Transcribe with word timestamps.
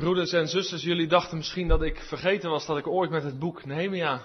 Broeders 0.00 0.32
en 0.32 0.48
zusters, 0.48 0.82
jullie 0.82 1.06
dachten 1.06 1.36
misschien 1.36 1.68
dat 1.68 1.82
ik 1.82 2.00
vergeten 2.00 2.50
was 2.50 2.66
dat 2.66 2.78
ik 2.78 2.86
ooit 2.86 3.10
met 3.10 3.22
het 3.22 3.38
boek 3.38 3.64
Nehemia 3.64 4.22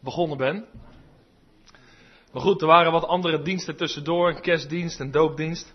begonnen 0.00 0.36
ben. 0.36 0.66
Maar 2.32 2.42
goed, 2.42 2.60
er 2.60 2.66
waren 2.66 2.92
wat 2.92 3.04
andere 3.04 3.42
diensten 3.42 3.76
tussendoor, 3.76 4.40
kerstdienst, 4.40 5.00
een 5.00 5.10
doopdienst. 5.10 5.74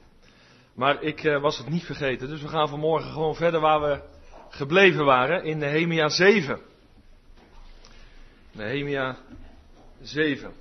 Maar 0.73 1.03
ik 1.03 1.23
uh, 1.23 1.41
was 1.41 1.57
het 1.57 1.69
niet 1.69 1.83
vergeten, 1.83 2.27
dus 2.27 2.41
we 2.41 2.47
gaan 2.47 2.69
vanmorgen 2.69 3.11
gewoon 3.11 3.35
verder 3.35 3.59
waar 3.59 3.81
we 3.81 4.01
gebleven 4.49 5.05
waren, 5.05 5.43
in 5.43 5.57
Nehemia 5.57 6.09
7. 6.09 6.59
Nehemia 8.51 9.17
7. 10.01 10.53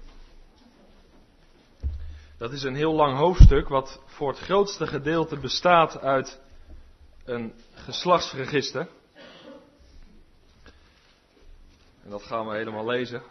Dat 2.38 2.52
is 2.52 2.62
een 2.62 2.76
heel 2.76 2.92
lang 2.92 3.16
hoofdstuk, 3.16 3.68
wat 3.68 4.02
voor 4.06 4.28
het 4.28 4.38
grootste 4.38 4.86
gedeelte 4.86 5.38
bestaat 5.38 6.00
uit 6.00 6.40
een 7.30 7.52
geslachtsregister. 7.74 8.88
En 12.04 12.10
dat 12.10 12.22
gaan 12.22 12.48
we 12.48 12.56
helemaal 12.56 12.86
lezen. 12.86 13.22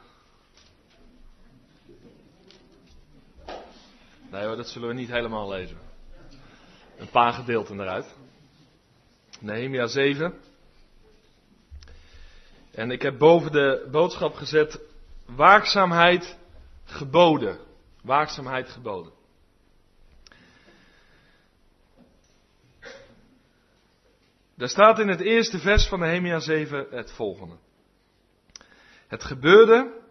Nee 4.32 4.46
hoor, 4.46 4.56
dat 4.56 4.68
zullen 4.70 4.88
we 4.88 4.94
niet 4.94 5.10
helemaal 5.10 5.50
lezen. 5.50 5.78
Een 6.98 7.10
paar 7.10 7.34
gedeelten 7.34 7.80
eruit. 7.80 8.16
Nehemia 9.40 9.88
7. 9.88 10.34
En 12.72 12.92
ik 12.92 13.02
heb 13.02 13.18
boven 13.18 13.52
de 13.52 13.88
boodschap 13.92 14.34
gezet 14.34 14.80
waakzaamheid 15.26 16.38
geboden. 16.86 17.60
Waakzaamheid 18.02 18.70
geboden. 18.70 19.12
Daar 24.60 24.70
staat 24.70 25.00
in 25.00 25.08
het 25.08 25.20
eerste 25.20 25.60
vers 25.60 25.88
van 25.88 26.00
Nehemia 26.00 26.40
7 26.40 26.88
het 26.90 27.12
volgende. 27.12 27.56
Het 29.08 29.24
gebeurde 29.24 30.02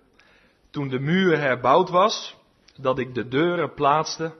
toen 0.71 0.89
de 0.89 0.99
muur 0.99 1.39
herbouwd 1.39 1.91
was, 1.91 2.37
dat 2.77 2.99
ik 2.99 3.15
de 3.15 3.29
deuren 3.29 3.75
plaatste 3.75 4.35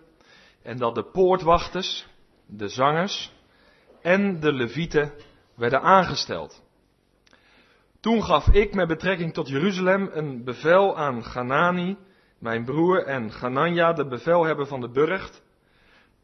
en 0.63 0.79
dat 0.79 0.95
de 0.95 1.05
poortwachters, 1.05 2.07
de 2.47 2.69
zangers 2.69 3.33
en 4.03 4.41
de 4.41 4.53
levieten 4.53 5.13
werden 5.55 5.81
aangesteld. 5.83 6.63
Toen 8.01 8.23
gaf 8.23 8.49
ik 8.49 8.75
met 8.75 8.89
betrekking 8.89 9.35
tot 9.35 9.49
Jeruzalem 9.49 10.11
een 10.13 10.45
bevel 10.45 10.97
aan 10.97 11.25
Ganani, 11.25 11.97
mijn 12.39 12.65
broer, 12.65 13.05
en 13.05 13.33
Ganania, 13.33 13.93
de 13.93 14.07
bevelhebber 14.07 14.67
van 14.67 14.81
de 14.81 14.91
burcht, 14.91 15.43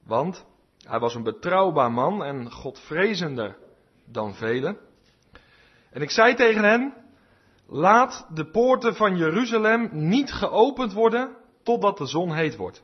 want 0.07 0.47
hij 0.87 0.99
was 0.99 1.15
een 1.15 1.23
betrouwbaar 1.23 1.93
man 1.93 2.25
en 2.25 2.51
godvrezender 2.51 3.63
dan 4.05 4.35
velen. 4.35 4.79
En 5.91 6.03
ik 6.03 6.11
zei 6.11 6.35
tegen 6.35 6.65
hen, 6.65 6.95
laat 7.67 8.27
de 8.35 8.51
poorten 8.51 8.95
van 8.95 9.17
Jeruzalem 9.17 9.89
niet 9.93 10.33
geopend 10.33 10.93
worden 10.93 11.37
totdat 11.63 11.99
de 11.99 12.07
zon 12.07 12.35
heet 12.35 12.57
wordt. 12.57 12.83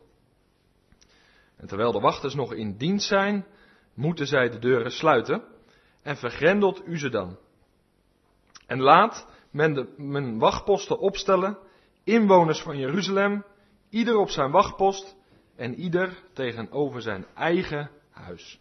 En 1.56 1.66
terwijl 1.66 1.92
de 1.92 2.00
wachters 2.00 2.34
nog 2.34 2.52
in 2.52 2.76
dienst 2.76 3.06
zijn, 3.06 3.46
moeten 3.94 4.26
zij 4.26 4.48
de 4.48 4.58
deuren 4.58 4.90
sluiten 4.90 5.42
en 6.02 6.16
vergrendelt 6.16 6.86
u 6.86 6.98
ze 6.98 7.08
dan. 7.08 7.38
En 8.66 8.80
laat 8.80 9.26
men 9.50 9.74
de, 9.74 10.36
wachtposten 10.38 10.98
opstellen, 10.98 11.58
inwoners 12.04 12.60
van 12.62 12.78
Jeruzalem, 12.78 13.44
ieder 13.88 14.16
op 14.16 14.28
zijn 14.28 14.50
wachtpost 14.50 15.16
en 15.56 15.74
ieder 15.74 16.22
tegenover 16.32 17.02
zijn 17.02 17.26
eigen 17.34 17.90
huis. 18.10 18.60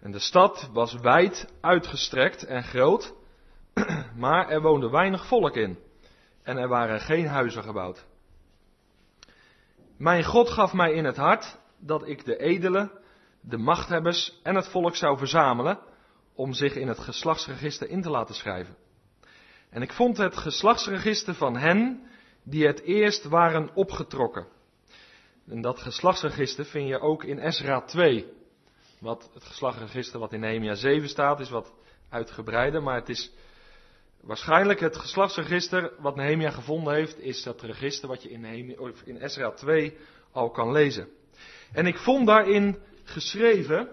En 0.00 0.10
de 0.10 0.18
stad 0.18 0.70
was 0.72 0.94
wijd 0.94 1.52
uitgestrekt 1.60 2.44
en 2.44 2.62
groot, 2.62 3.14
maar 4.16 4.48
er 4.48 4.60
woonde 4.60 4.90
weinig 4.90 5.26
volk 5.26 5.56
in. 5.56 5.78
En 6.42 6.56
er 6.56 6.68
waren 6.68 7.00
geen 7.00 7.26
huizen 7.26 7.62
gebouwd. 7.62 8.06
Mijn 9.96 10.24
God 10.24 10.50
gaf 10.50 10.72
mij 10.72 10.92
in 10.92 11.04
het 11.04 11.16
hart 11.16 11.58
dat 11.78 12.08
ik 12.08 12.24
de 12.24 12.36
edelen, 12.36 12.90
de 13.40 13.56
machthebbers 13.56 14.40
en 14.42 14.54
het 14.54 14.68
volk 14.68 14.96
zou 14.96 15.18
verzamelen 15.18 15.78
om 16.34 16.52
zich 16.52 16.74
in 16.74 16.88
het 16.88 16.98
geslachtsregister 16.98 17.88
in 17.88 18.02
te 18.02 18.10
laten 18.10 18.34
schrijven. 18.34 18.76
En 19.70 19.82
ik 19.82 19.92
vond 19.92 20.16
het 20.16 20.36
geslachtsregister 20.36 21.34
van 21.34 21.56
hen 21.56 22.06
die 22.42 22.66
het 22.66 22.80
eerst 22.80 23.24
waren 23.24 23.70
opgetrokken. 23.74 24.46
En 25.48 25.60
dat 25.60 25.78
geslachtsregister 25.78 26.64
vind 26.64 26.88
je 26.88 27.00
ook 27.00 27.24
in 27.24 27.38
Esra 27.38 27.80
2. 27.80 28.39
Wat 29.00 29.30
het 29.34 29.44
geslachtregister 29.44 30.20
wat 30.20 30.32
in 30.32 30.40
Nehemia 30.40 30.74
7 30.74 31.08
staat 31.08 31.40
is 31.40 31.50
wat 31.50 31.72
uitgebreider, 32.08 32.82
maar 32.82 32.94
het 32.94 33.08
is 33.08 33.32
waarschijnlijk 34.20 34.80
het 34.80 34.96
geslachtsregister 34.96 35.92
wat 35.98 36.16
Nehemia 36.16 36.50
gevonden 36.50 36.94
heeft, 36.94 37.18
is 37.18 37.42
dat 37.42 37.62
register 37.62 38.08
wat 38.08 38.22
je 38.22 38.30
in, 38.30 38.40
Nehemia, 38.40 38.78
of 38.78 39.02
in 39.02 39.18
Esra 39.20 39.50
2 39.50 39.96
al 40.32 40.50
kan 40.50 40.72
lezen. 40.72 41.08
En 41.72 41.86
ik 41.86 41.98
vond 41.98 42.26
daarin 42.26 42.78
geschreven, 43.04 43.88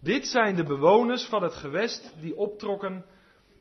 dit 0.00 0.26
zijn 0.26 0.56
de 0.56 0.64
bewoners 0.64 1.24
van 1.24 1.42
het 1.42 1.54
gewest 1.54 2.14
die 2.20 2.36
optrokken 2.36 3.04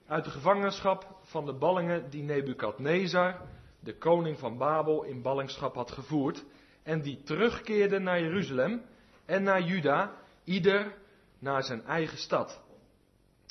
uit 0.08 0.24
de 0.24 0.32
gevangenschap 0.32 1.20
van 1.24 1.46
de 1.46 1.54
ballingen 1.54 2.10
die 2.10 2.24
Nebukadnezar, 2.24 3.42
de 3.80 3.98
koning 3.98 4.40
van 4.40 4.58
Babel, 4.58 5.04
in 5.04 5.22
ballingschap 5.22 5.76
had 5.76 5.92
gevoerd 5.92 6.46
en 6.84 7.02
die 7.02 7.22
terugkeerden 7.24 8.04
naar 8.04 8.22
Jeruzalem 8.22 8.82
en 9.26 9.44
naar 9.44 9.62
Juda 9.62 10.16
Ieder 10.50 10.94
naar 11.40 11.64
zijn 11.64 11.86
eigen 11.86 12.18
stad. 12.18 12.62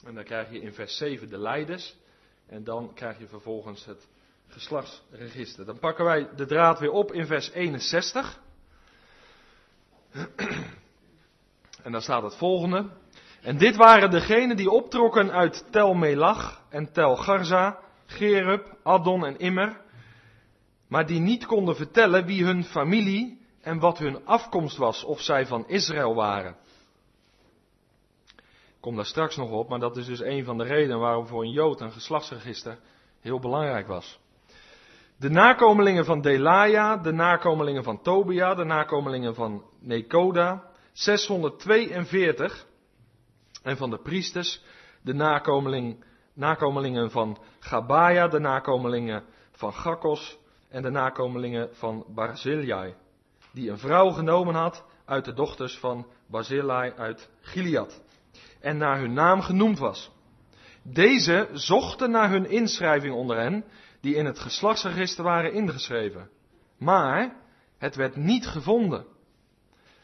En 0.04 0.14
dan 0.14 0.24
krijg 0.24 0.50
je 0.50 0.60
in 0.60 0.72
vers 0.72 0.96
7 0.96 1.28
de 1.28 1.38
leiders. 1.38 1.96
En 2.46 2.64
dan 2.64 2.94
krijg 2.94 3.18
je 3.18 3.26
vervolgens 3.26 3.84
het 3.84 4.08
geslachtsregister. 4.48 5.64
Dan 5.64 5.78
pakken 5.78 6.04
wij 6.04 6.28
de 6.36 6.46
draad 6.46 6.78
weer 6.78 6.90
op 6.90 7.12
in 7.12 7.26
vers 7.26 7.50
61. 7.50 8.40
En 11.82 11.92
daar 11.92 12.02
staat 12.02 12.22
het 12.22 12.36
volgende. 12.36 12.90
En 13.42 13.58
dit 13.58 13.76
waren 13.76 14.10
degenen 14.10 14.56
die 14.56 14.70
optrokken 14.70 15.32
uit 15.32 15.66
Tel 15.70 15.94
Melach 15.94 16.62
en 16.68 16.92
Tel 16.92 17.16
Garza, 17.16 17.78
Gerub, 18.06 18.76
Addon 18.82 19.24
en 19.24 19.38
Immer. 19.38 19.80
Maar 20.88 21.06
die 21.06 21.20
niet 21.20 21.46
konden 21.46 21.76
vertellen 21.76 22.26
wie 22.26 22.44
hun 22.44 22.64
familie 22.64 23.46
en 23.60 23.78
wat 23.78 23.98
hun 23.98 24.26
afkomst 24.26 24.76
was, 24.76 25.04
of 25.04 25.20
zij 25.20 25.46
van 25.46 25.68
Israël 25.68 26.14
waren 26.14 26.56
kom 28.80 28.96
daar 28.96 29.06
straks 29.06 29.36
nog 29.36 29.50
op, 29.50 29.68
maar 29.68 29.78
dat 29.78 29.96
is 29.96 30.06
dus 30.06 30.20
een 30.20 30.44
van 30.44 30.58
de 30.58 30.64
redenen 30.64 30.98
waarom 30.98 31.26
voor 31.26 31.42
een 31.42 31.50
Jood 31.50 31.80
een 31.80 31.92
geslachtsregister 31.92 32.78
heel 33.20 33.38
belangrijk 33.38 33.86
was. 33.86 34.20
De 35.16 35.30
nakomelingen 35.30 36.04
van 36.04 36.20
Delaya, 36.20 36.96
de 36.96 37.12
nakomelingen 37.12 37.84
van 37.84 38.02
Tobia, 38.02 38.54
de 38.54 38.64
nakomelingen 38.64 39.34
van 39.34 39.64
Nekoda, 39.80 40.70
642. 40.92 42.66
En 43.62 43.76
van 43.76 43.90
de 43.90 43.98
priesters, 43.98 44.62
de 45.02 45.14
nakomeling, 45.14 46.04
nakomelingen 46.32 47.10
van 47.10 47.38
Gabaya, 47.58 48.28
de 48.28 48.38
nakomelingen 48.38 49.24
van 49.50 49.72
Gakos 49.72 50.38
en 50.68 50.82
de 50.82 50.90
nakomelingen 50.90 51.68
van 51.72 52.04
Barzillai, 52.08 52.94
die 53.52 53.70
een 53.70 53.78
vrouw 53.78 54.10
genomen 54.10 54.54
had 54.54 54.84
uit 55.04 55.24
de 55.24 55.32
dochters 55.32 55.78
van 55.78 56.06
Barzillai 56.26 56.92
uit 56.96 57.30
Gilead 57.40 58.02
en 58.60 58.76
naar 58.76 58.98
hun 58.98 59.12
naam 59.12 59.40
genoemd 59.40 59.78
was. 59.78 60.10
Deze 60.82 61.48
zochten 61.52 62.10
naar 62.10 62.30
hun 62.30 62.50
inschrijving 62.50 63.14
onder 63.14 63.36
hen, 63.36 63.64
die 64.00 64.14
in 64.14 64.24
het 64.24 64.38
geslachtsregister 64.38 65.24
waren 65.24 65.52
ingeschreven. 65.52 66.30
Maar 66.78 67.36
het 67.78 67.94
werd 67.94 68.16
niet 68.16 68.46
gevonden. 68.46 69.04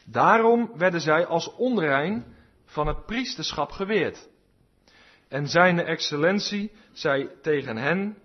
Daarom 0.05 0.71
werden 0.75 1.01
zij 1.01 1.25
als 1.25 1.55
onrein 1.55 2.25
van 2.65 2.87
het 2.87 3.05
priesterschap 3.05 3.71
geweerd. 3.71 4.29
En 5.27 5.47
zijn 5.47 5.79
excellentie 5.79 6.71
zei 6.91 7.29
tegen 7.41 7.77
hen, 7.77 8.17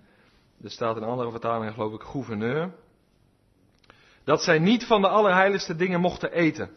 er 0.63 0.71
staat 0.71 0.97
in 0.97 1.03
andere 1.03 1.31
vertalingen 1.31 1.73
geloof 1.73 1.93
ik 1.93 2.03
gouverneur, 2.03 2.75
dat 4.25 4.43
zij 4.43 4.59
niet 4.59 4.85
van 4.85 5.01
de 5.01 5.09
allerheiligste 5.09 5.77
dingen 5.77 6.01
mochten 6.01 6.33
eten. 6.33 6.71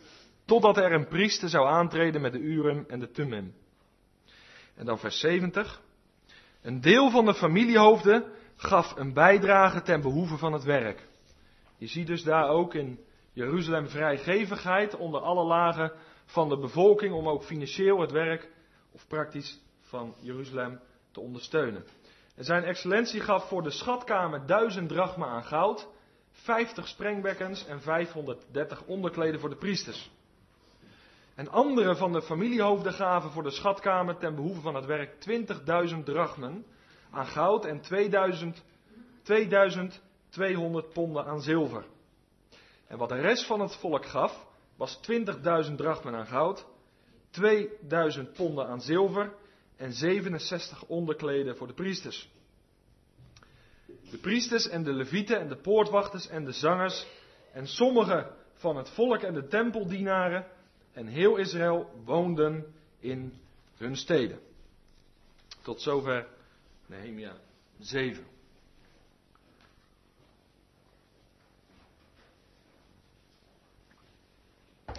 Totdat 0.45 0.77
er 0.77 0.91
een 0.91 1.07
priester 1.07 1.49
zou 1.49 1.67
aantreden 1.67 2.21
met 2.21 2.31
de 2.31 2.39
Urim 2.39 2.85
en 2.87 2.99
de 2.99 3.11
Tumim. 3.11 3.53
En 4.75 4.85
dan 4.85 4.99
vers 4.99 5.19
70. 5.19 5.81
Een 6.61 6.81
deel 6.81 7.09
van 7.09 7.25
de 7.25 7.33
familiehoofden 7.33 8.25
gaf 8.55 8.95
een 8.95 9.13
bijdrage 9.13 9.81
ten 9.81 10.01
behoeve 10.01 10.37
van 10.37 10.53
het 10.53 10.63
werk. 10.63 11.07
Je 11.77 11.87
ziet 11.87 12.07
dus 12.07 12.23
daar 12.23 12.49
ook 12.49 12.73
in 12.73 12.99
Jeruzalem 13.33 13.87
vrijgevigheid 13.87 14.95
onder 14.95 15.21
alle 15.21 15.43
lagen 15.43 15.91
van 16.25 16.49
de 16.49 16.57
bevolking 16.57 17.13
om 17.13 17.27
ook 17.27 17.43
financieel 17.43 17.99
het 17.99 18.11
werk 18.11 18.49
of 18.91 19.07
praktisch 19.07 19.59
van 19.79 20.15
Jeruzalem 20.19 20.79
te 21.11 21.19
ondersteunen. 21.19 21.85
En 22.35 22.43
zijn 22.43 22.63
excellentie 22.63 23.21
gaf 23.21 23.47
voor 23.47 23.63
de 23.63 23.71
schatkamer 23.71 24.45
duizend 24.45 24.89
drachma 24.89 25.25
aan 25.25 25.43
goud, 25.43 25.87
50 26.31 26.87
sprengbekkens 26.87 27.65
en 27.65 27.81
530 27.81 28.83
onderkleden 28.85 29.39
voor 29.39 29.49
de 29.49 29.55
priesters. 29.55 30.11
En 31.35 31.49
andere 31.49 31.95
van 31.95 32.11
de 32.11 32.21
familiehoofden 32.21 32.93
gaven 32.93 33.31
voor 33.31 33.43
de 33.43 33.51
schatkamer 33.51 34.17
ten 34.17 34.35
behoeve 34.35 34.61
van 34.61 34.75
het 34.75 34.85
werk 34.85 35.13
20.000 35.93 36.03
drachmen 36.03 36.65
aan 37.11 37.25
goud 37.25 37.65
en 37.65 37.81
2000, 37.81 38.63
2200 39.23 40.93
ponden 40.93 41.25
aan 41.25 41.41
zilver. 41.41 41.85
En 42.87 42.97
wat 42.97 43.09
de 43.09 43.19
rest 43.19 43.45
van 43.45 43.59
het 43.59 43.75
volk 43.75 44.05
gaf, 44.05 44.45
was 44.77 44.99
20.000 45.69 45.75
drachmen 45.75 46.15
aan 46.15 46.25
goud, 46.25 46.65
2000 47.29 48.33
ponden 48.33 48.67
aan 48.67 48.81
zilver 48.81 49.33
en 49.75 49.93
67 49.93 50.85
onderkleden 50.85 51.57
voor 51.57 51.67
de 51.67 51.73
priesters. 51.73 52.29
De 54.11 54.17
priesters 54.17 54.67
en 54.67 54.83
de 54.83 54.93
levieten 54.93 55.39
en 55.39 55.47
de 55.47 55.57
poortwachters 55.57 56.27
en 56.27 56.45
de 56.45 56.51
zangers 56.51 57.07
en 57.53 57.67
sommige 57.67 58.31
van 58.53 58.77
het 58.77 58.89
volk 58.89 59.21
en 59.21 59.33
de 59.33 59.47
tempeldienaren 59.47 60.47
en 60.93 61.07
heel 61.07 61.35
Israël 61.35 62.01
woonden 62.05 62.73
in 62.99 63.33
hun 63.77 63.97
steden. 63.97 64.39
Tot 65.61 65.81
zover 65.81 66.27
Nehemia 66.85 67.35
7. 67.79 68.25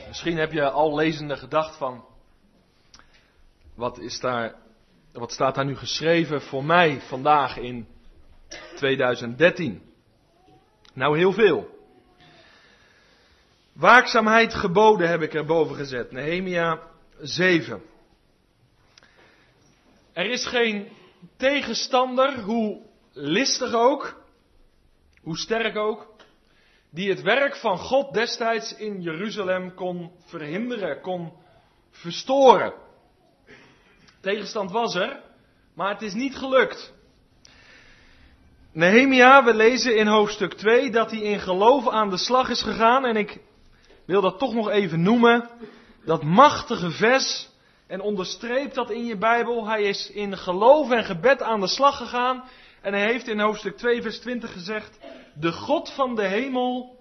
Misschien 0.06 0.36
heb 0.36 0.52
je 0.52 0.70
al 0.70 0.94
lezende 0.94 1.36
gedacht 1.36 1.76
van, 1.76 2.04
wat 3.74 3.98
is 3.98 4.20
daar, 4.20 4.54
wat 5.12 5.32
staat 5.32 5.54
daar 5.54 5.64
nu 5.64 5.76
geschreven 5.76 6.42
voor 6.42 6.64
mij 6.64 7.00
vandaag 7.00 7.56
in 7.56 7.86
2013? 8.76 9.82
Nou, 10.92 11.18
heel 11.18 11.32
veel. 11.32 11.73
Waakzaamheid 13.74 14.54
geboden 14.54 15.08
heb 15.08 15.22
ik 15.22 15.34
erboven 15.34 15.76
gezet. 15.76 16.12
Nehemia 16.12 16.80
7. 17.20 17.82
Er 20.12 20.30
is 20.30 20.46
geen 20.46 20.88
tegenstander, 21.36 22.40
hoe 22.40 22.82
listig 23.12 23.72
ook, 23.72 24.22
hoe 25.22 25.38
sterk 25.38 25.76
ook, 25.76 26.06
die 26.90 27.08
het 27.08 27.22
werk 27.22 27.56
van 27.56 27.78
God 27.78 28.12
destijds 28.12 28.76
in 28.76 29.02
Jeruzalem 29.02 29.74
kon 29.74 30.10
verhinderen, 30.24 31.00
kon 31.00 31.32
verstoren. 31.90 32.72
Tegenstand 34.20 34.70
was 34.70 34.94
er, 34.94 35.20
maar 35.74 35.92
het 35.92 36.02
is 36.02 36.14
niet 36.14 36.36
gelukt. 36.36 36.92
Nehemia, 38.72 39.44
we 39.44 39.54
lezen 39.54 39.96
in 39.96 40.06
hoofdstuk 40.06 40.52
2 40.52 40.90
dat 40.90 41.10
hij 41.10 41.20
in 41.20 41.40
geloof 41.40 41.88
aan 41.88 42.10
de 42.10 42.18
slag 42.18 42.48
is 42.48 42.62
gegaan 42.62 43.04
en 43.04 43.16
ik 43.16 43.40
wil 44.04 44.20
dat 44.20 44.38
toch 44.38 44.54
nog 44.54 44.68
even 44.68 45.02
noemen. 45.02 45.50
Dat 46.04 46.22
machtige 46.22 46.90
vers 46.90 47.48
en 47.86 48.00
onderstreep 48.00 48.74
dat 48.74 48.90
in 48.90 49.04
je 49.04 49.16
Bijbel. 49.16 49.66
Hij 49.66 49.82
is 49.82 50.10
in 50.10 50.36
geloof 50.36 50.90
en 50.90 51.04
gebed 51.04 51.42
aan 51.42 51.60
de 51.60 51.68
slag 51.68 51.96
gegaan 51.96 52.44
en 52.84 52.92
hij 52.92 53.06
heeft 53.06 53.28
in 53.28 53.40
hoofdstuk 53.40 53.76
2 53.76 54.02
vers 54.02 54.18
20 54.18 54.52
gezegd, 54.52 54.98
de 55.34 55.52
God 55.52 55.90
van 55.90 56.14
de 56.14 56.26
hemel, 56.26 56.98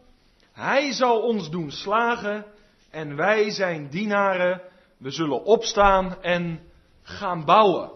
hij 0.52 0.92
zal 0.92 1.22
ons 1.22 1.50
doen 1.50 1.72
slagen 1.72 2.46
en 2.90 3.16
wij 3.16 3.52
zijn 3.52 3.90
dienaren, 3.90 4.62
we 4.98 5.12
zullen 5.12 5.44
opstaan 5.44 6.22
en 6.22 6.60
gaan 7.02 7.46
bouwen. 7.46 7.92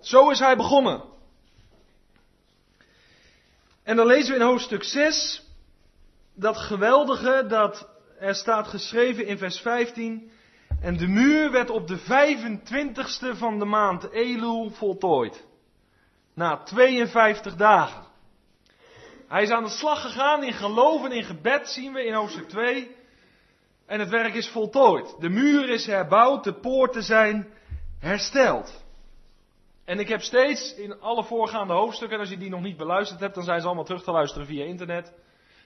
Zo 0.00 0.30
is 0.30 0.38
hij 0.38 0.56
begonnen. 0.56 1.02
En 3.82 3.96
dan 3.96 4.06
lezen 4.06 4.30
we 4.30 4.40
in 4.40 4.46
hoofdstuk 4.46 4.84
6 4.84 5.42
dat 6.34 6.56
geweldige, 6.56 7.44
dat 7.48 7.88
er 8.20 8.34
staat 8.34 8.68
geschreven 8.68 9.26
in 9.26 9.38
vers 9.38 9.60
15, 9.60 10.30
en 10.80 10.96
de 10.96 11.06
muur 11.06 11.50
werd 11.50 11.70
op 11.70 11.86
de 11.86 11.98
25ste 11.98 13.36
van 13.38 13.58
de 13.58 13.64
maand 13.64 14.10
Elul 14.10 14.70
voltooid. 14.70 15.46
Na 16.34 16.62
52 16.62 17.56
dagen. 17.56 18.04
Hij 19.28 19.42
is 19.42 19.50
aan 19.50 19.64
de 19.64 19.70
slag 19.70 20.00
gegaan 20.02 20.44
in 20.44 20.52
geloof 20.52 21.04
en 21.04 21.12
in 21.12 21.24
gebed, 21.24 21.68
zien 21.68 21.92
we 21.92 22.04
in 22.04 22.12
hoofdstuk 22.12 22.48
2. 22.48 22.96
En 23.86 24.00
het 24.00 24.08
werk 24.08 24.34
is 24.34 24.48
voltooid. 24.48 25.14
De 25.20 25.28
muur 25.28 25.68
is 25.68 25.86
herbouwd, 25.86 26.44
de 26.44 26.54
poorten 26.54 27.02
zijn 27.02 27.48
hersteld. 27.98 28.84
En 29.84 29.98
ik 29.98 30.08
heb 30.08 30.20
steeds 30.20 30.74
in 30.74 31.00
alle 31.00 31.24
voorgaande 31.24 31.72
hoofdstukken, 31.72 32.16
en 32.16 32.22
als 32.22 32.32
je 32.32 32.38
die 32.38 32.50
nog 32.50 32.62
niet 32.62 32.76
beluisterd 32.76 33.20
hebt, 33.20 33.34
dan 33.34 33.44
zijn 33.44 33.60
ze 33.60 33.66
allemaal 33.66 33.84
terug 33.84 34.02
te 34.02 34.10
luisteren 34.10 34.46
via 34.46 34.64
internet. 34.64 35.12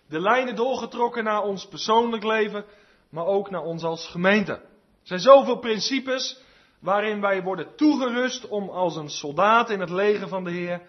De 0.09 0.21
lijnen 0.21 0.57
doorgetrokken 0.57 1.25
naar 1.25 1.43
ons 1.43 1.69
persoonlijk 1.69 2.25
leven, 2.25 2.65
maar 3.09 3.27
ook 3.27 3.51
naar 3.51 3.63
ons 3.63 3.85
als 3.85 4.07
gemeente. 4.07 4.53
Er 4.53 4.61
zijn 5.03 5.21
zoveel 5.21 5.59
principes 5.59 6.43
waarin 6.81 7.21
wij 7.21 7.43
worden 7.43 7.77
toegerust 7.77 8.49
om 8.49 8.69
als 8.69 8.97
een 8.97 9.11
soldaat 9.11 9.71
in 9.71 9.81
het 9.81 9.91
leger 9.91 10.29
van 10.29 10.45
de 10.45 10.51
Heer 10.51 10.83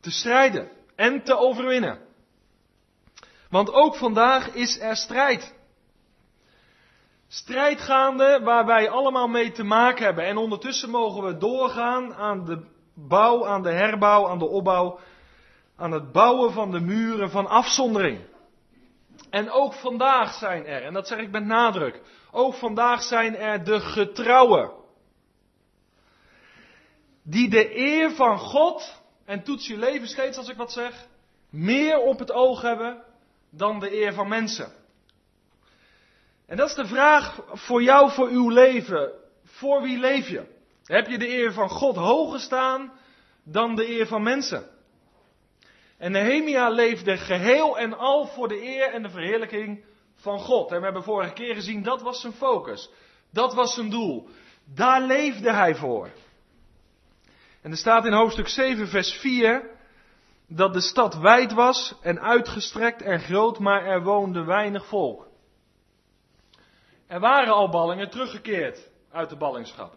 te 0.00 0.10
strijden 0.10 0.70
en 0.96 1.22
te 1.22 1.36
overwinnen. 1.36 1.98
Want 3.50 3.72
ook 3.72 3.96
vandaag 3.96 4.54
is 4.54 4.80
er 4.80 4.96
strijd. 4.96 5.54
Strijd 7.28 7.80
gaande 7.80 8.40
waar 8.44 8.66
wij 8.66 8.90
allemaal 8.90 9.28
mee 9.28 9.52
te 9.52 9.64
maken 9.64 10.04
hebben. 10.04 10.24
En 10.24 10.36
ondertussen 10.36 10.90
mogen 10.90 11.24
we 11.24 11.36
doorgaan 11.36 12.14
aan 12.14 12.44
de 12.44 12.64
bouw, 12.94 13.46
aan 13.46 13.62
de 13.62 13.72
herbouw, 13.72 14.28
aan 14.28 14.38
de 14.38 14.48
opbouw, 14.48 14.98
aan 15.76 15.92
het 15.92 16.12
bouwen 16.12 16.52
van 16.52 16.70
de 16.70 16.80
muren 16.80 17.30
van 17.30 17.46
afzondering. 17.46 18.20
En 19.30 19.50
ook 19.50 19.72
vandaag 19.72 20.34
zijn 20.34 20.66
er, 20.66 20.82
en 20.82 20.92
dat 20.92 21.06
zeg 21.08 21.18
ik 21.18 21.30
met 21.30 21.44
nadruk, 21.44 22.00
ook 22.30 22.54
vandaag 22.54 23.02
zijn 23.02 23.36
er 23.36 23.64
de 23.64 23.80
getrouwen. 23.80 24.70
Die 27.22 27.50
de 27.50 27.76
eer 27.76 28.10
van 28.10 28.38
God, 28.38 29.02
en 29.24 29.42
toets 29.42 29.66
je 29.66 29.78
leven 29.78 30.08
steeds 30.08 30.38
als 30.38 30.48
ik 30.48 30.56
wat 30.56 30.72
zeg, 30.72 31.06
meer 31.50 31.98
op 31.98 32.18
het 32.18 32.32
oog 32.32 32.62
hebben 32.62 33.02
dan 33.50 33.80
de 33.80 34.02
eer 34.02 34.12
van 34.12 34.28
mensen. 34.28 34.72
En 36.46 36.56
dat 36.56 36.68
is 36.68 36.74
de 36.74 36.86
vraag 36.86 37.40
voor 37.52 37.82
jou, 37.82 38.10
voor 38.10 38.28
uw 38.28 38.48
leven. 38.48 39.12
Voor 39.44 39.82
wie 39.82 39.98
leef 39.98 40.28
je? 40.28 40.56
Heb 40.84 41.06
je 41.06 41.18
de 41.18 41.28
eer 41.28 41.52
van 41.52 41.68
God 41.68 41.96
hoger 41.96 42.40
staan 42.40 42.92
dan 43.42 43.74
de 43.74 43.88
eer 43.88 44.06
van 44.06 44.22
mensen? 44.22 44.77
En 45.98 46.12
Nehemia 46.12 46.68
leefde 46.68 47.16
geheel 47.16 47.78
en 47.78 47.98
al 47.98 48.26
voor 48.26 48.48
de 48.48 48.62
eer 48.62 48.92
en 48.92 49.02
de 49.02 49.10
verheerlijking 49.10 49.84
van 50.14 50.38
God. 50.38 50.70
En 50.72 50.78
we 50.78 50.84
hebben 50.84 51.02
vorige 51.02 51.32
keer 51.32 51.54
gezien, 51.54 51.82
dat 51.82 52.02
was 52.02 52.20
zijn 52.20 52.32
focus. 52.32 52.90
Dat 53.30 53.54
was 53.54 53.74
zijn 53.74 53.90
doel. 53.90 54.28
Daar 54.64 55.02
leefde 55.02 55.52
hij 55.52 55.74
voor. 55.74 56.10
En 57.62 57.70
er 57.70 57.76
staat 57.76 58.04
in 58.04 58.12
hoofdstuk 58.12 58.48
7, 58.48 58.88
vers 58.88 59.12
4 59.12 59.76
dat 60.46 60.72
de 60.72 60.80
stad 60.80 61.14
wijd 61.14 61.52
was 61.52 61.94
en 62.02 62.20
uitgestrekt 62.20 63.02
en 63.02 63.20
groot, 63.20 63.58
maar 63.58 63.84
er 63.84 64.02
woonde 64.02 64.44
weinig 64.44 64.86
volk. 64.86 65.26
Er 67.06 67.20
waren 67.20 67.52
al 67.52 67.70
ballingen 67.70 68.10
teruggekeerd 68.10 68.90
uit 69.10 69.28
de 69.28 69.36
ballingschap. 69.36 69.94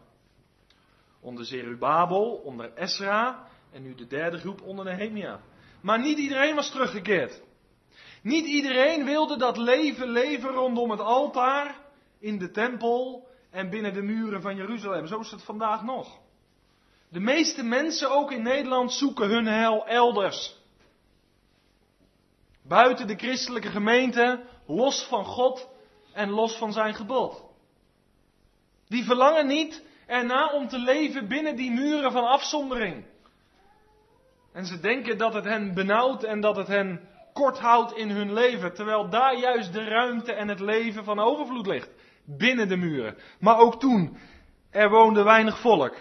Onder 1.20 1.46
Zerubabel, 1.46 2.32
onder 2.32 2.74
Esra 2.74 3.48
en 3.72 3.82
nu 3.82 3.96
de 3.96 4.08
derde 4.08 4.38
groep 4.38 4.62
onder 4.62 4.86
Nehemia. 4.86 5.40
Maar 5.82 6.00
niet 6.00 6.18
iedereen 6.18 6.56
was 6.56 6.72
teruggekeerd. 6.72 7.42
Niet 8.22 8.46
iedereen 8.46 9.06
wilde 9.06 9.38
dat 9.38 9.58
leven 9.58 10.10
leven 10.10 10.50
rondom 10.50 10.92
het 10.92 11.00
altaar, 11.00 11.76
in 12.20 12.38
de 12.38 12.52
tempel 12.52 13.28
en 13.50 13.70
binnen 13.70 13.94
de 13.94 14.02
muren 14.02 14.42
van 14.42 14.56
Jeruzalem. 14.56 15.08
Zo 15.08 15.20
is 15.20 15.32
het 15.32 15.44
vandaag 15.44 15.84
nog. 15.84 16.20
De 17.10 17.20
meeste 17.20 17.64
mensen, 17.64 18.12
ook 18.12 18.32
in 18.32 18.44
Nederland, 18.44 18.94
zoeken 18.94 19.30
hun 19.30 19.48
hel 19.48 19.88
elders. 19.88 20.60
Buiten 22.64 23.08
de 23.08 23.16
christelijke 23.16 23.70
gemeente, 23.70 24.44
los 24.68 25.04
van 25.04 25.26
God 25.26 25.68
en 26.14 26.30
los 26.30 26.58
van 26.58 26.74
zijn 26.74 26.94
gebod. 26.94 27.44
Die 28.88 29.04
verlangen 29.04 29.48
niet 29.48 29.84
erna 30.08 30.54
om 30.54 30.68
te 30.68 30.78
leven 30.78 31.28
binnen 31.28 31.56
die 31.56 31.72
muren 31.72 32.12
van 32.12 32.28
afzondering. 32.28 33.06
En 34.54 34.66
ze 34.66 34.80
denken 34.80 35.18
dat 35.18 35.34
het 35.34 35.44
hen 35.44 35.74
benauwt 35.74 36.24
en 36.24 36.42
dat 36.42 36.56
het 36.56 36.68
hen 36.68 37.10
kort 37.34 37.60
houdt 37.60 37.96
in 37.96 38.10
hun 38.10 38.34
leven, 38.34 38.74
terwijl 38.74 39.10
daar 39.10 39.38
juist 39.38 39.74
de 39.74 39.84
ruimte 39.84 40.34
en 40.34 40.48
het 40.48 40.60
leven 40.60 41.04
van 41.04 41.20
overvloed 41.20 41.68
ligt. 41.68 41.90
Binnen 42.26 42.68
de 42.68 42.78
muren. 42.78 43.18
Maar 43.40 43.58
ook 43.58 43.80
toen, 43.80 44.18
er 44.70 44.90
woonde 44.90 45.24
weinig 45.24 45.60
volk. 45.60 45.96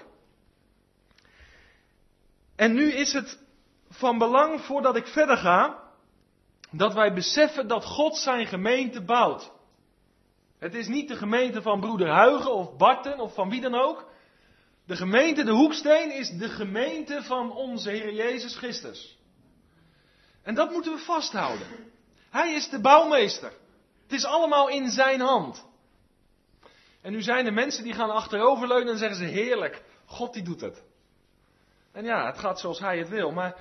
En 2.57 2.73
nu 2.73 2.92
is 2.92 3.12
het 3.12 3.42
van 3.88 4.19
belang, 4.19 4.61
voordat 4.61 4.97
ik 4.97 5.07
verder 5.07 5.37
ga, 5.37 5.78
dat 6.71 6.95
wij 6.95 7.12
beseffen 7.12 7.69
dat 7.69 7.85
God 7.85 8.16
zijn 8.16 8.47
gemeente 8.47 9.02
bouwt. 9.02 9.52
Het 10.59 10.75
is 10.75 10.88
niet 10.88 11.09
de 11.09 11.16
gemeente 11.16 11.62
van 11.62 11.80
broeder 11.80 12.09
Huigen 12.09 12.54
of 12.54 12.76
Barten 12.76 13.19
of 13.19 13.35
van 13.35 13.50
wie 13.50 13.61
dan 13.61 13.75
ook. 13.75 14.10
De 14.90 14.97
gemeente, 14.97 15.44
de 15.44 15.50
hoeksteen, 15.50 16.11
is 16.11 16.30
de 16.30 16.49
gemeente 16.49 17.23
van 17.23 17.52
onze 17.52 17.90
Heer 17.90 18.12
Jezus 18.12 18.56
Christus. 18.56 19.18
En 20.42 20.54
dat 20.54 20.70
moeten 20.70 20.92
we 20.92 20.99
vasthouden. 20.99 21.66
Hij 22.30 22.54
is 22.54 22.68
de 22.68 22.80
bouwmeester. 22.80 23.52
Het 24.02 24.12
is 24.12 24.25
allemaal 24.25 24.68
in 24.68 24.88
zijn 24.88 25.20
hand. 25.20 25.66
En 27.02 27.12
nu 27.12 27.23
zijn 27.23 27.47
er 27.47 27.52
mensen 27.52 27.85
die 27.85 27.92
gaan 27.92 28.11
achteroverleunen 28.11 28.92
en 28.92 28.99
zeggen 28.99 29.18
ze 29.18 29.25
heerlijk, 29.25 29.82
God 30.04 30.32
die 30.32 30.42
doet 30.42 30.61
het. 30.61 30.82
En 31.92 32.04
ja, 32.04 32.26
het 32.26 32.38
gaat 32.38 32.61
zoals 32.61 32.78
hij 32.78 32.99
het 32.99 33.09
wil, 33.09 33.30
maar 33.30 33.56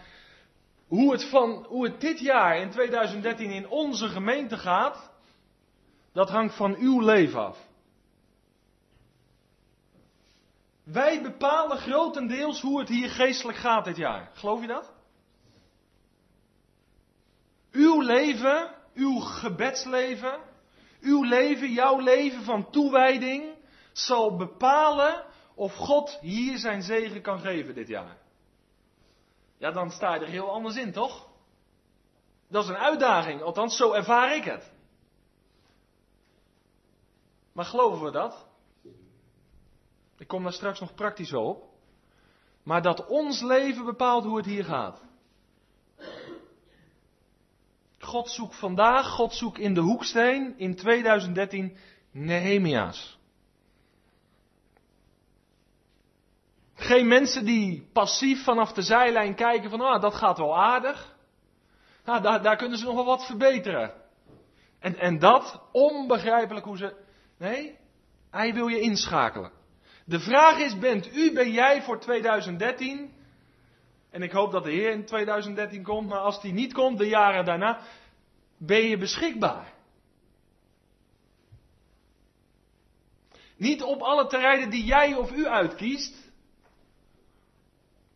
hoe 0.88 1.12
het, 1.12 1.24
van, 1.24 1.65
hoe 1.67 1.83
het 1.83 2.01
dit 2.01 2.19
jaar 2.19 2.57
in 2.57 2.69
2013 2.69 3.51
in 3.51 3.67
onze 3.67 4.07
gemeente 4.07 4.57
gaat, 4.57 5.12
dat 6.13 6.29
hangt 6.29 6.55
van 6.55 6.75
uw 6.75 7.00
leven 7.00 7.45
af. 7.45 7.69
Wij 10.91 11.22
bepalen 11.22 11.77
grotendeels 11.77 12.62
hoe 12.62 12.79
het 12.79 12.89
hier 12.89 13.10
geestelijk 13.10 13.58
gaat 13.58 13.86
dit 13.86 13.98
jaar. 13.98 14.31
Geloof 14.34 14.62
je 14.62 14.67
dat? 14.67 14.93
Uw 17.72 18.01
leven, 18.01 18.75
uw 18.93 19.19
gebedsleven, 19.19 20.39
uw 21.01 21.24
leven, 21.24 21.72
jouw 21.72 22.00
leven 22.00 22.43
van 22.43 22.72
toewijding 22.72 23.55
zal 23.91 24.36
bepalen 24.36 25.25
of 25.55 25.74
God 25.75 26.17
hier 26.22 26.58
zijn 26.58 26.81
zegen 26.81 27.22
kan 27.22 27.39
geven 27.39 27.74
dit 27.75 27.88
jaar. 27.88 28.17
Ja, 29.58 29.72
dan 29.72 29.91
sta 29.91 30.13
je 30.13 30.19
er 30.19 30.27
heel 30.27 30.51
anders 30.51 30.75
in, 30.75 30.91
toch? 30.91 31.27
Dat 32.48 32.63
is 32.63 32.69
een 32.69 32.77
uitdaging, 32.77 33.41
althans 33.41 33.77
zo 33.77 33.91
ervaar 33.91 34.36
ik 34.36 34.43
het. 34.43 34.72
Maar 37.53 37.65
geloven 37.65 38.05
we 38.05 38.12
dat? 38.12 38.49
Ik 40.20 40.28
kom 40.28 40.44
daar 40.44 40.54
straks 40.54 40.80
nog 40.80 40.94
praktisch 40.94 41.34
op. 41.34 41.64
Maar 42.64 42.82
dat 42.82 43.08
ons 43.08 43.42
leven 43.42 43.86
bepaalt 43.86 44.24
hoe 44.24 44.38
het 44.38 44.46
hier 44.46 44.64
gaat. 44.64 45.02
God 48.00 48.30
zoekt 48.30 48.60
vandaag, 48.60 49.08
God 49.08 49.34
zoekt 49.34 49.58
in 49.58 49.74
de 49.74 49.80
hoeksteen 49.80 50.58
in 50.58 50.76
2013 50.76 51.78
Nehemia's. 52.12 53.18
Geen 56.74 57.08
mensen 57.08 57.46
die 57.46 57.90
passief 57.94 58.44
vanaf 58.44 58.74
de 58.74 58.82
zijlijn 58.82 59.36
kijken 59.36 59.70
van, 59.70 59.82
ah, 59.82 60.02
dat 60.02 60.14
gaat 60.14 60.38
wel 60.38 60.58
aardig. 60.58 61.16
Nou, 62.06 62.22
daar, 62.22 62.42
daar 62.42 62.56
kunnen 62.56 62.78
ze 62.78 62.86
nog 62.86 62.96
wel 62.96 63.06
wat 63.06 63.26
verbeteren. 63.26 63.94
En, 64.80 64.96
en 64.96 65.20
dat, 65.20 65.62
onbegrijpelijk 65.72 66.66
hoe 66.66 66.78
ze, 66.78 66.96
nee, 67.38 67.78
hij 68.32 68.54
wil 68.54 68.68
je 68.68 68.80
inschakelen. 68.80 69.59
De 70.10 70.20
vraag 70.20 70.60
is, 70.60 70.78
bent 70.78 71.16
u, 71.16 71.34
ben 71.34 71.51
jij 71.51 71.82
voor 71.82 72.00
2013, 72.00 73.13
en 74.10 74.22
ik 74.22 74.32
hoop 74.32 74.51
dat 74.51 74.63
de 74.63 74.72
Heer 74.72 74.92
in 74.92 75.06
2013 75.06 75.84
komt, 75.84 76.08
maar 76.10 76.20
als 76.20 76.42
die 76.42 76.54
niet 76.54 76.74
komt, 76.74 76.98
de 76.98 77.08
jaren 77.08 77.46
daarna, 77.46 77.82
ben 78.58 78.82
je 78.82 78.98
beschikbaar? 78.98 79.74
Niet 83.58 83.84
op 83.84 84.01
alle 84.01 84.28
terreinen 84.28 84.70
die 84.70 84.84
jij 84.84 85.16
of 85.16 85.32
u 85.32 85.48
uitkiest, 85.48 86.32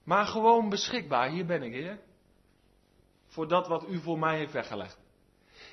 maar 0.04 0.26
gewoon 0.26 0.70
beschikbaar. 0.70 1.30
Hier 1.30 1.46
ben 1.46 1.64
ik, 1.64 1.74
Heer. 1.74 2.00
Voor 3.28 3.48
dat 3.48 3.68
wat 3.68 3.90
u 3.90 4.00
voor 4.00 4.20
mij 4.20 4.38
heeft 4.38 4.54
weggelegd. 4.54 4.98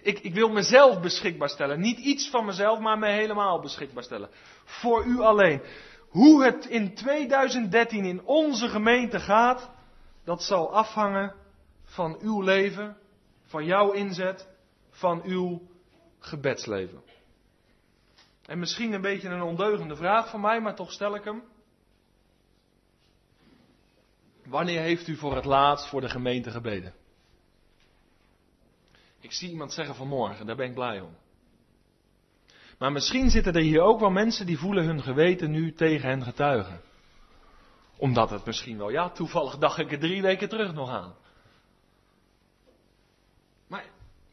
Ik, 0.02 0.18
ik 0.18 0.34
wil 0.34 0.48
mezelf 0.48 1.00
beschikbaar 1.00 1.48
stellen. 1.48 1.80
Niet 1.80 1.98
iets 1.98 2.30
van 2.30 2.44
mezelf, 2.44 2.78
maar 2.78 2.98
me 2.98 3.08
helemaal 3.08 3.60
beschikbaar 3.60 4.02
stellen. 4.02 4.30
Voor 4.64 5.04
u 5.04 5.20
alleen. 5.20 5.62
Hoe 6.10 6.44
het 6.44 6.66
in 6.66 6.94
2013 6.94 8.04
in 8.04 8.24
onze 8.24 8.68
gemeente 8.68 9.20
gaat, 9.20 9.70
dat 10.24 10.42
zal 10.42 10.72
afhangen 10.72 11.34
van 11.84 12.18
uw 12.20 12.42
leven, 12.42 12.96
van 13.44 13.64
jouw 13.64 13.90
inzet, 13.90 14.48
van 14.90 15.22
uw 15.22 15.62
gebedsleven. 16.18 17.02
En 18.46 18.58
misschien 18.58 18.92
een 18.92 19.00
beetje 19.00 19.28
een 19.28 19.42
ondeugende 19.42 19.96
vraag 19.96 20.30
van 20.30 20.40
mij, 20.40 20.60
maar 20.60 20.74
toch 20.74 20.92
stel 20.92 21.14
ik 21.14 21.24
hem. 21.24 21.42
Wanneer 24.44 24.80
heeft 24.80 25.08
u 25.08 25.16
voor 25.16 25.34
het 25.34 25.44
laatst 25.44 25.88
voor 25.88 26.00
de 26.00 26.08
gemeente 26.08 26.50
gebeden? 26.50 26.94
Ik 29.20 29.32
zie 29.32 29.50
iemand 29.50 29.72
zeggen 29.72 29.94
vanmorgen, 29.94 30.46
daar 30.46 30.56
ben 30.56 30.68
ik 30.68 30.74
blij 30.74 31.00
om. 31.00 31.16
Maar 32.80 32.92
misschien 32.92 33.30
zitten 33.30 33.54
er 33.54 33.60
hier 33.60 33.80
ook 33.80 34.00
wel 34.00 34.10
mensen 34.10 34.46
die 34.46 34.58
voelen 34.58 34.84
hun 34.84 35.02
geweten 35.02 35.50
nu 35.50 35.72
tegen 35.72 36.08
hen 36.08 36.22
getuigen. 36.22 36.80
Omdat 37.96 38.30
het 38.30 38.44
misschien 38.44 38.78
wel, 38.78 38.90
ja, 38.90 39.10
toevallig 39.10 39.58
dacht 39.58 39.78
ik 39.78 39.92
er 39.92 39.98
drie 39.98 40.22
weken 40.22 40.48
terug 40.48 40.72
nog 40.72 40.90
aan. 40.90 41.14
Maar 43.66 43.84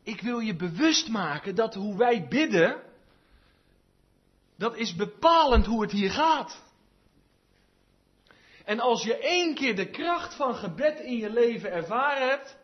ik 0.04 0.22
wil 0.22 0.40
je 0.40 0.56
bewust 0.56 1.10
maken 1.10 1.56
dat 1.56 1.74
hoe 1.74 1.98
wij 1.98 2.28
bidden, 2.28 2.82
dat 4.58 4.76
is 4.76 4.96
bepalend 4.96 5.66
hoe 5.66 5.82
het 5.82 5.92
hier 5.92 6.12
gaat. 6.12 6.64
En 8.66 8.80
als 8.80 9.04
je 9.04 9.18
één 9.18 9.56
keer 9.56 9.76
de 9.76 9.90
kracht 9.90 10.36
van 10.36 10.56
gebed 10.56 11.00
in 11.00 11.18
je 11.18 11.30
leven 11.30 11.72
ervaren 11.72 12.30
hebt, 12.30 12.58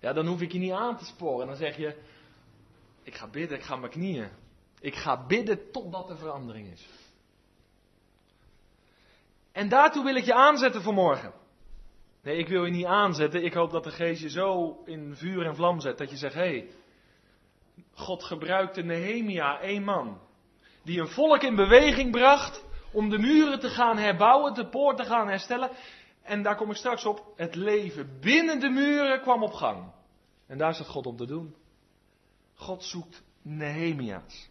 ja, 0.00 0.12
dan 0.12 0.26
hoef 0.26 0.40
ik 0.40 0.52
je 0.52 0.58
niet 0.58 0.72
aan 0.72 0.96
te 0.96 1.04
sporen. 1.04 1.46
Dan 1.46 1.56
zeg 1.56 1.76
je, 1.76 2.02
ik 3.02 3.14
ga 3.14 3.26
bidden, 3.28 3.58
ik 3.58 3.64
ga 3.64 3.76
mijn 3.76 3.92
knieën. 3.92 4.46
Ik 4.80 4.94
ga 4.94 5.26
bidden 5.26 5.70
totdat 5.70 6.10
er 6.10 6.18
verandering 6.18 6.72
is. 6.72 6.88
En 9.52 9.68
daartoe 9.68 10.04
wil 10.04 10.14
ik 10.14 10.24
je 10.24 10.34
aanzetten 10.34 10.82
vanmorgen. 10.82 11.32
Nee, 12.22 12.36
ik 12.36 12.48
wil 12.48 12.64
je 12.64 12.70
niet 12.70 12.84
aanzetten. 12.84 13.44
Ik 13.44 13.52
hoop 13.52 13.70
dat 13.70 13.84
de 13.84 13.90
geest 13.90 14.22
je 14.22 14.30
zo 14.30 14.78
in 14.84 15.16
vuur 15.16 15.46
en 15.46 15.54
vlam 15.54 15.80
zet 15.80 15.98
dat 15.98 16.10
je 16.10 16.16
zegt: 16.16 16.34
hé, 16.34 16.40
hey, 16.40 16.70
God 17.92 18.24
gebruikte 18.24 18.82
Nehemia, 18.82 19.60
één 19.60 19.84
man, 19.84 20.20
die 20.82 21.00
een 21.00 21.08
volk 21.08 21.42
in 21.42 21.54
beweging 21.54 22.10
bracht 22.10 22.64
om 22.92 23.10
de 23.10 23.18
muren 23.18 23.60
te 23.60 23.68
gaan 23.68 23.98
herbouwen, 23.98 24.54
de 24.54 24.68
poort 24.68 24.96
te 24.96 25.04
gaan 25.04 25.28
herstellen. 25.28 25.70
En 26.22 26.42
daar 26.42 26.56
kom 26.56 26.70
ik 26.70 26.76
straks 26.76 27.04
op. 27.04 27.32
Het 27.36 27.54
leven 27.54 28.18
binnen 28.20 28.60
de 28.60 28.68
muren 28.68 29.20
kwam 29.20 29.42
op 29.42 29.52
gang. 29.52 29.92
En 30.46 30.58
daar 30.58 30.74
zat 30.74 30.86
God 30.86 31.06
om 31.06 31.16
te 31.16 31.26
doen. 31.26 31.54
God 32.54 32.84
zoekt 32.84 33.22
Nehemia's. 33.42 34.48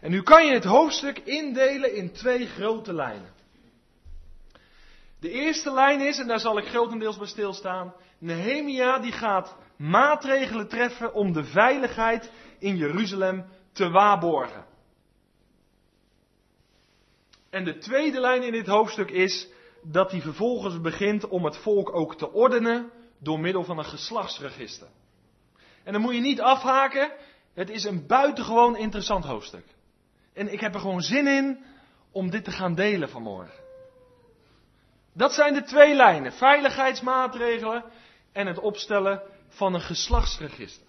En 0.00 0.10
nu 0.10 0.22
kan 0.22 0.46
je 0.46 0.52
het 0.52 0.64
hoofdstuk 0.64 1.18
indelen 1.18 1.94
in 1.94 2.12
twee 2.12 2.46
grote 2.46 2.92
lijnen. 2.92 3.32
De 5.20 5.30
eerste 5.30 5.72
lijn 5.72 6.00
is, 6.00 6.18
en 6.18 6.26
daar 6.26 6.40
zal 6.40 6.58
ik 6.58 6.66
grotendeels 6.66 7.18
bij 7.18 7.26
stilstaan, 7.26 7.94
Nehemia 8.18 8.98
die 8.98 9.12
gaat 9.12 9.56
maatregelen 9.76 10.68
treffen 10.68 11.14
om 11.14 11.32
de 11.32 11.44
veiligheid 11.44 12.30
in 12.58 12.76
Jeruzalem 12.76 13.44
te 13.72 13.90
waarborgen. 13.90 14.64
En 17.50 17.64
de 17.64 17.78
tweede 17.78 18.20
lijn 18.20 18.42
in 18.42 18.52
dit 18.52 18.66
hoofdstuk 18.66 19.10
is 19.10 19.48
dat 19.82 20.10
hij 20.10 20.20
vervolgens 20.20 20.80
begint 20.80 21.28
om 21.28 21.44
het 21.44 21.56
volk 21.56 21.94
ook 21.94 22.16
te 22.16 22.32
ordenen 22.32 22.90
door 23.18 23.40
middel 23.40 23.64
van 23.64 23.78
een 23.78 23.84
geslachtsregister. 23.84 24.88
En 25.84 25.92
dan 25.92 26.02
moet 26.02 26.14
je 26.14 26.20
niet 26.20 26.40
afhaken, 26.40 27.12
het 27.58 27.70
is 27.70 27.84
een 27.84 28.06
buitengewoon 28.06 28.76
interessant 28.76 29.24
hoofdstuk. 29.24 29.64
En 30.34 30.52
ik 30.52 30.60
heb 30.60 30.74
er 30.74 30.80
gewoon 30.80 31.02
zin 31.02 31.26
in 31.26 31.64
om 32.12 32.30
dit 32.30 32.44
te 32.44 32.50
gaan 32.50 32.74
delen 32.74 33.08
vanmorgen. 33.08 33.54
Dat 35.12 35.32
zijn 35.32 35.54
de 35.54 35.62
twee 35.62 35.94
lijnen: 35.94 36.32
veiligheidsmaatregelen 36.32 37.84
en 38.32 38.46
het 38.46 38.58
opstellen 38.58 39.22
van 39.48 39.74
een 39.74 39.80
geslachtsregister. 39.80 40.86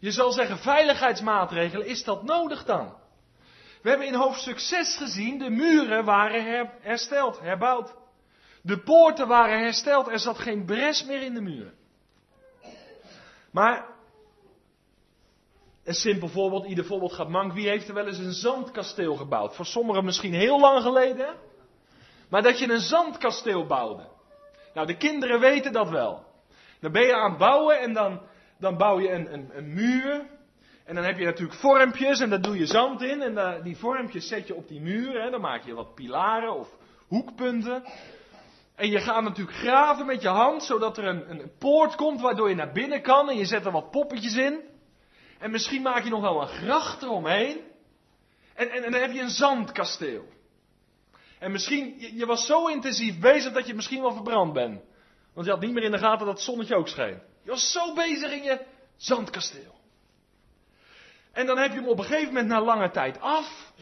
Je 0.00 0.10
zal 0.10 0.32
zeggen, 0.32 0.58
veiligheidsmaatregelen, 0.58 1.86
is 1.86 2.04
dat 2.04 2.22
nodig 2.22 2.64
dan? 2.64 2.94
We 3.82 3.88
hebben 3.88 4.06
in 4.06 4.14
hoofdstuk 4.14 4.58
6 4.58 4.96
gezien, 4.96 5.38
de 5.38 5.50
muren 5.50 6.04
waren 6.04 6.70
hersteld, 6.80 7.40
herbouwd. 7.40 7.94
De 8.62 8.78
poorten 8.78 9.28
waren 9.28 9.58
hersteld, 9.58 10.08
er 10.08 10.18
zat 10.18 10.38
geen 10.38 10.64
bres 10.64 11.04
meer 11.04 11.22
in 11.22 11.34
de 11.34 11.40
muren. 11.40 11.74
Maar 13.50 13.91
een 15.84 15.94
simpel 15.94 16.28
voorbeeld, 16.28 16.66
ieder 16.66 16.84
voorbeeld 16.84 17.12
gaat 17.12 17.28
mank. 17.28 17.52
Wie 17.52 17.68
heeft 17.68 17.88
er 17.88 17.94
wel 17.94 18.06
eens 18.06 18.18
een 18.18 18.32
zandkasteel 18.32 19.14
gebouwd? 19.16 19.56
Voor 19.56 19.66
sommigen 19.66 20.04
misschien 20.04 20.34
heel 20.34 20.60
lang 20.60 20.82
geleden. 20.82 21.34
Maar 22.28 22.42
dat 22.42 22.58
je 22.58 22.72
een 22.72 22.80
zandkasteel 22.80 23.66
bouwde. 23.66 24.08
Nou, 24.74 24.86
de 24.86 24.96
kinderen 24.96 25.40
weten 25.40 25.72
dat 25.72 25.88
wel. 25.88 26.24
Dan 26.80 26.92
ben 26.92 27.06
je 27.06 27.14
aan 27.14 27.30
het 27.30 27.38
bouwen 27.38 27.80
en 27.80 27.92
dan, 27.92 28.20
dan 28.58 28.76
bouw 28.76 29.00
je 29.00 29.10
een, 29.10 29.32
een, 29.32 29.50
een 29.52 29.74
muur. 29.74 30.26
En 30.84 30.94
dan 30.94 31.04
heb 31.04 31.18
je 31.18 31.24
natuurlijk 31.24 31.58
vormpjes 31.58 32.20
en 32.20 32.30
daar 32.30 32.40
doe 32.40 32.58
je 32.58 32.66
zand 32.66 33.02
in. 33.02 33.22
En 33.22 33.62
die 33.62 33.76
vormpjes 33.76 34.28
zet 34.28 34.46
je 34.46 34.54
op 34.54 34.68
die 34.68 34.80
muur. 34.80 35.22
Hè. 35.22 35.30
Dan 35.30 35.40
maak 35.40 35.64
je 35.64 35.74
wat 35.74 35.94
pilaren 35.94 36.54
of 36.54 36.68
hoekpunten. 37.08 37.84
En 38.74 38.90
je 38.90 38.98
gaat 38.98 39.22
natuurlijk 39.22 39.56
graven 39.56 40.06
met 40.06 40.22
je 40.22 40.28
hand, 40.28 40.62
zodat 40.62 40.98
er 40.98 41.04
een, 41.04 41.30
een 41.30 41.52
poort 41.58 41.94
komt 41.94 42.20
waardoor 42.20 42.48
je 42.48 42.54
naar 42.54 42.72
binnen 42.72 43.02
kan. 43.02 43.30
En 43.30 43.36
je 43.36 43.44
zet 43.44 43.64
er 43.64 43.72
wat 43.72 43.90
poppetjes 43.90 44.36
in. 44.36 44.70
En 45.42 45.50
misschien 45.50 45.82
maak 45.82 46.04
je 46.04 46.10
nog 46.10 46.20
wel 46.20 46.40
een 46.42 46.48
gracht 46.48 47.02
eromheen. 47.02 47.60
En, 48.54 48.70
en, 48.70 48.84
en 48.84 48.92
dan 48.92 49.00
heb 49.00 49.12
je 49.12 49.20
een 49.20 49.30
zandkasteel. 49.30 50.24
En 51.38 51.52
misschien, 51.52 51.94
je, 52.16 52.26
was 52.26 52.46
zo 52.46 52.66
intensief 52.66 53.18
bezig 53.18 53.52
dat 53.52 53.66
je 53.66 53.74
misschien 53.74 54.00
wel 54.00 54.12
verbrand 54.12 54.52
bent. 54.52 54.80
Want 55.32 55.46
je 55.46 55.52
had 55.52 55.60
niet 55.60 55.72
meer 55.72 55.82
in 55.82 55.90
de 55.90 55.98
gaten 55.98 56.26
dat 56.26 56.34
het 56.34 56.44
zonnetje 56.44 56.76
ook 56.76 56.88
scheen. 56.88 57.22
Je 57.42 57.50
was 57.50 57.72
zo 57.72 57.94
bezig 57.94 58.32
in 58.32 58.42
je 58.42 58.60
zandkasteel. 58.96 59.74
En 61.32 61.46
dan 61.46 61.58
heb 61.58 61.72
je 61.72 61.78
hem 61.78 61.88
op 61.88 61.98
een 61.98 62.04
gegeven 62.04 62.28
moment 62.28 62.48
na 62.48 62.60
lange 62.60 62.90
tijd 62.90 63.20
af. 63.20 63.72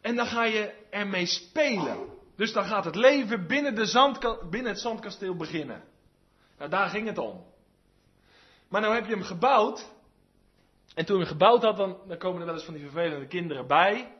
En 0.00 0.16
dan 0.16 0.26
ga 0.26 0.44
je 0.44 0.74
ermee 0.90 1.26
spelen. 1.26 2.08
Dus 2.36 2.52
dan 2.52 2.64
gaat 2.64 2.84
het 2.84 2.96
leven 2.96 3.46
binnen, 3.46 3.74
de 3.74 3.86
zandka- 3.86 4.46
binnen 4.50 4.72
het 4.72 4.80
zandkasteel 4.80 5.36
beginnen. 5.36 5.82
Nou, 6.58 6.70
daar 6.70 6.88
ging 6.88 7.06
het 7.06 7.18
om. 7.18 7.44
Maar 8.68 8.80
nou 8.80 8.94
heb 8.94 9.06
je 9.06 9.12
hem 9.12 9.22
gebouwd. 9.22 9.90
En 10.94 11.04
toen 11.04 11.18
je 11.18 11.26
gebouwd 11.26 11.62
had, 11.62 11.76
dan, 11.76 11.98
dan 12.06 12.18
komen 12.18 12.40
er 12.40 12.46
wel 12.46 12.54
eens 12.54 12.64
van 12.64 12.74
die 12.74 12.82
vervelende 12.82 13.26
kinderen 13.26 13.66
bij. 13.66 14.12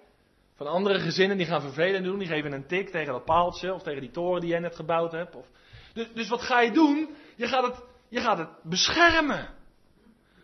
Van 0.55 0.67
andere 0.67 1.01
gezinnen 1.01 1.37
die 1.37 1.47
gaan 1.47 1.61
vervelend 1.61 2.05
doen. 2.05 2.19
Die 2.19 2.29
geven 2.29 2.53
een 2.53 2.67
tik 2.67 2.89
tegen 2.89 3.13
dat 3.13 3.25
paaltje 3.25 3.75
of 3.75 3.83
tegen 3.83 4.01
die 4.01 4.11
toren 4.11 4.41
die 4.41 4.51
jij 4.51 4.59
net 4.59 4.77
gebouwd 4.77 5.13
hebt. 5.13 5.35
Of... 5.35 5.47
Dus, 5.93 6.13
dus 6.15 6.29
wat 6.29 6.43
ga 6.43 6.61
je 6.61 6.71
doen? 6.71 7.15
Je 7.37 7.47
gaat, 7.47 7.67
het, 7.67 7.83
je 8.09 8.21
gaat 8.21 8.39
het 8.39 8.49
beschermen. 8.63 9.49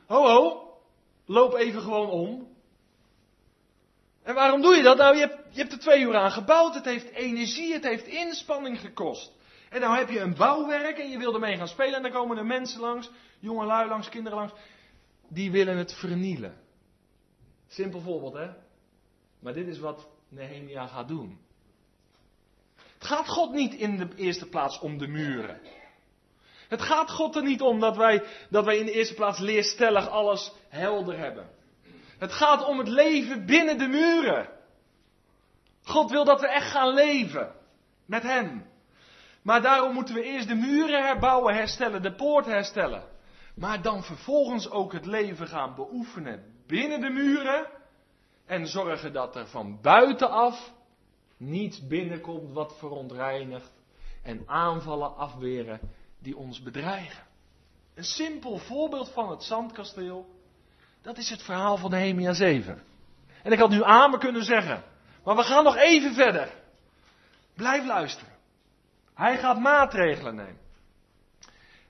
Ho 0.06 0.26
ho, 0.26 0.72
loop 1.26 1.54
even 1.54 1.82
gewoon 1.82 2.10
om. 2.10 2.56
En 4.22 4.34
waarom 4.34 4.60
doe 4.60 4.74
je 4.74 4.82
dat? 4.82 4.96
Nou, 4.96 5.14
je 5.14 5.20
hebt, 5.20 5.38
je 5.50 5.60
hebt 5.60 5.72
er 5.72 5.78
twee 5.78 6.00
uur 6.00 6.16
aan 6.16 6.30
gebouwd. 6.30 6.74
Het 6.74 6.84
heeft 6.84 7.10
energie, 7.10 7.72
het 7.72 7.84
heeft 7.84 8.06
inspanning 8.06 8.80
gekost. 8.80 9.32
En 9.70 9.80
nou 9.80 9.96
heb 9.96 10.08
je 10.08 10.20
een 10.20 10.34
bouwwerk 10.34 10.98
en 10.98 11.10
je 11.10 11.18
wil 11.18 11.34
ermee 11.34 11.56
gaan 11.56 11.68
spelen. 11.68 11.94
En 11.94 12.02
dan 12.02 12.10
komen 12.10 12.36
er 12.36 12.46
mensen 12.46 12.80
langs, 12.80 13.10
jongelui 13.38 13.88
langs, 13.88 14.08
kinderen 14.08 14.38
langs. 14.38 14.52
Die 15.28 15.50
willen 15.50 15.76
het 15.76 15.94
vernielen. 15.94 16.54
Simpel 17.68 18.00
voorbeeld, 18.00 18.34
hè? 18.34 18.48
Maar 19.40 19.52
dit 19.52 19.66
is 19.66 19.78
wat 19.78 20.08
Nehemia 20.28 20.86
gaat 20.86 21.08
doen. 21.08 21.38
Het 22.74 23.06
gaat 23.06 23.28
God 23.28 23.52
niet 23.52 23.74
in 23.74 23.96
de 23.96 24.08
eerste 24.16 24.48
plaats 24.48 24.78
om 24.78 24.98
de 24.98 25.06
muren. 25.06 25.60
Het 26.68 26.82
gaat 26.82 27.10
God 27.10 27.36
er 27.36 27.42
niet 27.42 27.60
om 27.60 27.80
dat 27.80 27.96
wij, 27.96 28.24
dat 28.50 28.64
wij 28.64 28.78
in 28.78 28.86
de 28.86 28.92
eerste 28.92 29.14
plaats 29.14 29.38
leerstellig 29.38 30.08
alles 30.08 30.52
helder 30.68 31.18
hebben. 31.18 31.50
Het 32.18 32.32
gaat 32.32 32.64
om 32.64 32.78
het 32.78 32.88
leven 32.88 33.46
binnen 33.46 33.78
de 33.78 33.86
muren. 33.86 34.48
God 35.82 36.10
wil 36.10 36.24
dat 36.24 36.40
we 36.40 36.48
echt 36.48 36.70
gaan 36.70 36.94
leven 36.94 37.54
met 38.06 38.22
Hem. 38.22 38.66
Maar 39.42 39.62
daarom 39.62 39.94
moeten 39.94 40.14
we 40.14 40.22
eerst 40.22 40.48
de 40.48 40.54
muren 40.54 41.06
herbouwen, 41.06 41.54
herstellen, 41.54 42.02
de 42.02 42.14
poort 42.14 42.46
herstellen. 42.46 43.17
Maar 43.58 43.82
dan 43.82 44.02
vervolgens 44.04 44.70
ook 44.70 44.92
het 44.92 45.06
leven 45.06 45.46
gaan 45.46 45.74
beoefenen 45.74 46.44
binnen 46.66 47.00
de 47.00 47.08
muren. 47.10 47.66
En 48.46 48.66
zorgen 48.66 49.12
dat 49.12 49.36
er 49.36 49.46
van 49.46 49.80
buitenaf 49.80 50.72
niets 51.36 51.86
binnenkomt 51.86 52.52
wat 52.52 52.78
verontreinigt. 52.78 53.70
En 54.22 54.42
aanvallen 54.46 55.16
afweren 55.16 55.80
die 56.18 56.36
ons 56.36 56.62
bedreigen. 56.62 57.24
Een 57.94 58.04
simpel 58.04 58.58
voorbeeld 58.58 59.10
van 59.10 59.30
het 59.30 59.42
zandkasteel. 59.42 60.26
Dat 61.02 61.18
is 61.18 61.30
het 61.30 61.42
verhaal 61.42 61.76
van 61.76 61.90
Nehemia 61.90 62.32
7. 62.32 62.82
En 63.42 63.52
ik 63.52 63.58
had 63.58 63.70
nu 63.70 63.82
amen 63.82 64.18
kunnen 64.18 64.44
zeggen. 64.44 64.84
Maar 65.24 65.36
we 65.36 65.42
gaan 65.42 65.64
nog 65.64 65.76
even 65.76 66.14
verder. 66.14 66.54
Blijf 67.54 67.86
luisteren. 67.86 68.32
Hij 69.14 69.38
gaat 69.38 69.60
maatregelen 69.60 70.34
nemen. 70.34 70.67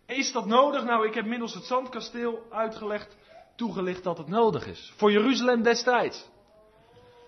Is 0.08 0.32
dat 0.32 0.46
nodig? 0.46 0.84
Nou, 0.84 1.06
ik 1.06 1.14
heb 1.14 1.26
middels 1.26 1.54
het 1.54 1.64
zandkasteel 1.64 2.46
uitgelegd, 2.50 3.16
toegelicht 3.56 4.04
dat 4.04 4.18
het 4.18 4.28
nodig 4.28 4.66
is. 4.66 4.92
Voor 4.96 5.12
Jeruzalem 5.12 5.62
destijds. 5.62 6.28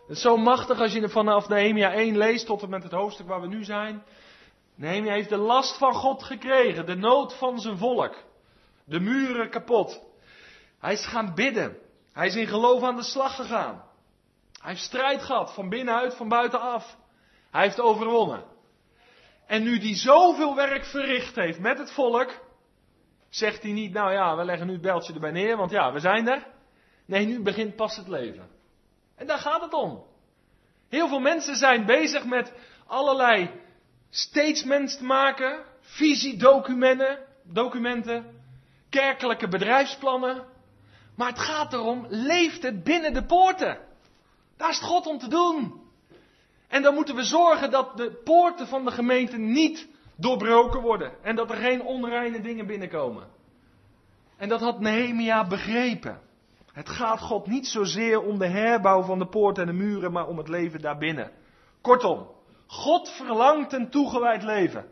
Het 0.06 0.16
is 0.16 0.20
zo 0.20 0.36
machtig 0.36 0.80
als 0.80 0.92
je 0.92 1.08
vanaf 1.08 1.48
Nehemia 1.48 1.92
1 1.92 2.16
leest 2.16 2.46
tot 2.46 2.62
en 2.62 2.70
met 2.70 2.82
het 2.82 2.92
hoofdstuk 2.92 3.26
waar 3.26 3.40
we 3.40 3.46
nu 3.46 3.64
zijn. 3.64 4.02
Nehemia 4.74 5.12
heeft 5.12 5.28
de 5.28 5.36
last 5.36 5.78
van 5.78 5.94
God 5.94 6.22
gekregen, 6.22 6.86
de 6.86 6.96
nood 6.96 7.34
van 7.34 7.60
zijn 7.60 7.78
volk. 7.78 8.14
De 8.84 9.00
muren 9.00 9.50
kapot. 9.50 10.02
Hij 10.78 10.92
is 10.92 11.06
gaan 11.06 11.34
bidden. 11.34 11.76
Hij 12.12 12.26
is 12.26 12.36
in 12.36 12.46
geloof 12.46 12.82
aan 12.82 12.96
de 12.96 13.02
slag 13.02 13.34
gegaan. 13.36 13.84
Hij 14.60 14.70
heeft 14.70 14.82
strijd 14.82 15.22
gehad, 15.22 15.54
van 15.54 15.68
binnenuit, 15.68 16.14
van 16.14 16.28
buitenaf. 16.28 16.96
Hij 17.50 17.62
heeft 17.62 17.80
overwonnen. 17.80 18.44
En 19.46 19.62
nu 19.62 19.78
die 19.78 19.94
zoveel 19.94 20.54
werk 20.54 20.84
verricht 20.84 21.36
heeft 21.36 21.58
met 21.58 21.78
het 21.78 21.92
volk, 21.92 22.48
zegt 23.30 23.62
hij 23.62 23.72
niet, 23.72 23.92
nou 23.92 24.12
ja, 24.12 24.36
we 24.36 24.44
leggen 24.44 24.66
nu 24.66 24.72
het 24.72 24.82
beltje 24.82 25.12
erbij 25.12 25.30
neer, 25.30 25.56
want 25.56 25.70
ja, 25.70 25.92
we 25.92 26.00
zijn 26.00 26.28
er. 26.28 26.46
Nee, 27.04 27.26
nu 27.26 27.42
begint 27.42 27.76
pas 27.76 27.96
het 27.96 28.08
leven. 28.08 28.48
En 29.16 29.26
daar 29.26 29.38
gaat 29.38 29.60
het 29.60 29.72
om. 29.72 30.04
Heel 30.88 31.08
veel 31.08 31.20
mensen 31.20 31.56
zijn 31.56 31.86
bezig 31.86 32.24
met 32.24 32.52
allerlei 32.86 33.50
statements 34.10 34.96
te 34.96 35.04
maken, 35.04 35.64
visiedocumenten, 35.80 37.18
documenten, 37.42 38.42
kerkelijke 38.88 39.48
bedrijfsplannen. 39.48 40.44
Maar 41.16 41.28
het 41.28 41.38
gaat 41.38 41.72
erom, 41.72 42.06
leeft 42.08 42.62
het 42.62 42.84
binnen 42.84 43.12
de 43.12 43.24
poorten? 43.24 43.78
Daar 44.56 44.70
is 44.70 44.76
het 44.76 44.86
God 44.86 45.06
om 45.06 45.18
te 45.18 45.28
doen. 45.28 45.80
En 46.68 46.82
dan 46.82 46.94
moeten 46.94 47.14
we 47.14 47.22
zorgen 47.22 47.70
dat 47.70 47.96
de 47.96 48.20
poorten 48.24 48.66
van 48.66 48.84
de 48.84 48.90
gemeente 48.90 49.36
niet 49.36 49.88
doorbroken 50.20 50.80
worden. 50.80 51.12
En 51.22 51.36
dat 51.36 51.50
er 51.50 51.56
geen 51.56 51.82
onreine 51.82 52.40
dingen 52.40 52.66
binnenkomen. 52.66 53.28
En 54.36 54.48
dat 54.48 54.60
had 54.60 54.80
Nehemia 54.80 55.46
begrepen. 55.46 56.20
Het 56.72 56.88
gaat 56.88 57.20
God 57.20 57.46
niet 57.46 57.66
zozeer 57.66 58.20
om 58.20 58.38
de 58.38 58.46
herbouw 58.48 59.02
van 59.02 59.18
de 59.18 59.26
poorten 59.26 59.68
en 59.68 59.76
de 59.76 59.84
muren, 59.84 60.12
maar 60.12 60.26
om 60.26 60.38
het 60.38 60.48
leven 60.48 60.80
daarbinnen. 60.80 61.32
Kortom, 61.80 62.28
God 62.66 63.08
verlangt 63.08 63.72
een 63.72 63.90
toegewijd 63.90 64.42
leven 64.42 64.86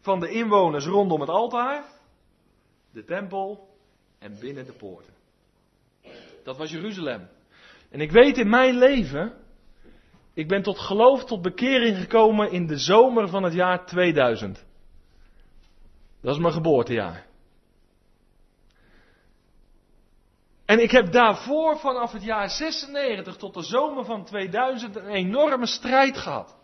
van 0.00 0.20
de 0.20 0.30
inwoners 0.30 0.86
rondom 0.86 1.20
het 1.20 1.28
altaar, 1.28 1.84
de 2.92 3.04
tempel 3.04 3.68
en 4.18 4.38
binnen 4.40 4.66
de 4.66 4.72
poorten. 4.72 5.14
Dat 6.44 6.56
was 6.56 6.70
Jeruzalem. 6.70 7.28
En 7.90 8.00
ik 8.00 8.10
weet 8.10 8.38
in 8.38 8.48
mijn 8.48 8.78
leven, 8.78 9.32
ik 10.36 10.48
ben 10.48 10.62
tot 10.62 10.78
geloof, 10.78 11.24
tot 11.24 11.42
bekering 11.42 11.96
gekomen 11.96 12.50
in 12.50 12.66
de 12.66 12.78
zomer 12.78 13.28
van 13.28 13.42
het 13.42 13.52
jaar 13.52 13.86
2000. 13.86 14.64
Dat 16.22 16.34
is 16.34 16.40
mijn 16.40 16.52
geboortejaar. 16.52 17.26
En 20.64 20.82
ik 20.82 20.90
heb 20.90 21.12
daarvoor 21.12 21.78
vanaf 21.78 22.12
het 22.12 22.22
jaar 22.22 22.50
96 22.50 23.36
tot 23.36 23.54
de 23.54 23.62
zomer 23.62 24.04
van 24.04 24.24
2000 24.24 24.96
een 24.96 25.08
enorme 25.08 25.66
strijd 25.66 26.16
gehad. 26.16 26.56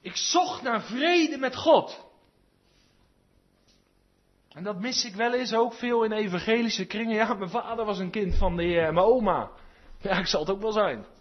Ik 0.00 0.16
zocht 0.16 0.62
naar 0.62 0.82
vrede 0.82 1.38
met 1.38 1.56
God. 1.56 2.06
En 4.48 4.62
dat 4.62 4.80
mis 4.80 5.04
ik 5.04 5.14
wel 5.14 5.34
eens 5.34 5.54
ook 5.54 5.72
veel 5.72 6.04
in 6.04 6.12
evangelische 6.12 6.86
kringen. 6.86 7.14
Ja, 7.14 7.34
mijn 7.34 7.50
vader 7.50 7.84
was 7.84 7.98
een 7.98 8.10
kind 8.10 8.36
van 8.36 8.56
de 8.56 8.62
Heer 8.62 8.92
mijn 8.92 9.06
oma. 9.06 9.50
Ja, 10.00 10.18
ik 10.18 10.26
zal 10.26 10.40
het 10.40 10.50
ook 10.50 10.60
wel 10.60 10.72
zijn. 10.72 11.16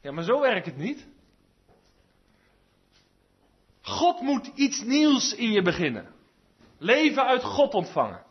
Ja, 0.00 0.12
maar 0.12 0.24
zo 0.24 0.40
werkt 0.40 0.66
het 0.66 0.76
niet. 0.76 1.06
God 3.82 4.20
moet 4.20 4.50
iets 4.54 4.82
nieuws 4.82 5.34
in 5.34 5.52
je 5.52 5.62
beginnen. 5.62 6.14
Leven 6.78 7.24
uit 7.26 7.42
God 7.44 7.74
ontvangen. 7.74 8.26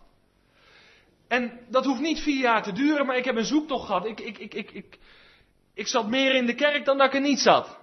En 1.28 1.60
dat 1.70 1.86
hoeft 1.86 2.02
niet 2.02 2.20
vier 2.20 2.40
jaar 2.40 2.64
te 2.64 2.72
duren, 2.72 3.06
maar 3.06 3.18
ik 3.18 3.26
heb 3.26 3.36
een 3.36 3.46
zoektocht 3.46 3.86
gehad. 3.86 4.06
Ik, 4.06 4.20
ik, 4.20 4.38
ik, 4.38 4.54
ik, 4.54 4.72
ik, 4.72 5.00
ik 5.74 5.88
zat 5.88 6.08
meer 6.08 6.36
in 6.36 6.46
de 6.46 6.56
kerk 6.56 6.86
dan 6.86 6.98
dat 6.98 7.08
ik 7.08 7.14
er 7.14 7.22
niet 7.22 7.40
zat. 7.40 7.78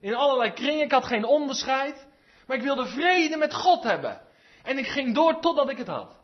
In 0.00 0.14
allerlei 0.14 0.52
kringen, 0.52 0.84
ik 0.84 0.92
had 0.92 1.04
geen 1.04 1.24
onderscheid. 1.24 2.06
Maar 2.46 2.56
ik 2.56 2.62
wilde 2.62 2.86
vrede 2.86 3.36
met 3.36 3.54
God 3.54 3.82
hebben. 3.82 4.20
En 4.62 4.78
ik 4.78 4.86
ging 4.86 5.14
door 5.14 5.40
totdat 5.40 5.70
ik 5.70 5.78
het 5.78 5.86
had. 5.86 6.16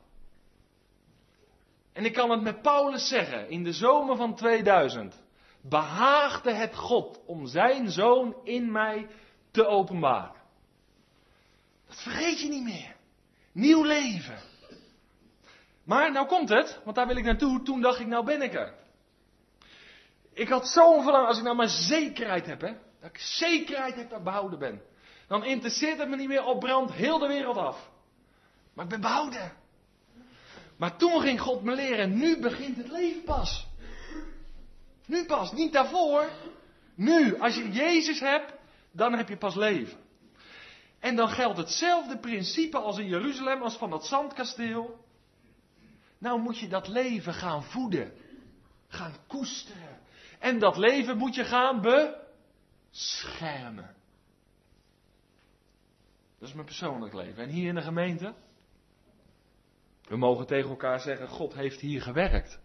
En 1.93 2.05
ik 2.05 2.13
kan 2.13 2.31
het 2.31 2.43
met 2.43 2.63
Paulus 2.63 3.09
zeggen, 3.09 3.51
in 3.51 3.65
de 3.65 3.73
zomer 3.73 4.17
van 4.17 4.35
2000 4.35 5.24
behaagde 5.69 6.53
het 6.53 6.77
God 6.77 7.21
om 7.27 7.47
zijn 7.47 7.91
zoon 7.91 8.37
in 8.43 8.73
mij 8.73 9.09
te 9.51 9.67
openbaren. 9.67 10.43
Dat 11.87 12.03
vergeet 12.03 12.41
je 12.41 12.49
niet 12.49 12.65
meer. 12.65 12.97
Nieuw 13.53 13.83
leven. 13.83 14.39
Maar 15.85 16.13
nou 16.13 16.27
komt 16.27 16.49
het, 16.49 16.81
want 16.85 16.97
daar 16.97 17.07
wil 17.07 17.17
ik 17.17 17.25
naartoe. 17.25 17.63
Toen 17.63 17.81
dacht 17.81 18.01
ik, 18.01 18.07
nou 18.07 18.25
ben 18.25 18.43
ik 18.43 18.55
er. 18.55 18.75
Ik 20.33 20.49
had 20.49 20.69
zo'n 20.69 21.03
verlangen, 21.03 21.29
als 21.29 21.39
ik 21.39 21.45
nou 21.45 21.57
maar 21.57 21.69
zekerheid 21.69 22.47
heb, 22.47 22.61
hè, 22.61 22.73
dat 23.01 23.11
ik 23.11 23.19
zekerheid 23.19 23.95
heb 23.95 24.11
dat 24.11 24.19
ik 24.19 24.25
behouden 24.25 24.59
ben. 24.59 24.83
Dan 25.29 25.45
interesseert 25.45 25.99
het 25.99 26.09
me 26.09 26.17
niet 26.17 26.29
meer 26.29 26.45
op 26.45 26.61
brand 26.61 26.93
heel 26.93 27.19
de 27.19 27.27
wereld 27.27 27.57
af. 27.57 27.91
Maar 28.75 28.85
ik 28.85 28.91
ben 28.91 29.01
behouden. 29.01 29.53
Maar 30.77 30.97
toen 30.97 31.21
ging 31.21 31.41
God 31.41 31.63
me 31.63 31.75
leren, 31.75 32.19
nu 32.19 32.41
begint 32.41 32.77
het 32.77 32.91
leven 32.91 33.23
pas. 33.23 33.67
Nu 35.07 35.27
pas, 35.27 35.53
niet 35.53 35.73
daarvoor. 35.73 36.31
Nu, 36.95 37.39
als 37.39 37.55
je 37.55 37.71
Jezus 37.71 38.21
hebt, 38.21 38.53
dan 38.93 39.13
heb 39.13 39.29
je 39.29 39.37
pas 39.37 39.55
leven. 39.55 39.99
En 40.99 41.17
dan 41.17 41.29
geldt 41.29 41.59
hetzelfde 41.59 42.19
principe 42.19 42.79
als 42.79 42.99
in 42.99 43.09
Jeruzalem, 43.09 43.63
als 43.63 43.77
van 43.77 43.91
dat 43.91 44.07
zandkasteel. 44.07 45.05
Nou 46.19 46.41
moet 46.41 46.59
je 46.59 46.69
dat 46.69 46.89
leven 46.89 47.35
gaan 47.35 47.65
voeden. 47.65 48.13
Gaan 48.89 49.15
koesteren. 49.27 49.99
En 50.39 50.59
dat 50.59 50.77
leven 50.77 51.17
moet 51.17 51.35
je 51.35 51.45
gaan 51.45 51.81
beschermen. 52.91 53.95
Dat 56.39 56.49
is 56.49 56.55
mijn 56.55 56.67
persoonlijk 56.67 57.15
leven. 57.15 57.43
En 57.43 57.49
hier 57.49 57.69
in 57.69 57.75
de 57.75 57.83
gemeente? 57.83 58.35
We 60.03 60.17
mogen 60.17 60.47
tegen 60.47 60.71
elkaar 60.71 61.01
zeggen, 61.01 61.29
God 61.29 61.55
heeft 61.55 61.81
hier 61.81 62.03
gewerkt. 62.03 62.61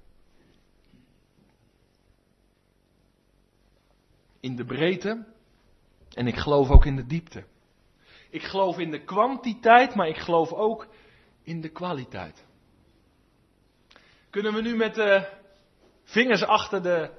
In 4.39 4.55
de 4.55 4.65
breedte, 4.65 5.25
En 6.13 6.27
ik 6.27 6.35
geloof 6.35 6.69
ook 6.69 6.85
in 6.85 6.95
de 6.95 7.05
diepte. 7.05 7.43
Ik 8.29 8.43
geloof 8.43 8.77
in 8.77 8.91
de 8.91 9.03
kwantiteit, 9.03 9.95
maar 9.95 10.07
ik 10.07 10.17
geloof 10.17 10.53
ook 10.53 10.87
in 11.43 11.61
de 11.61 11.69
kwaliteit. 11.69 12.45
Kunnen 14.29 14.53
we 14.53 14.61
nu 14.61 14.75
met 14.75 14.95
de 14.95 15.29
vingers 16.03 16.43
achter 16.43 16.83
de, 16.83 17.09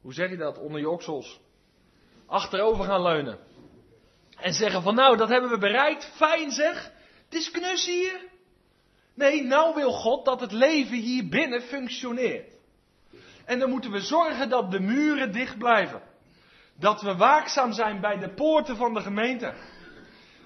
hoe 0.00 0.12
zeg 0.12 0.30
je 0.30 0.36
dat, 0.36 0.58
onder 0.58 0.80
je 0.80 0.90
oksels, 0.90 1.40
achterover 2.26 2.84
gaan 2.84 3.02
leunen. 3.02 3.38
En 4.36 4.52
zeggen 4.52 4.82
van 4.82 4.94
nou, 4.94 5.16
dat 5.16 5.28
hebben 5.28 5.50
we 5.50 5.58
bereikt, 5.58 6.12
fijn 6.16 6.50
zeg, 6.50 6.92
het 7.24 7.34
is 7.34 7.50
knus 7.50 7.86
hier. 7.86 8.28
Nee, 9.14 9.44
nou 9.44 9.74
wil 9.74 9.92
God 9.92 10.24
dat 10.24 10.40
het 10.40 10.52
leven 10.52 10.96
hier 10.96 11.28
binnen 11.28 11.62
functioneert. 11.62 12.56
En 13.44 13.58
dan 13.58 13.70
moeten 13.70 13.90
we 13.90 14.00
zorgen 14.00 14.48
dat 14.48 14.70
de 14.70 14.80
muren 14.80 15.32
dicht 15.32 15.58
blijven. 15.58 16.02
Dat 16.78 17.02
we 17.02 17.16
waakzaam 17.16 17.72
zijn 17.72 18.00
bij 18.00 18.18
de 18.18 18.34
poorten 18.34 18.76
van 18.76 18.94
de 18.94 19.00
gemeente. 19.00 19.54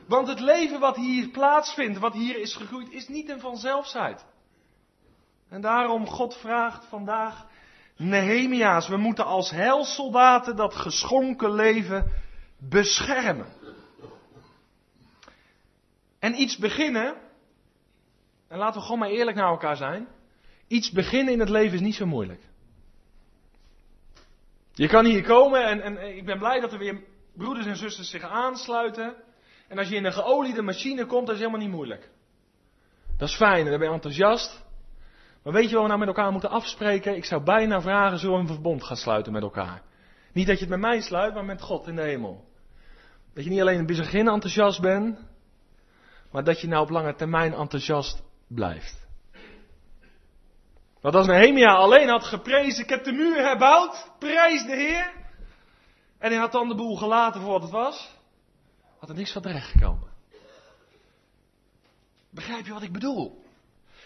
Want 0.06 0.28
het 0.28 0.40
leven 0.40 0.80
wat 0.80 0.96
hier 0.96 1.28
plaatsvindt, 1.28 1.98
wat 1.98 2.12
hier 2.12 2.38
is 2.38 2.56
gegroeid, 2.56 2.90
is 2.90 3.08
niet 3.08 3.28
een 3.28 3.40
vanzelfsheid. 3.40 4.24
En 5.48 5.60
daarom 5.60 6.06
God 6.06 6.36
vraagt 6.36 6.84
vandaag 6.84 7.46
Nehemia's, 7.96 8.88
we 8.88 8.96
moeten 8.96 9.24
als 9.24 9.50
heilsoldaten 9.50 10.56
dat 10.56 10.74
geschonken 10.74 11.54
leven 11.54 12.12
beschermen. 12.58 13.46
En 16.18 16.40
iets 16.40 16.56
beginnen, 16.56 17.14
en 18.48 18.58
laten 18.58 18.74
we 18.74 18.84
gewoon 18.84 18.98
maar 19.00 19.10
eerlijk 19.10 19.36
naar 19.36 19.50
elkaar 19.50 19.76
zijn, 19.76 20.08
iets 20.66 20.90
beginnen 20.90 21.32
in 21.32 21.40
het 21.40 21.48
leven 21.48 21.74
is 21.74 21.80
niet 21.80 21.94
zo 21.94 22.06
moeilijk. 22.06 22.42
Je 24.72 24.88
kan 24.88 25.04
hier 25.04 25.22
komen 25.22 25.64
en, 25.64 25.80
en 25.80 26.16
ik 26.16 26.24
ben 26.24 26.38
blij 26.38 26.60
dat 26.60 26.72
er 26.72 26.78
weer 26.78 27.00
broeders 27.36 27.66
en 27.66 27.76
zusters 27.76 28.10
zich 28.10 28.22
aansluiten. 28.22 29.14
En 29.68 29.78
als 29.78 29.88
je 29.88 29.96
in 29.96 30.04
een 30.04 30.12
geoliede 30.12 30.62
machine 30.62 31.06
komt, 31.06 31.26
dat 31.26 31.34
is 31.34 31.40
helemaal 31.40 31.60
niet 31.60 31.74
moeilijk. 31.74 32.10
Dat 33.16 33.28
is 33.28 33.36
fijn 33.36 33.64
en 33.64 33.70
dan 33.70 33.78
ben 33.78 33.88
je 33.88 33.94
enthousiast. 33.94 34.64
Maar 35.42 35.52
weet 35.52 35.68
je 35.68 35.74
wat 35.74 35.82
we 35.82 35.88
nou 35.88 35.98
met 35.98 36.08
elkaar 36.08 36.32
moeten 36.32 36.50
afspreken? 36.50 37.16
Ik 37.16 37.24
zou 37.24 37.42
bijna 37.42 37.80
vragen, 37.80 38.18
zullen 38.18 38.34
we 38.34 38.40
een 38.40 38.48
verbond 38.48 38.84
gaan 38.84 38.96
sluiten 38.96 39.32
met 39.32 39.42
elkaar? 39.42 39.82
Niet 40.32 40.46
dat 40.46 40.58
je 40.58 40.64
het 40.64 40.70
met 40.70 40.80
mij 40.80 41.00
sluit, 41.00 41.34
maar 41.34 41.44
met 41.44 41.62
God 41.62 41.86
in 41.86 41.96
de 41.96 42.02
hemel. 42.02 42.44
Dat 43.34 43.44
je 43.44 43.50
niet 43.50 43.60
alleen 43.60 43.78
in 43.78 43.86
het 43.86 43.98
begin 43.98 44.28
enthousiast 44.28 44.80
bent, 44.80 45.18
maar 46.30 46.44
dat 46.44 46.60
je 46.60 46.68
nou 46.68 46.82
op 46.82 46.90
lange 46.90 47.14
termijn 47.14 47.52
enthousiast 47.52 48.22
blijft. 48.48 49.01
Want 51.02 51.14
als 51.14 51.26
Nehemia 51.26 51.74
alleen 51.74 52.08
had 52.08 52.24
geprezen, 52.24 52.82
ik 52.82 52.88
heb 52.88 53.04
de 53.04 53.12
muur 53.12 53.36
herbouwd, 53.36 54.10
prijs 54.18 54.64
de 54.64 54.76
Heer. 54.76 55.12
En 56.18 56.30
hij 56.30 56.40
had 56.40 56.52
dan 56.52 56.68
de 56.68 56.74
boel 56.74 56.96
gelaten 56.96 57.40
voor 57.40 57.50
wat 57.50 57.62
het 57.62 57.70
was, 57.70 58.10
had 58.98 59.08
er 59.08 59.14
niks 59.14 59.32
van 59.32 59.42
terecht 59.42 59.70
gekomen. 59.70 60.10
Begrijp 62.30 62.66
je 62.66 62.72
wat 62.72 62.82
ik 62.82 62.92
bedoel? 62.92 63.42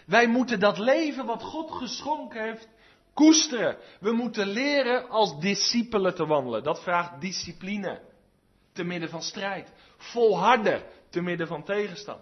Wij 0.05 0.27
moeten 0.27 0.59
dat 0.59 0.77
leven 0.77 1.25
wat 1.25 1.43
God 1.43 1.71
geschonken 1.71 2.43
heeft 2.43 2.67
koesteren. 3.13 3.77
We 3.99 4.11
moeten 4.11 4.47
leren 4.47 5.09
als 5.09 5.39
discipelen 5.39 6.15
te 6.15 6.25
wandelen. 6.25 6.63
Dat 6.63 6.83
vraagt 6.83 7.21
discipline. 7.21 8.01
Te 8.73 8.83
midden 8.83 9.09
van 9.09 9.21
strijd. 9.21 9.71
Volharden 9.97 10.83
te 11.09 11.21
midden 11.21 11.47
van 11.47 11.63
tegenstand. 11.63 12.21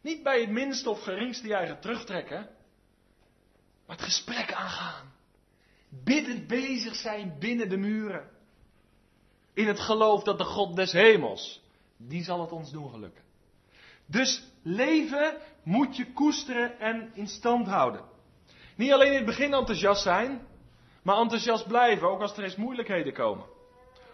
Niet 0.00 0.22
bij 0.22 0.40
het 0.40 0.50
minste 0.50 0.90
of 0.90 1.02
geringste 1.02 1.48
je 1.48 1.78
terugtrekken. 1.80 2.48
Maar 3.86 3.96
het 3.96 4.04
gesprek 4.04 4.52
aangaan. 4.52 5.12
Biddend 5.88 6.46
bezig 6.46 6.94
zijn 6.94 7.36
binnen 7.38 7.68
de 7.68 7.76
muren. 7.76 8.30
In 9.54 9.66
het 9.66 9.80
geloof 9.80 10.22
dat 10.22 10.38
de 10.38 10.44
God 10.44 10.76
des 10.76 10.92
hemels, 10.92 11.62
die 11.96 12.24
zal 12.24 12.40
het 12.40 12.52
ons 12.52 12.70
doen 12.70 12.90
gelukken. 12.90 13.22
Dus 14.06 14.42
leven 14.62 15.36
moet 15.62 15.96
je 15.96 16.12
koesteren 16.12 16.78
en 16.80 17.10
in 17.14 17.28
stand 17.28 17.66
houden. 17.66 18.04
Niet 18.76 18.92
alleen 18.92 19.10
in 19.10 19.16
het 19.16 19.26
begin 19.26 19.54
enthousiast 19.54 20.02
zijn, 20.02 20.46
maar 21.02 21.16
enthousiast 21.16 21.66
blijven, 21.66 22.08
ook 22.08 22.20
als 22.20 22.36
er 22.36 22.44
eens 22.44 22.56
moeilijkheden 22.56 23.12
komen. 23.12 23.46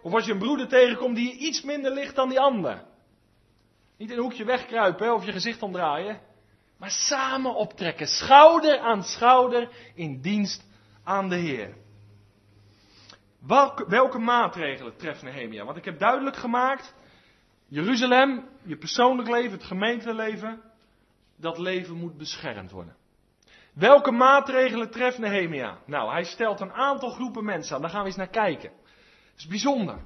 Of 0.02 0.12
als 0.12 0.24
je 0.24 0.32
een 0.32 0.38
broeder 0.38 0.68
tegenkomt 0.68 1.16
die 1.16 1.28
je 1.28 1.38
iets 1.38 1.62
minder 1.62 1.92
ligt 1.92 2.14
dan 2.14 2.28
die 2.28 2.40
ander. 2.40 2.84
Niet 3.96 4.10
in 4.10 4.16
een 4.16 4.22
hoekje 4.22 4.44
wegkruipen 4.44 5.14
of 5.14 5.24
je 5.24 5.32
gezicht 5.32 5.62
omdraaien, 5.62 6.20
maar 6.80 6.90
samen 6.90 7.54
optrekken, 7.54 8.06
schouder 8.06 8.78
aan 8.78 9.02
schouder 9.02 9.68
in 9.94 10.20
dienst 10.20 10.66
aan 11.04 11.28
de 11.28 11.36
Heer. 11.36 11.76
Welke, 13.38 13.88
welke 13.88 14.18
maatregelen 14.18 14.96
treft 14.96 15.22
Nehemia? 15.22 15.64
Want 15.64 15.76
ik 15.76 15.84
heb 15.84 15.98
duidelijk 15.98 16.36
gemaakt, 16.36 16.94
Jeruzalem, 17.66 18.48
je 18.62 18.76
persoonlijk 18.76 19.28
leven, 19.28 19.52
het 19.52 19.64
gemeenteleven, 19.64 20.62
dat 21.36 21.58
leven 21.58 21.96
moet 21.96 22.16
beschermd 22.16 22.70
worden. 22.70 22.96
Welke 23.72 24.10
maatregelen 24.10 24.90
treft 24.90 25.18
Nehemia? 25.18 25.78
Nou, 25.86 26.10
hij 26.12 26.24
stelt 26.24 26.60
een 26.60 26.72
aantal 26.72 27.10
groepen 27.10 27.44
mensen 27.44 27.74
aan. 27.74 27.80
Daar 27.80 27.90
gaan 27.90 28.00
we 28.00 28.06
eens 28.06 28.16
naar 28.16 28.28
kijken. 28.28 28.70
Dat 28.70 29.38
is 29.38 29.46
bijzonder. 29.46 29.98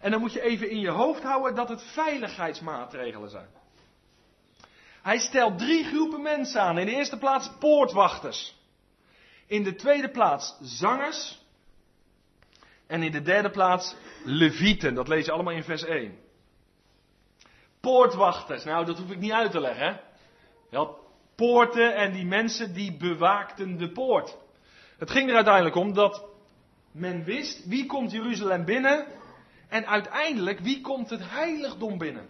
En 0.00 0.10
dan 0.10 0.20
moet 0.20 0.32
je 0.32 0.42
even 0.42 0.70
in 0.70 0.80
je 0.80 0.90
hoofd 0.90 1.22
houden 1.22 1.54
dat 1.54 1.68
het 1.68 1.82
veiligheidsmaatregelen 1.82 3.30
zijn. 3.30 3.59
Hij 5.02 5.18
stelt 5.18 5.58
drie 5.58 5.84
groepen 5.84 6.22
mensen 6.22 6.60
aan. 6.60 6.78
In 6.78 6.86
de 6.86 6.92
eerste 6.92 7.18
plaats 7.18 7.50
poortwachters. 7.58 8.58
In 9.46 9.62
de 9.62 9.74
tweede 9.74 10.10
plaats 10.10 10.56
zangers. 10.60 11.38
En 12.86 13.02
in 13.02 13.12
de 13.12 13.22
derde 13.22 13.50
plaats 13.50 13.94
levieten. 14.24 14.94
Dat 14.94 15.08
lees 15.08 15.24
je 15.24 15.32
allemaal 15.32 15.54
in 15.54 15.64
vers 15.64 15.84
1. 15.84 16.18
Poortwachters. 17.80 18.64
Nou, 18.64 18.84
dat 18.84 18.98
hoef 18.98 19.10
ik 19.10 19.18
niet 19.18 19.32
uit 19.32 19.50
te 19.50 19.60
leggen. 19.60 20.00
Hè? 20.70 20.86
Poorten 21.34 21.94
en 21.94 22.12
die 22.12 22.24
mensen 22.24 22.74
die 22.74 22.96
bewaakten 22.96 23.78
de 23.78 23.92
poort. 23.92 24.36
Het 24.98 25.10
ging 25.10 25.28
er 25.28 25.34
uiteindelijk 25.34 25.76
om 25.76 25.94
dat 25.94 26.24
men 26.92 27.24
wist 27.24 27.66
wie 27.66 27.86
komt 27.86 28.10
Jeruzalem 28.10 28.64
binnen 28.64 29.06
en 29.68 29.86
uiteindelijk 29.86 30.58
wie 30.58 30.80
komt 30.80 31.10
het 31.10 31.20
heiligdom 31.22 31.98
binnen. 31.98 32.28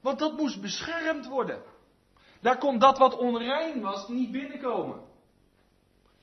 Want 0.00 0.18
dat 0.18 0.36
moest 0.36 0.60
beschermd 0.60 1.26
worden. 1.26 1.62
Daar 2.40 2.58
kon 2.58 2.78
dat 2.78 2.98
wat 2.98 3.16
onrein 3.16 3.80
was 3.80 4.08
niet 4.08 4.30
binnenkomen. 4.30 5.00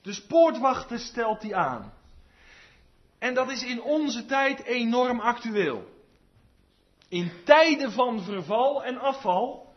Dus 0.01 0.25
poortwachten 0.25 0.99
stelt 0.99 1.41
hij 1.41 1.55
aan. 1.55 1.93
En 3.19 3.33
dat 3.33 3.51
is 3.51 3.63
in 3.63 3.81
onze 3.81 4.25
tijd 4.25 4.63
enorm 4.63 5.19
actueel. 5.19 5.93
In 7.09 7.31
tijden 7.43 7.91
van 7.91 8.21
verval 8.21 8.83
en 8.83 8.97
afval 8.97 9.73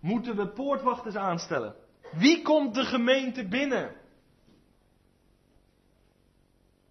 moeten 0.00 0.36
we 0.36 0.48
poortwachters 0.48 1.16
aanstellen. 1.16 1.74
Wie 2.12 2.42
komt 2.42 2.74
de 2.74 2.84
gemeente 2.84 3.48
binnen? 3.48 3.96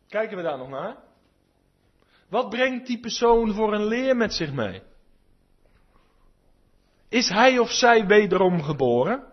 Kijken 0.08 0.38
we 0.38 0.44
daar 0.44 0.58
nog 0.58 0.70
naar? 0.70 0.98
Wat 2.30 2.50
brengt 2.50 2.88
die 2.88 3.00
persoon 3.00 3.54
voor 3.54 3.74
een 3.74 3.86
leer 3.86 4.16
met 4.16 4.34
zich 4.34 4.54
mee? 4.54 4.82
Is 7.14 7.30
hij 7.30 7.60
of 7.60 7.72
zij 7.72 8.06
wederom 8.06 8.64
geboren? 8.64 9.24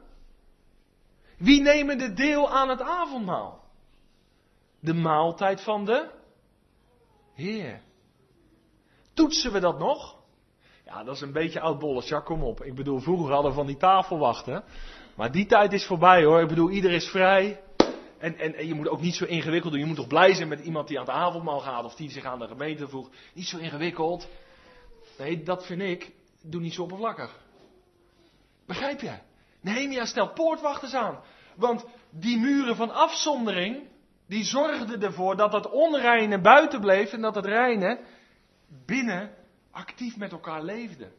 Wie 1.39 1.61
nemen 1.61 1.99
de 1.99 2.13
deel 2.13 2.51
aan 2.51 2.69
het 2.69 2.81
avondmaal? 2.81 3.65
De 4.81 4.95
maaltijd 4.95 5.63
van 5.63 5.85
de 5.85 6.11
Heer. 7.35 7.81
Toetsen 9.15 9.53
we 9.53 9.61
dat 9.61 9.79
nog? 9.79 10.17
Ja, 10.85 11.05
dat 11.05 11.15
is 11.15 11.21
een 11.21 11.33
beetje 11.33 11.61
oud 11.61 12.09
Ja, 12.09 12.21
kom 12.21 12.43
op. 12.43 12.65
Ik 12.65 12.75
bedoel, 12.75 13.01
vroeger 13.01 13.33
hadden 13.33 13.51
we 13.51 13.57
van 13.57 13.67
die 13.67 13.77
tafelwachten. 13.77 14.65
Maar 15.17 15.33
die 15.33 15.47
tijd 15.47 15.73
is 15.73 15.87
voorbij 15.87 16.25
hoor. 16.25 16.41
Ik 16.41 16.49
bedoel, 16.49 16.71
ieder 16.71 16.93
is 16.93 17.09
vrij. 17.09 17.61
En, 18.19 18.39
en, 18.39 18.55
en, 18.55 18.67
je 18.67 18.75
moet 18.75 18.89
ook 18.89 19.01
niet 19.01 19.15
zo 19.15 19.25
ingewikkeld 19.25 19.73
doen. 19.73 19.81
Je 19.83 19.89
moet 19.89 19.97
toch 19.97 20.07
blij 20.07 20.35
zijn 20.35 20.49
met 20.49 20.61
iemand 20.61 20.89
die 20.89 20.99
aan 20.99 21.07
het 21.07 21.15
avondmaal 21.15 21.61
gaat 21.61 21.85
of 21.85 21.95
die 21.95 22.11
zich 22.11 22.25
aan 22.25 22.39
de 22.39 22.49
gemeente 22.49 22.89
voegt. 22.89 23.17
Niet 23.35 23.47
zo 23.47 23.59
ingewikkeld. 23.59 24.29
Nee, 25.19 25.43
dat 25.43 25.67
vind 25.67 25.83
ik. 25.83 26.13
Doe 26.43 26.61
niet 26.61 26.75
zo 26.75 26.83
oppervlakkig. 26.83 27.49
Begrijp 28.71 29.01
je? 29.01 29.19
Nehemia 29.61 30.05
stelt 30.05 30.35
poortwachters 30.35 30.95
aan. 30.95 31.21
Want 31.57 31.85
die 32.11 32.39
muren 32.39 32.77
van 32.77 32.91
afzondering, 32.91 33.89
die 34.27 34.45
zorgden 34.45 35.03
ervoor 35.03 35.37
dat 35.37 35.53
het 35.53 35.71
onreine 35.71 36.41
buiten 36.41 36.81
bleef 36.81 37.13
en 37.13 37.21
dat 37.21 37.35
het 37.35 37.45
reine 37.45 38.01
binnen 38.87 39.35
actief 39.71 40.17
met 40.17 40.33
elkaar 40.33 40.63
leefde. 40.63 41.13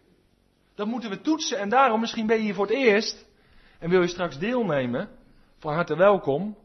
Dat 0.76 0.88
moeten 0.88 1.10
we 1.10 1.22
toetsen 1.22 1.60
en 1.60 1.70
daarom, 1.70 2.00
misschien 2.00 2.26
ben 2.26 2.38
je 2.38 2.44
hier 2.44 2.54
voor 2.54 2.68
het 2.68 2.76
eerst 2.76 3.26
en 3.80 3.90
wil 3.90 4.02
je 4.02 4.08
straks 4.08 4.40
deelnemen, 4.40 5.10
van 5.60 5.74
harte 5.74 5.96
welkom. 5.96 6.58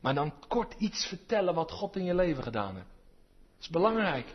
Maar 0.00 0.14
dan 0.14 0.32
kort 0.48 0.74
iets 0.78 1.06
vertellen 1.06 1.54
wat 1.54 1.70
God 1.70 1.96
in 1.96 2.04
je 2.04 2.14
leven 2.14 2.42
gedaan 2.42 2.74
heeft. 2.74 2.94
Dat 3.54 3.60
is 3.60 3.68
belangrijk. 3.68 4.34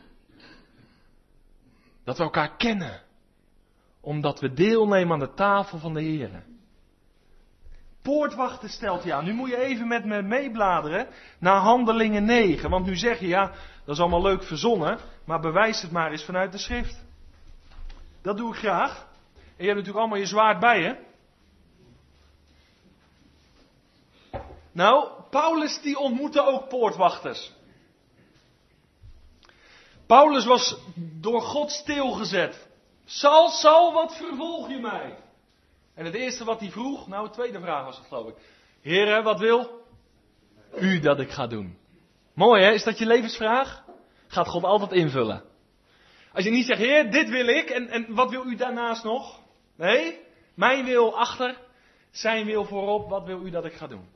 Dat 2.04 2.18
we 2.18 2.24
elkaar 2.24 2.56
kennen. 2.56 3.02
Omdat 4.06 4.39
we 4.39 4.54
deelnemen 4.54 5.13
aan 5.13 5.20
de 5.20 5.34
tafel 5.34 5.78
van 5.78 5.94
de 5.94 6.02
Heer. 6.02 6.44
Poortwachten 8.02 8.70
stelt 8.70 9.04
hij 9.04 9.13
aan. 9.13 9.26
Nu 9.26 9.34
moet 9.34 9.50
je 9.50 9.58
even 9.58 9.88
met 9.88 10.06
me 10.06 10.22
meebladeren 10.22 11.08
naar 11.39 11.60
Handelingen 11.62 12.26
9. 12.26 12.70
Want 12.70 12.86
nu 12.86 12.96
zeg 12.96 13.20
je, 13.20 13.28
ja, 13.28 13.52
dat 13.86 13.96
is 13.96 14.02
allemaal 14.02 14.22
leuk 14.22 14.44
verzonnen. 14.44 15.00
Maar 15.26 15.39
bewijs 15.39 15.82
het 15.82 15.92
maar 15.92 16.12
eens 16.12 16.26
vanuit 16.26 16.52
de 16.52 16.58
schrift. 16.58 17.04
Dat 18.22 18.38
doe 18.38 18.54
ik 18.54 18.60
graag. 18.60 19.08
En 19.34 19.63
je 19.66 19.66
hebt 19.66 19.78
natuurlijk 19.78 19.98
allemaal 19.98 20.18
je 20.18 20.26
zwaard 20.26 20.60
bij 20.60 20.82
je. 20.82 20.98
Nou, 24.72 25.10
Paulus 25.30 25.82
die 25.82 25.98
ontmoette 25.98 26.46
ook 26.46 26.70
poortwachters. 26.70 27.52
Paulus 30.06 30.46
was 30.46 30.78
door 30.96 31.42
God 31.42 31.72
stilgezet. 31.72 32.68
Sal, 33.06 33.50
Sal, 33.50 33.94
wat 33.94 34.16
vervolg 34.16 34.70
je 34.70 34.80
mij? 34.80 35.18
En 35.96 36.06
het 36.06 36.13
eerste 36.13 36.44
wat 36.44 36.60
hij 36.60 36.70
vroeg, 36.70 37.08
nou, 37.08 37.28
de 37.28 37.34
tweede 37.34 37.60
vraag 37.60 37.86
was 37.86 37.98
het 37.98 38.08
geloof 38.08 38.28
ik. 38.28 38.36
Heren, 38.82 39.24
wat 39.24 39.39
wil 39.39 39.82
u 40.76 41.00
dat 41.00 41.20
ik 41.20 41.30
ga 41.30 41.48
doen? 41.48 41.78
Mooi 42.34 42.63
hè, 42.63 42.72
is 42.72 42.84
dat 42.84 42.98
je 42.98 43.06
levensvraag? 43.06 43.84
Gaat 44.28 44.48
God 44.48 44.63
altijd 44.63 44.92
invullen. 44.92 45.44
Als 46.34 46.44
je 46.44 46.52
niet 46.52 46.66
zegt, 46.66 46.80
Heer, 46.80 47.12
dit 47.12 47.30
wil 47.30 47.48
ik, 47.48 47.70
en, 47.70 47.88
en 47.88 48.16
wat 48.16 48.30
wil 48.30 48.46
u 48.46 48.56
daarnaast 48.56 49.04
nog? 49.04 49.39
Nee, 49.76 50.20
mijn 50.54 50.86
wil 50.86 51.18
achter, 51.18 51.58
zijn 52.12 52.46
wil 52.46 52.66
voorop, 52.66 53.10
wat 53.10 53.26
wil 53.26 53.46
u 53.46 53.50
dat 53.50 53.66
ik 53.66 53.74
ga 53.74 53.88
doen? 53.88 54.08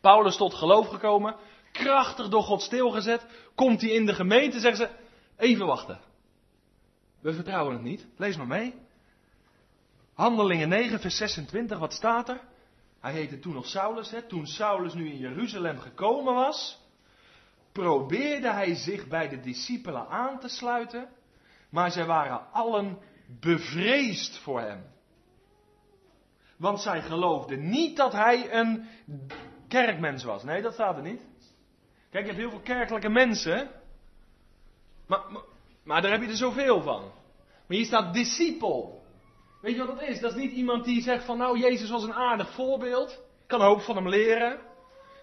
Paulus 0.00 0.36
tot 0.36 0.54
geloof 0.54 0.88
gekomen, 0.88 1.36
krachtig 1.72 2.28
door 2.28 2.42
God 2.42 2.62
stilgezet, 2.62 3.26
komt 3.54 3.80
hij 3.80 3.90
in 3.90 4.06
de 4.06 4.14
gemeente, 4.14 4.60
zeggen 4.60 4.86
ze, 4.86 4.94
even 5.36 5.66
wachten. 5.66 6.00
We 7.22 7.32
vertrouwen 7.32 7.72
het 7.72 7.82
niet, 7.82 8.06
lees 8.16 8.36
maar 8.36 8.46
mee. 8.46 8.74
Handelingen 10.14 10.68
9, 10.68 11.00
vers 11.00 11.16
26, 11.16 11.78
wat 11.78 11.92
staat 11.92 12.28
er? 12.28 12.40
Hij 13.00 13.12
heette 13.12 13.38
toen 13.38 13.54
nog 13.54 13.66
Saulus, 13.66 14.10
hè? 14.10 14.22
toen 14.22 14.46
Saulus 14.46 14.94
nu 14.94 15.10
in 15.10 15.18
Jeruzalem 15.18 15.78
gekomen 15.78 16.34
was, 16.34 16.80
probeerde 17.72 18.50
hij 18.52 18.74
zich 18.74 19.08
bij 19.08 19.28
de 19.28 19.40
discipelen 19.40 20.08
aan 20.08 20.40
te 20.40 20.48
sluiten, 20.48 21.08
maar 21.70 21.90
zij 21.90 22.06
waren 22.06 22.52
allen 22.52 22.98
bevreesd 23.40 24.38
voor 24.38 24.60
hem. 24.60 24.84
Want 26.56 26.80
zij 26.80 27.02
geloofden 27.02 27.68
niet 27.68 27.96
dat 27.96 28.12
hij 28.12 28.54
een 28.54 28.88
kerkmens 29.68 30.24
was. 30.24 30.44
Nee, 30.44 30.62
dat 30.62 30.72
staat 30.72 30.96
er 30.96 31.02
niet. 31.02 31.22
Kijk, 32.10 32.24
je 32.24 32.30
hebt 32.30 32.42
heel 32.42 32.50
veel 32.50 32.74
kerkelijke 32.74 33.08
mensen. 33.08 33.70
Maar, 35.06 35.20
maar, 35.30 35.42
maar 35.84 36.02
daar 36.02 36.10
heb 36.10 36.22
je 36.22 36.28
er 36.28 36.36
zoveel 36.36 36.82
van. 36.82 37.00
Maar 37.66 37.76
hier 37.76 37.86
staat 37.86 38.14
discipel. 38.14 39.02
Weet 39.60 39.76
je 39.76 39.86
wat 39.86 39.98
dat 39.98 40.08
is? 40.08 40.20
Dat 40.20 40.30
is 40.30 40.42
niet 40.42 40.52
iemand 40.52 40.84
die 40.84 41.02
zegt 41.02 41.24
van 41.24 41.38
nou, 41.38 41.58
Jezus 41.58 41.90
was 41.90 42.02
een 42.02 42.14
aardig 42.14 42.50
voorbeeld. 42.54 43.10
Ik 43.10 43.48
kan 43.48 43.60
hoop 43.60 43.80
van 43.80 43.96
hem 43.96 44.08
leren. 44.08 44.60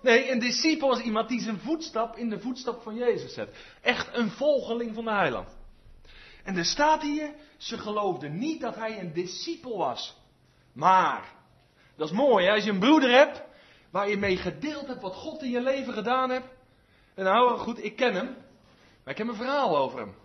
Nee, 0.02 0.32
een 0.32 0.40
discipel 0.40 0.98
is 0.98 1.04
iemand 1.04 1.30
die 1.30 1.42
zijn 1.42 1.60
voetstap 1.60 2.16
in 2.16 2.30
de 2.30 2.40
voetstap 2.40 2.82
van 2.82 2.96
Jezus 2.96 3.34
zet. 3.34 3.56
Echt 3.82 4.18
een 4.18 4.30
volgeling 4.30 4.96
van 4.96 5.04
de 5.04 5.12
heiland. 5.12 5.58
En 6.44 6.58
er 6.58 6.66
staat 6.66 7.02
hier, 7.02 7.34
ze 7.58 7.78
geloofden 7.78 8.38
niet 8.38 8.62
dat 8.62 8.76
hij 8.76 9.00
een 9.00 9.14
discipel 9.14 9.78
was. 9.78 10.18
Maar, 10.74 11.34
dat 11.96 12.10
is 12.10 12.16
mooi, 12.16 12.46
hè? 12.46 12.52
als 12.52 12.64
je 12.64 12.72
een 12.72 12.80
broeder 12.80 13.12
hebt, 13.12 13.44
waar 13.92 14.10
je 14.10 14.18
mee 14.18 14.38
gedeeld 14.38 14.88
hebt 14.88 15.02
wat 15.02 15.16
God 15.16 15.42
in 15.42 15.50
je 15.50 15.62
leven 15.62 15.94
gedaan 15.94 16.30
hebt. 16.30 16.48
En 17.16 17.24
nou, 17.24 17.58
goed, 17.58 17.84
ik 17.84 17.96
ken 17.96 18.14
hem, 18.14 18.36
maar 19.04 19.14
ik 19.14 19.18
heb 19.18 19.28
een 19.28 19.36
verhaal 19.36 19.78
over 19.78 20.00
hem. 20.00 20.16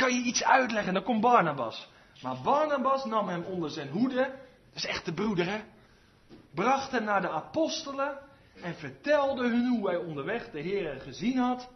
Kan 0.00 0.14
je 0.14 0.22
iets 0.22 0.44
uitleggen, 0.44 0.94
dan 0.94 1.02
komt 1.02 1.20
Barnabas. 1.20 1.88
Maar 2.22 2.36
Barnabas 2.42 3.04
nam 3.04 3.28
hem 3.28 3.42
onder 3.42 3.70
zijn 3.70 3.88
hoede, 3.88 4.22
dat 4.68 4.74
is 4.74 4.86
echt 4.86 5.04
de 5.04 5.12
broeder 5.12 5.46
hè, 5.46 5.60
bracht 6.54 6.90
hem 6.90 7.04
naar 7.04 7.20
de 7.20 7.28
apostelen 7.28 8.18
en 8.62 8.74
vertelde 8.74 9.48
hun 9.48 9.66
hoe 9.66 9.88
hij 9.88 9.96
onderweg 9.96 10.50
de 10.50 10.60
Heer 10.60 11.00
gezien 11.00 11.38
had, 11.38 11.68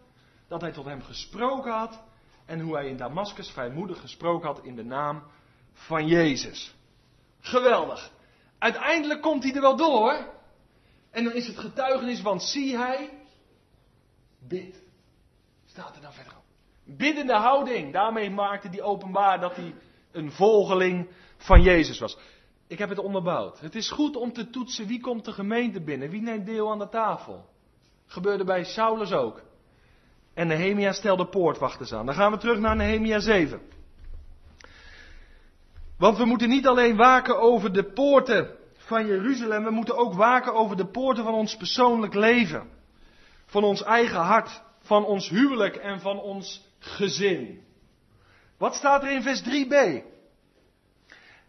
dat 0.48 0.60
hij 0.60 0.72
tot 0.72 0.84
hem 0.84 1.02
gesproken 1.02 1.72
had 1.72 2.02
en 2.46 2.60
hoe 2.60 2.74
hij 2.74 2.88
in 2.88 2.96
Damascus 2.96 3.50
vrijmoedig 3.50 4.00
gesproken 4.00 4.46
had 4.46 4.64
in 4.64 4.76
de 4.76 4.84
naam 4.84 5.22
van 5.72 6.06
Jezus. 6.06 6.74
Geweldig. 7.40 8.10
Uiteindelijk 8.58 9.22
komt 9.22 9.42
hij 9.42 9.54
er 9.54 9.60
wel 9.60 9.76
door. 9.76 10.32
En 11.10 11.24
dan 11.24 11.32
is 11.32 11.46
het 11.46 11.58
getuigenis, 11.58 12.22
want 12.22 12.42
zie 12.42 12.76
hij, 12.76 13.10
bid. 14.38 14.82
Staat 15.66 15.96
er 15.96 16.02
dan 16.02 16.12
verder 16.12 16.36
op. 16.36 16.43
Biddende 16.84 17.34
houding. 17.34 17.92
Daarmee 17.92 18.30
maakte 18.30 18.68
hij 18.68 18.82
openbaar 18.82 19.40
dat 19.40 19.56
hij 19.56 19.74
een 20.12 20.32
volgeling 20.32 21.08
van 21.36 21.62
Jezus 21.62 21.98
was. 21.98 22.18
Ik 22.66 22.78
heb 22.78 22.88
het 22.88 22.98
onderbouwd. 22.98 23.60
Het 23.60 23.74
is 23.74 23.90
goed 23.90 24.16
om 24.16 24.32
te 24.32 24.50
toetsen 24.50 24.86
wie 24.86 25.00
komt 25.00 25.24
de 25.24 25.32
gemeente 25.32 25.80
binnen, 25.80 26.10
wie 26.10 26.22
neemt 26.22 26.46
deel 26.46 26.70
aan 26.70 26.78
de 26.78 26.88
tafel. 26.88 27.44
Gebeurde 28.06 28.44
bij 28.44 28.64
Saulus 28.64 29.12
ook. 29.12 29.42
En 30.34 30.46
Nehemia 30.46 30.92
stelde 30.92 31.26
poortwachters 31.26 31.92
aan. 31.92 32.06
Dan 32.06 32.14
gaan 32.14 32.32
we 32.32 32.38
terug 32.38 32.58
naar 32.58 32.76
Nehemia 32.76 33.18
7. 33.18 33.60
Want 35.98 36.18
we 36.18 36.24
moeten 36.24 36.48
niet 36.48 36.66
alleen 36.66 36.96
waken 36.96 37.40
over 37.40 37.72
de 37.72 37.84
poorten 37.84 38.50
van 38.76 39.06
Jeruzalem, 39.06 39.64
we 39.64 39.70
moeten 39.70 39.96
ook 39.96 40.14
waken 40.14 40.54
over 40.54 40.76
de 40.76 40.86
poorten 40.86 41.24
van 41.24 41.34
ons 41.34 41.56
persoonlijk 41.56 42.14
leven. 42.14 42.68
Van 43.46 43.64
ons 43.64 43.82
eigen 43.82 44.20
hart, 44.20 44.62
van 44.80 45.04
ons 45.04 45.28
huwelijk 45.28 45.76
en 45.76 46.00
van 46.00 46.20
ons 46.20 46.62
gezin. 46.84 47.64
Wat 48.58 48.74
staat 48.74 49.02
er 49.02 49.10
in 49.10 49.22
vers 49.22 49.42
3b? 49.42 50.04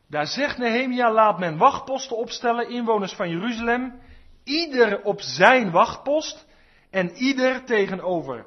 Daar 0.08 0.28
zegt 0.28 0.58
Nehemia, 0.58 1.12
laat 1.12 1.40
men 1.40 1.58
wachtposten 1.58 2.18
opstellen, 2.18 2.70
inwoners 2.70 3.14
van 3.14 3.30
Jeruzalem, 3.30 4.02
ieder 4.44 5.04
op 5.04 5.22
zijn 5.22 5.72
wachtpost 5.72 6.46
en 6.90 7.12
ieder 7.16 7.64
tegenover 7.64 8.46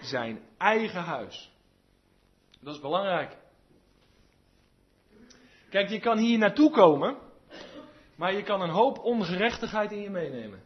zijn 0.00 0.40
eigen 0.58 1.02
huis. 1.02 1.52
Dat 2.60 2.74
is 2.74 2.80
belangrijk. 2.80 3.36
Kijk, 5.70 5.88
je 5.88 6.00
kan 6.00 6.18
hier 6.18 6.38
naartoe 6.38 6.70
komen, 6.70 7.16
maar 8.14 8.34
je 8.34 8.42
kan 8.42 8.60
een 8.60 8.70
hoop 8.70 8.98
ongerechtigheid 8.98 9.92
in 9.92 10.00
je 10.00 10.10
meenemen. 10.10 10.62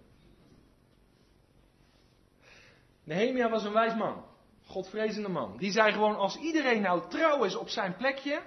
Nehemia 3.04 3.50
was 3.50 3.64
een 3.64 3.72
wijs 3.72 3.94
man, 3.94 4.24
godvrezende 4.74 5.28
man. 5.28 5.56
Die 5.56 5.72
zei 5.72 5.92
gewoon, 5.92 6.16
als 6.16 6.36
iedereen 6.36 6.82
nou 6.82 7.08
trouw 7.08 7.44
is 7.44 7.56
op 7.56 7.68
zijn 7.68 7.96
plekje, 7.96 8.42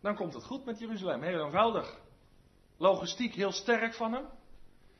dan 0.00 0.14
komt 0.14 0.34
het 0.34 0.44
goed 0.44 0.64
met 0.64 0.78
Jeruzalem. 0.78 1.22
Heel 1.22 1.44
eenvoudig. 1.44 2.00
Logistiek 2.76 3.34
heel 3.34 3.52
sterk 3.52 3.94
van 3.94 4.12
hem. 4.12 4.24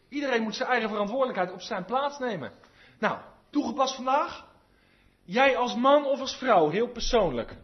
Iedereen 0.08 0.42
moet 0.42 0.54
zijn 0.54 0.68
eigen 0.68 0.88
verantwoordelijkheid 0.88 1.52
op 1.52 1.60
zijn 1.60 1.84
plaats 1.84 2.18
nemen. 2.18 2.52
Nou, 2.98 3.18
toegepast 3.50 3.94
vandaag. 3.94 4.46
Jij 5.24 5.56
als 5.56 5.74
man 5.74 6.04
of 6.04 6.20
als 6.20 6.36
vrouw, 6.36 6.68
heel 6.68 6.88
persoonlijk. 6.88 7.56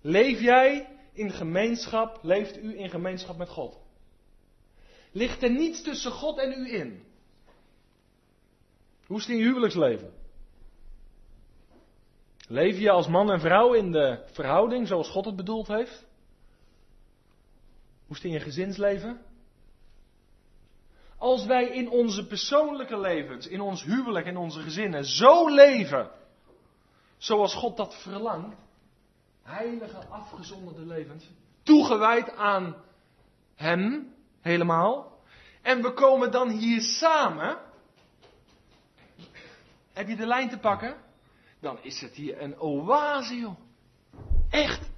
Leef 0.00 0.40
jij 0.40 0.96
in 1.12 1.30
gemeenschap, 1.30 2.18
leeft 2.22 2.56
u 2.56 2.78
in 2.78 2.90
gemeenschap 2.90 3.36
met 3.36 3.48
God? 3.48 3.78
Ligt 5.12 5.42
er 5.42 5.50
niets 5.50 5.82
tussen 5.82 6.12
God 6.12 6.38
en 6.38 6.52
u 6.52 6.74
in? 6.74 7.04
Hoe 9.06 9.16
is 9.16 9.22
het 9.22 9.32
in 9.32 9.38
je 9.38 9.44
huwelijksleven? 9.44 10.19
Leef 12.50 12.78
je 12.78 12.90
als 12.90 13.08
man 13.08 13.30
en 13.30 13.40
vrouw 13.40 13.72
in 13.72 13.92
de 13.92 14.24
verhouding 14.32 14.86
zoals 14.86 15.08
God 15.08 15.24
het 15.24 15.36
bedoeld 15.36 15.68
heeft? 15.68 16.06
Hoe 18.06 18.16
is 18.16 18.22
in 18.22 18.30
je 18.30 18.40
gezinsleven? 18.40 19.20
Als 21.18 21.46
wij 21.46 21.64
in 21.64 21.90
onze 21.90 22.26
persoonlijke 22.26 23.00
levens, 23.00 23.46
in 23.46 23.60
ons 23.60 23.84
huwelijk 23.84 24.26
en 24.26 24.36
onze 24.36 24.60
gezinnen 24.60 25.04
zo 25.04 25.48
leven, 25.48 26.10
zoals 27.18 27.54
God 27.54 27.76
dat 27.76 28.02
verlangt, 28.02 28.56
heilige, 29.42 30.06
afgezonderde 30.06 30.86
levens, 30.86 31.30
toegewijd 31.62 32.36
aan 32.36 32.76
Hem 33.54 34.14
helemaal, 34.40 35.20
en 35.62 35.82
we 35.82 35.92
komen 35.92 36.30
dan 36.30 36.48
hier 36.48 36.80
samen, 36.80 37.58
heb 39.92 40.08
je 40.08 40.16
de 40.16 40.26
lijn 40.26 40.48
te 40.48 40.58
pakken? 40.58 41.08
Dan 41.60 41.78
is 41.82 42.00
het 42.00 42.14
hier 42.14 42.42
een 42.42 42.60
oase, 42.60 43.34
joh. 43.34 43.56
Echt. 44.50 44.90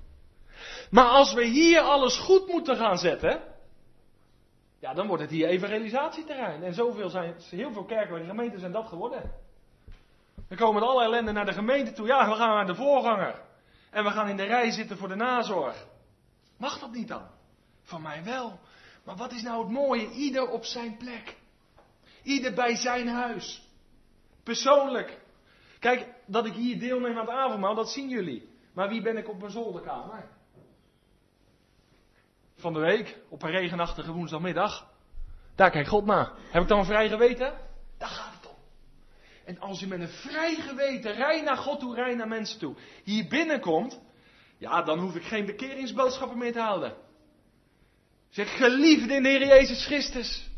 Maar 0.91 1.07
als 1.07 1.35
we 1.35 1.45
hier 1.45 1.81
alles 1.81 2.19
goed 2.19 2.47
moeten 2.47 2.77
gaan 2.77 2.99
zetten, 2.99 3.43
ja, 4.79 4.95
dan 4.95 5.07
wordt 5.07 5.23
het 5.23 5.31
hier 5.31 5.49
evangelisatieterrein. 5.49 6.63
En 6.63 6.75
zoveel 6.75 7.09
zijn, 7.09 7.35
heel 7.51 7.73
veel 7.73 7.85
kerken 7.85 8.21
en 8.21 8.27
gemeenten 8.27 8.61
zijn 8.61 8.73
dat 8.73 8.87
geworden. 8.87 9.33
We 10.49 10.57
komen 10.57 10.81
met 10.81 10.91
alle 10.91 11.05
ellende 11.05 11.33
naar 11.33 11.47
de 11.47 11.53
gemeente 11.53 11.93
toe. 11.93 12.07
Ja, 12.07 12.29
we 12.29 12.35
gaan 12.35 12.55
naar 12.55 12.67
de 12.67 12.75
voorganger. 12.75 13.41
En 13.91 14.05
we 14.05 14.11
gaan 14.11 14.29
in 14.29 14.37
de 14.37 14.45
rij 14.45 14.71
zitten 14.71 14.97
voor 14.99 15.09
de 15.09 15.15
nazorg. 15.15 15.87
Mag 16.57 16.79
dat 16.79 16.93
niet 16.93 17.09
dan? 17.09 17.27
Van 17.83 18.03
mij 18.03 18.25
wel. 18.25 18.59
Maar 19.05 19.17
wat 19.17 19.33
is 19.33 19.43
nou 19.43 19.63
het 19.63 19.73
mooie? 19.73 20.11
Ieder 20.11 20.49
op 20.49 20.65
zijn 20.65 20.97
plek. 20.97 21.37
Ieder 22.23 22.55
bij 22.55 22.77
zijn 22.77 23.09
huis. 23.09 23.69
Persoonlijk. 24.43 25.22
Kijk, 25.83 26.07
dat 26.27 26.47
ik 26.47 26.53
hier 26.53 26.79
deelneem 26.79 27.19
aan 27.19 27.27
het 27.27 27.35
avondmaal, 27.35 27.75
dat 27.75 27.91
zien 27.91 28.09
jullie. 28.09 28.49
Maar 28.75 28.89
wie 28.89 29.03
ben 29.03 29.17
ik 29.17 29.29
op 29.29 29.39
mijn 29.39 29.51
zolderkamer? 29.51 30.29
van 32.63 32.73
de 32.73 32.79
week 32.79 33.19
op 33.29 33.43
een 33.43 33.51
regenachtige 33.51 34.13
woensdagmiddag. 34.13 34.91
Daar 35.55 35.71
kijkt 35.71 35.89
God 35.89 36.05
naar. 36.05 36.33
Heb 36.51 36.63
ik 36.63 36.69
dan 36.69 36.79
een 36.79 36.85
vrij 36.85 37.09
geweten? 37.09 37.53
Daar 37.99 38.09
gaat 38.09 38.35
het 38.41 38.51
om. 38.51 38.57
En 39.45 39.61
als 39.61 39.81
je 39.81 39.87
met 39.87 40.01
een 40.01 40.09
vrij 40.09 40.55
geweten, 40.55 41.15
rij 41.15 41.43
naar 41.43 41.57
God 41.57 41.81
toe, 41.81 41.95
rij 41.95 42.15
naar 42.15 42.29
mensen 42.29 42.59
toe, 42.59 42.75
hier 43.05 43.29
binnenkomt, 43.29 44.01
ja, 44.59 44.83
dan 44.83 44.99
hoef 44.99 45.15
ik 45.15 45.23
geen 45.23 45.47
bekeringsboodschappen 45.47 46.39
meer 46.39 46.53
te 46.53 46.61
houden. 46.61 46.95
Zeg, 48.29 48.57
geliefde 48.57 49.15
in 49.15 49.23
de 49.23 49.29
Heer 49.29 49.47
Jezus 49.47 49.87
Christus. 49.87 50.51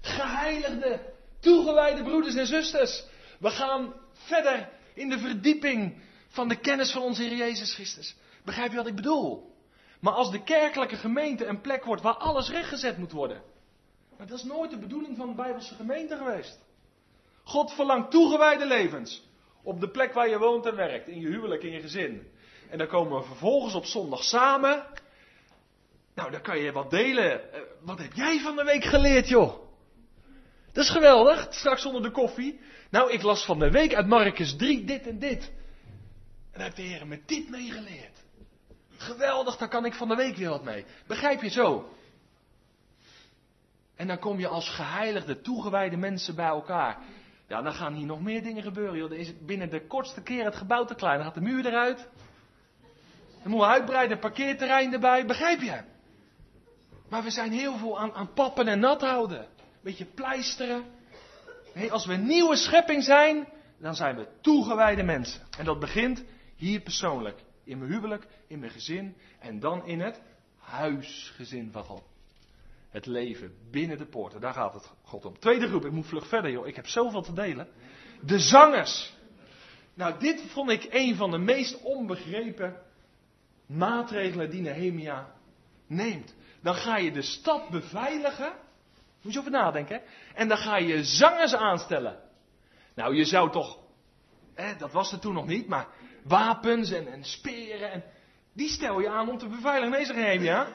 Geheiligde, 0.00 1.00
toegewijde 1.40 2.02
broeders 2.02 2.34
en 2.34 2.46
zusters. 2.46 3.04
We 3.38 3.50
gaan 3.50 3.92
verder 4.24 4.68
in 4.94 5.08
de 5.08 5.18
verdieping 5.18 6.02
van 6.28 6.48
de 6.48 6.60
kennis 6.60 6.92
van 6.92 7.02
onze 7.02 7.22
Heer 7.22 7.36
Jezus 7.36 7.74
Christus. 7.74 8.16
Begrijp 8.44 8.70
je 8.70 8.76
wat 8.76 8.86
ik 8.86 8.94
bedoel? 8.94 9.54
Maar 10.00 10.12
als 10.12 10.30
de 10.30 10.42
kerkelijke 10.42 10.96
gemeente 10.96 11.46
een 11.46 11.60
plek 11.60 11.84
wordt 11.84 12.02
waar 12.02 12.14
alles 12.14 12.50
rechtgezet 12.50 12.98
moet 12.98 13.12
worden. 13.12 13.42
Maar 14.18 14.26
dat 14.26 14.38
is 14.38 14.44
nooit 14.44 14.70
de 14.70 14.78
bedoeling 14.78 15.16
van 15.16 15.28
de 15.28 15.34
Bijbelse 15.34 15.74
gemeente 15.74 16.16
geweest. 16.16 16.58
God 17.42 17.72
verlangt 17.72 18.10
toegewijde 18.10 18.66
levens. 18.66 19.28
Op 19.62 19.80
de 19.80 19.88
plek 19.88 20.12
waar 20.12 20.28
je 20.28 20.38
woont 20.38 20.66
en 20.66 20.76
werkt. 20.76 21.08
In 21.08 21.20
je 21.20 21.26
huwelijk, 21.26 21.62
in 21.62 21.72
je 21.72 21.80
gezin. 21.80 22.26
En 22.70 22.78
dan 22.78 22.86
komen 22.86 23.18
we 23.18 23.26
vervolgens 23.26 23.74
op 23.74 23.84
zondag 23.84 24.24
samen. 24.24 24.86
Nou, 26.14 26.30
dan 26.30 26.40
kan 26.40 26.58
je 26.58 26.72
wat 26.72 26.90
delen. 26.90 27.52
Eh, 27.52 27.60
wat 27.80 27.98
heb 27.98 28.12
jij 28.12 28.40
van 28.40 28.56
de 28.56 28.64
week 28.64 28.84
geleerd, 28.84 29.28
joh? 29.28 29.69
Dat 30.72 30.84
is 30.84 30.90
geweldig. 30.90 31.46
Straks 31.50 31.86
onder 31.86 32.02
de 32.02 32.10
koffie. 32.10 32.60
Nou, 32.90 33.12
ik 33.12 33.22
las 33.22 33.44
van 33.44 33.58
de 33.58 33.70
week 33.70 33.94
uit 33.94 34.06
Marcus 34.06 34.56
3 34.56 34.84
dit 34.84 35.06
en 35.06 35.18
dit. 35.18 35.52
En 36.52 36.58
daar 36.58 36.62
heeft 36.62 36.76
de 36.76 36.82
Heer 36.82 37.06
me 37.06 37.20
dit 37.26 37.48
meegeleerd. 37.48 38.18
Geweldig, 38.96 39.56
daar 39.56 39.68
kan 39.68 39.84
ik 39.84 39.94
van 39.94 40.08
de 40.08 40.14
week 40.14 40.36
weer 40.36 40.48
wat 40.48 40.64
mee. 40.64 40.84
Begrijp 41.06 41.42
je 41.42 41.48
zo? 41.48 41.94
En 43.96 44.06
dan 44.06 44.18
kom 44.18 44.38
je 44.38 44.48
als 44.48 44.68
geheiligde, 44.68 45.40
toegewijde 45.40 45.96
mensen 45.96 46.34
bij 46.34 46.46
elkaar. 46.46 46.98
Ja, 47.48 47.62
dan 47.62 47.72
gaan 47.72 47.94
hier 47.94 48.06
nog 48.06 48.20
meer 48.20 48.42
dingen 48.42 48.62
gebeuren. 48.62 48.96
Joh. 48.96 49.08
Dan 49.08 49.18
is 49.18 49.32
binnen 49.44 49.70
de 49.70 49.86
kortste 49.86 50.22
keer 50.22 50.44
het 50.44 50.56
gebouw 50.56 50.84
te 50.84 50.94
klein. 50.94 51.16
Dan 51.16 51.24
gaat 51.24 51.34
de 51.34 51.40
muur 51.40 51.66
eruit. 51.66 52.08
Dan 53.42 53.50
moeten 53.50 53.68
we 53.68 53.74
uitbreiden, 53.74 54.18
parkeerterrein 54.18 54.92
erbij. 54.92 55.26
Begrijp 55.26 55.60
je? 55.60 55.80
Maar 57.08 57.22
we 57.22 57.30
zijn 57.30 57.52
heel 57.52 57.76
veel 57.76 57.98
aan, 57.98 58.12
aan 58.12 58.32
pappen 58.32 58.68
en 58.68 58.80
nat 58.80 59.00
houden. 59.00 59.46
Beetje 59.80 60.04
pleisteren. 60.04 60.84
Nee, 61.74 61.92
als 61.92 62.06
we 62.06 62.14
nieuwe 62.14 62.56
schepping 62.56 63.02
zijn, 63.04 63.48
dan 63.78 63.94
zijn 63.94 64.16
we 64.16 64.28
toegewijde 64.40 65.02
mensen. 65.02 65.40
En 65.58 65.64
dat 65.64 65.80
begint 65.80 66.24
hier 66.56 66.80
persoonlijk. 66.80 67.42
In 67.64 67.78
mijn 67.78 67.90
huwelijk, 67.90 68.26
in 68.46 68.58
mijn 68.58 68.72
gezin 68.72 69.16
en 69.38 69.60
dan 69.60 69.86
in 69.86 70.00
het 70.00 70.20
huisgezin 70.58 71.72
van 71.72 71.84
God. 71.84 72.02
Het 72.90 73.06
leven 73.06 73.54
binnen 73.70 73.98
de 73.98 74.06
poorten, 74.06 74.40
daar 74.40 74.52
gaat 74.52 74.74
het 74.74 74.90
God 75.02 75.24
om. 75.24 75.38
Tweede 75.38 75.68
groep, 75.68 75.84
ik 75.84 75.92
moet 75.92 76.06
vlug 76.06 76.26
verder 76.26 76.50
joh, 76.50 76.66
ik 76.66 76.76
heb 76.76 76.86
zoveel 76.86 77.22
te 77.22 77.32
delen. 77.32 77.68
De 78.20 78.38
zangers. 78.38 79.14
Nou, 79.94 80.18
dit 80.18 80.42
vond 80.48 80.70
ik 80.70 80.86
een 80.90 81.16
van 81.16 81.30
de 81.30 81.38
meest 81.38 81.82
onbegrepen 81.82 82.82
maatregelen 83.66 84.50
die 84.50 84.60
Nehemia 84.60 85.34
neemt. 85.86 86.34
Dan 86.62 86.74
ga 86.74 86.96
je 86.96 87.12
de 87.12 87.22
stad 87.22 87.68
beveiligen. 87.68 88.52
Moet 89.22 89.32
je 89.32 89.38
over 89.38 89.50
nadenken. 89.50 90.02
En 90.34 90.48
dan 90.48 90.56
ga 90.56 90.76
je 90.76 91.04
zangers 91.04 91.54
aanstellen. 91.54 92.18
Nou, 92.94 93.14
je 93.14 93.24
zou 93.24 93.50
toch. 93.50 93.78
Hè, 94.54 94.76
dat 94.76 94.92
was 94.92 95.12
er 95.12 95.18
toen 95.18 95.34
nog 95.34 95.46
niet, 95.46 95.68
maar 95.68 95.86
wapens 96.24 96.90
en, 96.90 97.12
en 97.12 97.24
speren. 97.24 97.92
En, 97.92 98.04
die 98.52 98.68
stel 98.68 99.00
je 99.00 99.08
aan 99.08 99.28
om 99.28 99.38
te 99.38 99.48
beveiligen. 99.48 99.90
Nee, 99.90 100.04
zeg 100.04 100.16
Nehemia. 100.16 100.66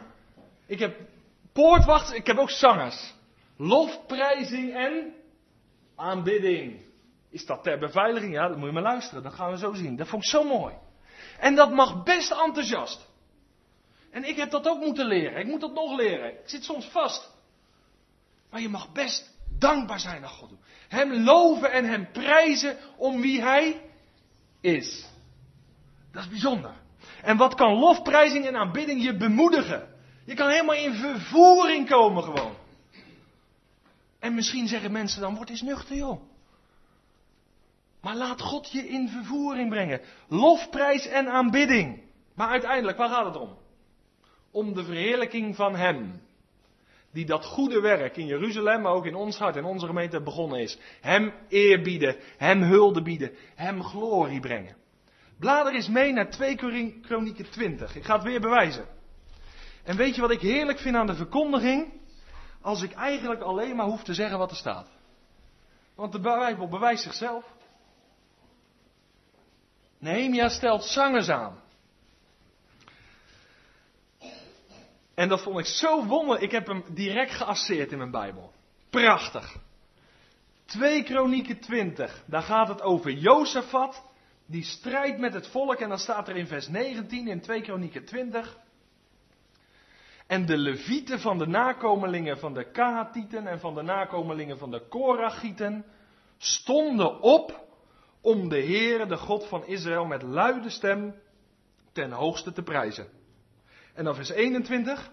Ik 0.65 0.79
heb 0.79 0.99
poortwachts, 1.53 2.11
ik 2.11 2.27
heb 2.27 2.37
ook 2.37 2.49
zangers. 2.49 3.13
Lofprijzing 3.57 4.73
en 4.73 5.13
aanbidding. 5.95 6.85
Is 7.29 7.45
dat 7.45 7.63
ter 7.63 7.79
beveiliging? 7.79 8.33
Ja, 8.33 8.47
dan 8.47 8.57
moet 8.57 8.67
je 8.67 8.73
maar 8.73 8.83
luisteren. 8.83 9.23
Dat 9.23 9.33
gaan 9.33 9.51
we 9.51 9.57
zo 9.57 9.73
zien. 9.73 9.95
Dat 9.95 10.07
vond 10.07 10.23
ik 10.23 10.29
zo 10.29 10.43
mooi. 10.43 10.73
En 11.39 11.55
dat 11.55 11.71
mag 11.71 12.03
best 12.03 12.31
enthousiast. 12.31 13.07
En 14.11 14.23
ik 14.23 14.35
heb 14.35 14.49
dat 14.49 14.67
ook 14.67 14.79
moeten 14.79 15.05
leren. 15.05 15.39
Ik 15.39 15.45
moet 15.45 15.61
dat 15.61 15.73
nog 15.73 15.97
leren. 15.97 16.29
Ik 16.29 16.49
zit 16.49 16.63
soms 16.63 16.85
vast. 16.85 17.34
Maar 18.55 18.63
je 18.63 18.69
mag 18.69 18.91
best 18.91 19.31
dankbaar 19.59 19.99
zijn 19.99 20.21
naar 20.21 20.29
God. 20.29 20.51
Hem 20.87 21.13
loven 21.13 21.71
en 21.71 21.85
hem 21.85 22.11
prijzen 22.11 22.77
om 22.97 23.21
wie 23.21 23.41
hij 23.41 23.81
is. 24.61 25.05
Dat 26.11 26.23
is 26.23 26.29
bijzonder. 26.29 26.73
En 27.21 27.37
wat 27.37 27.55
kan 27.55 27.73
lofprijzing 27.73 28.45
en 28.45 28.55
aanbidding 28.55 29.03
je 29.03 29.17
bemoedigen? 29.17 29.95
Je 30.25 30.33
kan 30.33 30.49
helemaal 30.49 30.75
in 30.75 30.93
vervoering 30.93 31.89
komen 31.89 32.23
gewoon. 32.23 32.55
En 34.19 34.33
misschien 34.35 34.67
zeggen 34.67 34.91
mensen 34.91 35.21
dan, 35.21 35.35
word 35.35 35.49
eens 35.49 35.61
nuchter 35.61 35.95
joh. 35.95 36.21
Maar 38.01 38.15
laat 38.15 38.41
God 38.41 38.71
je 38.71 38.87
in 38.87 39.09
vervoering 39.09 39.69
brengen. 39.69 40.01
Lofprijs 40.27 41.07
en 41.07 41.27
aanbidding. 41.27 42.03
Maar 42.35 42.49
uiteindelijk, 42.49 42.97
waar 42.97 43.09
gaat 43.09 43.25
het 43.25 43.37
om? 43.37 43.57
Om 44.51 44.73
de 44.73 44.83
verheerlijking 44.83 45.55
van 45.55 45.75
Hem. 45.75 46.24
Die 47.15 47.25
dat 47.25 47.45
goede 47.45 47.79
werk 47.79 48.17
in 48.17 48.25
Jeruzalem, 48.25 48.81
maar 48.81 48.91
ook 48.91 49.05
in 49.05 49.15
ons 49.15 49.37
hart, 49.37 49.55
in 49.55 49.63
onze 49.63 49.85
gemeente 49.85 50.21
begonnen 50.21 50.59
is. 50.59 50.77
Hem 51.01 51.33
eerbieden, 51.47 52.15
Hem 52.37 52.61
hulde 52.61 53.01
bieden, 53.01 53.31
Hem 53.55 53.83
glorie 53.83 54.39
brengen. 54.39 54.75
Blader 55.39 55.73
is 55.73 55.87
mee 55.87 56.11
naar 56.11 56.29
2 56.29 56.55
Kronieken 57.01 57.49
20. 57.49 57.95
Ik 57.95 58.03
ga 58.03 58.13
het 58.13 58.23
weer 58.23 58.41
bewijzen. 58.41 58.85
En 59.83 59.97
weet 59.97 60.15
je 60.15 60.21
wat 60.21 60.31
ik 60.31 60.39
heerlijk 60.39 60.79
vind 60.79 60.95
aan 60.95 61.07
de 61.07 61.15
verkondiging? 61.15 62.01
Als 62.61 62.81
ik 62.81 62.91
eigenlijk 62.91 63.41
alleen 63.41 63.75
maar 63.75 63.85
hoef 63.85 64.03
te 64.03 64.13
zeggen 64.13 64.37
wat 64.37 64.51
er 64.51 64.57
staat. 64.57 64.89
Want 65.95 66.11
de 66.11 66.19
Bijbel 66.19 66.67
bewijst 66.67 67.03
zichzelf. 67.03 67.45
Nehemia 69.99 70.49
stelt 70.49 70.83
zangers 70.83 71.29
aan. 71.29 71.63
En 75.15 75.29
dat 75.29 75.41
vond 75.41 75.59
ik 75.59 75.65
zo 75.65 76.05
wonder. 76.05 76.41
Ik 76.41 76.51
heb 76.51 76.67
hem 76.67 76.83
direct 76.93 77.31
geasseerd 77.31 77.91
in 77.91 77.97
mijn 77.97 78.11
Bijbel. 78.11 78.51
Prachtig. 78.89 79.57
2 80.65 81.03
Kronieken 81.03 81.59
20. 81.59 82.23
Daar 82.25 82.41
gaat 82.41 82.67
het 82.67 82.81
over 82.81 83.11
Jozefat. 83.11 84.03
Die 84.45 84.63
strijdt 84.63 85.19
met 85.19 85.33
het 85.33 85.47
volk. 85.47 85.75
En 85.75 85.89
dan 85.89 85.99
staat 85.99 86.27
er 86.27 86.35
in 86.35 86.47
vers 86.47 86.67
19 86.67 87.27
in 87.27 87.41
2 87.41 87.61
Kronieken 87.61 88.05
20. 88.05 88.57
En 90.27 90.45
de 90.45 90.57
levieten 90.57 91.19
van 91.19 91.37
de 91.37 91.47
nakomelingen 91.47 92.37
van 92.37 92.53
de 92.53 92.71
Kahatieten 92.71 93.47
en 93.47 93.59
van 93.59 93.75
de 93.75 93.81
nakomelingen 93.81 94.57
van 94.57 94.71
de 94.71 94.87
Korachieten 94.87 95.85
stonden 96.37 97.21
op 97.21 97.63
om 98.21 98.49
de 98.49 98.61
Heere, 98.61 99.05
de 99.05 99.17
God 99.17 99.47
van 99.47 99.65
Israël, 99.65 100.05
met 100.05 100.21
luide 100.21 100.69
stem 100.69 101.15
ten 101.91 102.11
hoogste 102.11 102.51
te 102.51 102.63
prijzen. 102.63 103.07
En 103.95 104.03
dan 104.03 104.15
vers 104.15 104.29
21. 104.29 105.11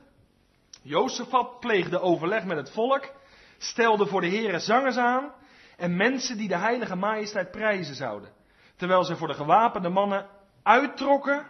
Jozefat 0.82 1.60
pleegde 1.60 2.00
overleg 2.00 2.44
met 2.44 2.56
het 2.56 2.70
volk, 2.70 3.10
stelde 3.58 4.06
voor 4.06 4.20
de 4.20 4.28
Heere 4.28 4.58
zangers 4.58 4.96
aan 4.96 5.32
en 5.76 5.96
mensen 5.96 6.36
die 6.36 6.48
de 6.48 6.56
heilige 6.56 6.96
majesteit 6.96 7.50
prijzen 7.50 7.94
zouden. 7.94 8.30
Terwijl 8.76 9.04
ze 9.04 9.16
voor 9.16 9.28
de 9.28 9.34
gewapende 9.34 9.88
mannen 9.88 10.26
uittrokken 10.62 11.46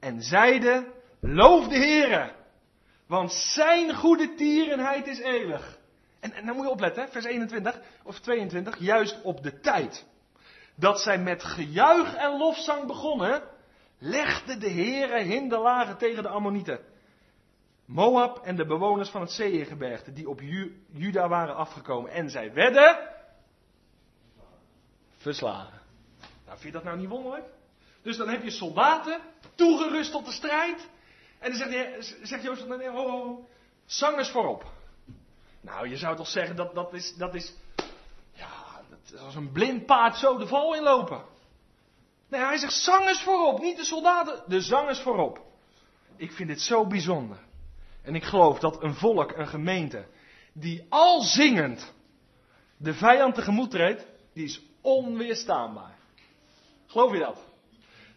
en 0.00 0.22
zeiden, 0.22 0.86
loof 1.20 1.68
de 1.68 1.76
Heere, 1.76 2.32
want 3.06 3.32
zijn 3.32 3.94
goede 3.94 4.34
tierenheid 4.34 5.06
is 5.06 5.18
eeuwig. 5.18 5.78
En 6.20 6.46
dan 6.46 6.54
moet 6.56 6.64
je 6.64 6.70
opletten, 6.70 7.08
vers 7.08 7.24
21 7.24 7.80
of 8.04 8.20
22, 8.20 8.78
juist 8.78 9.22
op 9.22 9.42
de 9.42 9.60
tijd 9.60 10.06
dat 10.74 11.00
zij 11.00 11.18
met 11.18 11.44
gejuich 11.44 12.14
en 12.14 12.36
lofzang 12.36 12.86
begonnen, 12.86 13.42
legde 13.98 14.58
de 14.58 14.70
Heere 14.70 15.22
hinderlagen 15.22 15.96
tegen 15.96 16.22
de 16.22 16.28
Ammonieten. 16.28 16.80
Moab 17.84 18.38
en 18.44 18.56
de 18.56 18.66
bewoners 18.66 19.08
van 19.08 19.20
het 19.20 19.30
Zeeëngebergte 19.30 20.12
die 20.12 20.28
op 20.28 20.40
Juda 20.90 21.28
waren 21.28 21.56
afgekomen. 21.56 22.10
En 22.10 22.30
zij 22.30 22.52
werden 22.52 22.98
verslagen. 25.16 25.80
Nou, 26.20 26.58
vind 26.58 26.62
je 26.62 26.70
dat 26.70 26.84
nou 26.84 26.98
niet 26.98 27.08
wonderlijk? 27.08 27.46
Dus 28.02 28.16
dan 28.16 28.28
heb 28.28 28.42
je 28.42 28.50
soldaten 28.50 29.20
toegerust 29.54 30.10
tot 30.10 30.24
de 30.24 30.32
strijd. 30.32 30.88
En 31.38 31.50
dan 31.50 31.58
zegt, 31.58 32.16
zegt 32.22 32.42
Jozef, 32.42 32.66
nee, 32.66 32.88
ho, 32.88 33.10
ho, 33.10 33.48
zangers 33.84 34.30
voorop. 34.30 34.64
Nou, 35.60 35.88
je 35.88 35.96
zou 35.96 36.16
toch 36.16 36.28
zeggen 36.28 36.56
dat 36.56 36.74
dat 36.74 36.92
is, 36.92 37.14
dat 37.14 37.34
is 37.34 37.54
als 39.18 39.34
een 39.34 39.52
blind 39.52 39.86
paard 39.86 40.16
zo 40.16 40.36
de 40.36 40.46
val 40.46 40.74
inlopen. 40.74 41.24
Nee, 42.34 42.42
hij 42.42 42.56
zegt 42.56 42.72
zangers 42.72 43.22
voorop, 43.22 43.60
niet 43.60 43.76
de 43.76 43.84
soldaten, 43.84 44.42
de 44.46 44.60
zangers 44.60 45.00
voorop. 45.00 45.40
Ik 46.16 46.32
vind 46.32 46.48
dit 46.48 46.60
zo 46.60 46.86
bijzonder. 46.86 47.38
En 48.02 48.14
ik 48.14 48.24
geloof 48.24 48.58
dat 48.58 48.82
een 48.82 48.94
volk, 48.94 49.32
een 49.36 49.46
gemeente, 49.46 50.06
die 50.52 50.86
al 50.88 51.22
zingend 51.22 51.92
de 52.76 52.94
vijand 52.94 53.34
tegemoet 53.34 53.70
treedt, 53.70 54.06
die 54.32 54.44
is 54.44 54.60
onweerstaanbaar. 54.80 55.94
Geloof 56.86 57.12
je 57.12 57.18
dat? 57.18 57.44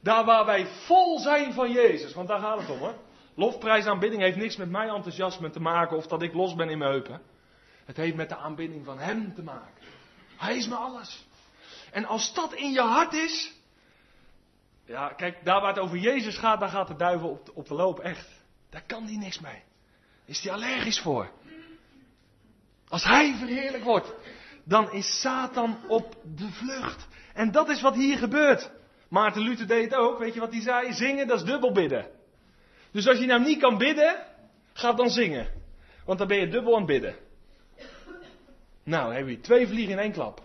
Daar 0.02 0.26
waar 0.26 0.46
wij 0.46 0.68
vol 0.68 1.20
zijn 1.20 1.54
van 1.54 1.72
Jezus, 1.72 2.14
want 2.14 2.28
daar 2.28 2.40
gaat 2.40 2.60
het 2.60 2.70
om 2.70 2.80
hoor. 2.80 2.96
Lofprijs 3.36 3.86
aanbidding 3.86 4.22
heeft 4.22 4.38
niks 4.38 4.56
met 4.56 4.70
mijn 4.70 4.90
enthousiasme 4.90 5.50
te 5.50 5.60
maken 5.60 5.98
of 5.98 6.08
dat 6.08 6.22
ik 6.22 6.34
los 6.34 6.56
ben 6.56 6.70
in 6.70 6.78
mijn 6.78 6.92
heupen. 6.92 7.22
Het 7.86 7.98
heeft 7.98 8.16
met 8.16 8.30
de 8.30 8.38
aanbidding 8.38 8.86
van 8.86 9.00
Hem 9.00 9.34
te 9.34 9.44
maken. 9.44 9.84
Hij 10.38 10.58
is 10.58 10.68
me 10.68 10.76
alles. 10.76 11.26
En 11.92 12.06
als 12.06 12.34
dat 12.34 12.54
in 12.54 12.72
je 12.72 12.82
hart 12.82 13.14
is. 13.14 13.56
Ja, 14.88 15.08
kijk, 15.08 15.46
daar 15.46 15.62
waar 15.62 15.74
het 15.74 15.80
over 15.80 15.98
Jezus 15.98 16.38
gaat, 16.38 16.60
daar 16.60 16.70
gaat 16.70 16.88
de 16.88 16.96
duivel 16.96 17.30
op 17.30 17.46
de, 17.46 17.56
op 17.56 17.68
de 17.68 17.74
loop, 17.74 18.00
echt. 18.00 18.28
Daar 18.70 18.84
kan 18.88 19.06
die 19.06 19.18
niks 19.18 19.40
mee. 19.40 19.64
Is 20.26 20.42
die 20.42 20.52
allergisch 20.52 21.00
voor. 21.00 21.32
Als 22.88 23.04
hij 23.04 23.36
verheerlijk 23.38 23.84
wordt, 23.84 24.14
dan 24.64 24.92
is 24.92 25.22
Satan 25.22 25.78
op 25.88 26.16
de 26.36 26.50
vlucht. 26.52 27.08
En 27.34 27.52
dat 27.52 27.70
is 27.70 27.82
wat 27.82 27.96
hier 27.96 28.18
gebeurt. 28.18 28.72
Maarten 29.10 29.42
Luther 29.42 29.68
deed 29.68 29.84
het 29.84 30.00
ook. 30.00 30.20
Weet 30.20 30.34
je 30.34 30.40
wat 30.40 30.52
hij 30.52 30.62
zei? 30.62 30.94
Zingen, 30.94 31.28
dat 31.28 31.40
is 31.40 31.46
dubbel 31.46 31.72
bidden. 31.72 32.08
Dus 32.92 33.08
als 33.08 33.20
je 33.20 33.26
nou 33.26 33.44
niet 33.44 33.60
kan 33.60 33.78
bidden, 33.78 34.26
ga 34.74 34.94
dan 34.94 35.10
zingen. 35.10 35.48
Want 36.06 36.20
dan 36.20 36.28
ben 36.28 36.38
je 36.38 36.48
dubbel 36.48 36.74
aan 36.74 36.82
het 36.82 36.88
bidden. 36.88 37.16
Nou, 38.84 39.14
heb 39.14 39.28
je 39.28 39.40
twee 39.40 39.68
vliegen 39.68 39.92
in 39.92 40.00
één 40.00 40.12
klap. 40.12 40.42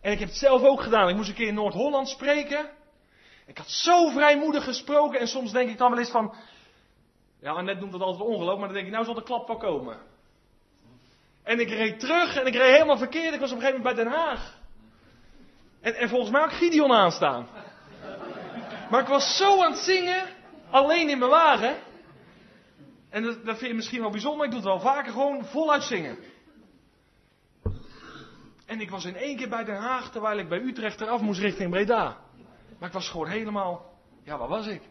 En 0.00 0.12
ik 0.12 0.18
heb 0.18 0.28
het 0.28 0.38
zelf 0.38 0.62
ook 0.62 0.80
gedaan. 0.82 1.08
Ik 1.08 1.16
moest 1.16 1.28
een 1.28 1.34
keer 1.34 1.48
in 1.48 1.54
Noord-Holland 1.54 2.08
spreken. 2.08 2.70
Ik 3.52 3.58
had 3.58 3.70
zo 3.70 4.08
vrijmoedig 4.08 4.64
gesproken 4.64 5.20
en 5.20 5.28
soms 5.28 5.52
denk 5.52 5.70
ik 5.70 5.78
dan 5.78 5.90
wel 5.90 5.98
eens 5.98 6.10
van. 6.10 6.34
Ja, 7.40 7.60
net 7.60 7.80
noemt 7.80 7.92
dat 7.92 8.00
altijd 8.00 8.28
ongeloof, 8.28 8.58
maar 8.58 8.66
dan 8.66 8.74
denk 8.74 8.86
ik, 8.86 8.92
nou 8.92 9.04
zal 9.04 9.14
de 9.14 9.22
klap 9.22 9.46
wel 9.46 9.56
komen. 9.56 9.98
En 11.42 11.60
ik 11.60 11.68
reed 11.68 12.00
terug 12.00 12.36
en 12.36 12.46
ik 12.46 12.54
reed 12.54 12.72
helemaal 12.72 12.98
verkeerd. 12.98 13.34
Ik 13.34 13.40
was 13.40 13.50
op 13.50 13.56
een 13.56 13.62
gegeven 13.62 13.82
moment 13.82 13.96
bij 13.96 14.04
Den 14.04 14.20
Haag. 14.20 14.58
En, 15.80 15.94
en 15.94 16.08
volgens 16.08 16.30
mij 16.30 16.44
ik 16.44 16.50
Gideon 16.50 16.92
aanstaan. 16.92 17.48
Maar 18.90 19.00
ik 19.00 19.08
was 19.08 19.36
zo 19.36 19.62
aan 19.62 19.72
het 19.72 19.80
zingen, 19.80 20.26
alleen 20.70 21.08
in 21.08 21.18
mijn 21.18 21.30
wagen. 21.30 21.76
En 23.10 23.22
dat, 23.22 23.44
dat 23.44 23.58
vind 23.58 23.70
je 23.70 23.76
misschien 23.76 24.00
wel 24.00 24.10
bijzonder, 24.10 24.44
ik 24.44 24.50
doe 24.50 24.60
het 24.60 24.68
wel 24.68 24.80
vaker, 24.80 25.12
gewoon 25.12 25.44
voluit 25.44 25.82
zingen. 25.82 26.18
En 28.66 28.80
ik 28.80 28.90
was 28.90 29.04
in 29.04 29.16
één 29.16 29.36
keer 29.36 29.48
bij 29.48 29.64
Den 29.64 29.76
Haag, 29.76 30.10
terwijl 30.10 30.38
ik 30.38 30.48
bij 30.48 30.60
Utrecht 30.60 31.00
eraf 31.00 31.20
moest 31.20 31.40
richting 31.40 31.70
Breda. 31.70 32.30
Maar 32.82 32.90
ik 32.90 32.96
was 32.96 33.10
gewoon 33.10 33.28
helemaal, 33.28 33.98
ja, 34.24 34.38
waar 34.38 34.48
was 34.48 34.66
ik? 34.66 34.82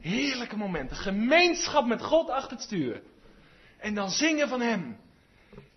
Heerlijke 0.00 0.56
momenten. 0.56 0.96
Gemeenschap 0.96 1.86
met 1.86 2.02
God 2.02 2.30
achter 2.30 2.50
het 2.50 2.60
stuur. 2.60 3.02
En 3.78 3.94
dan 3.94 4.10
zingen 4.10 4.48
van 4.48 4.60
Hem. 4.60 5.00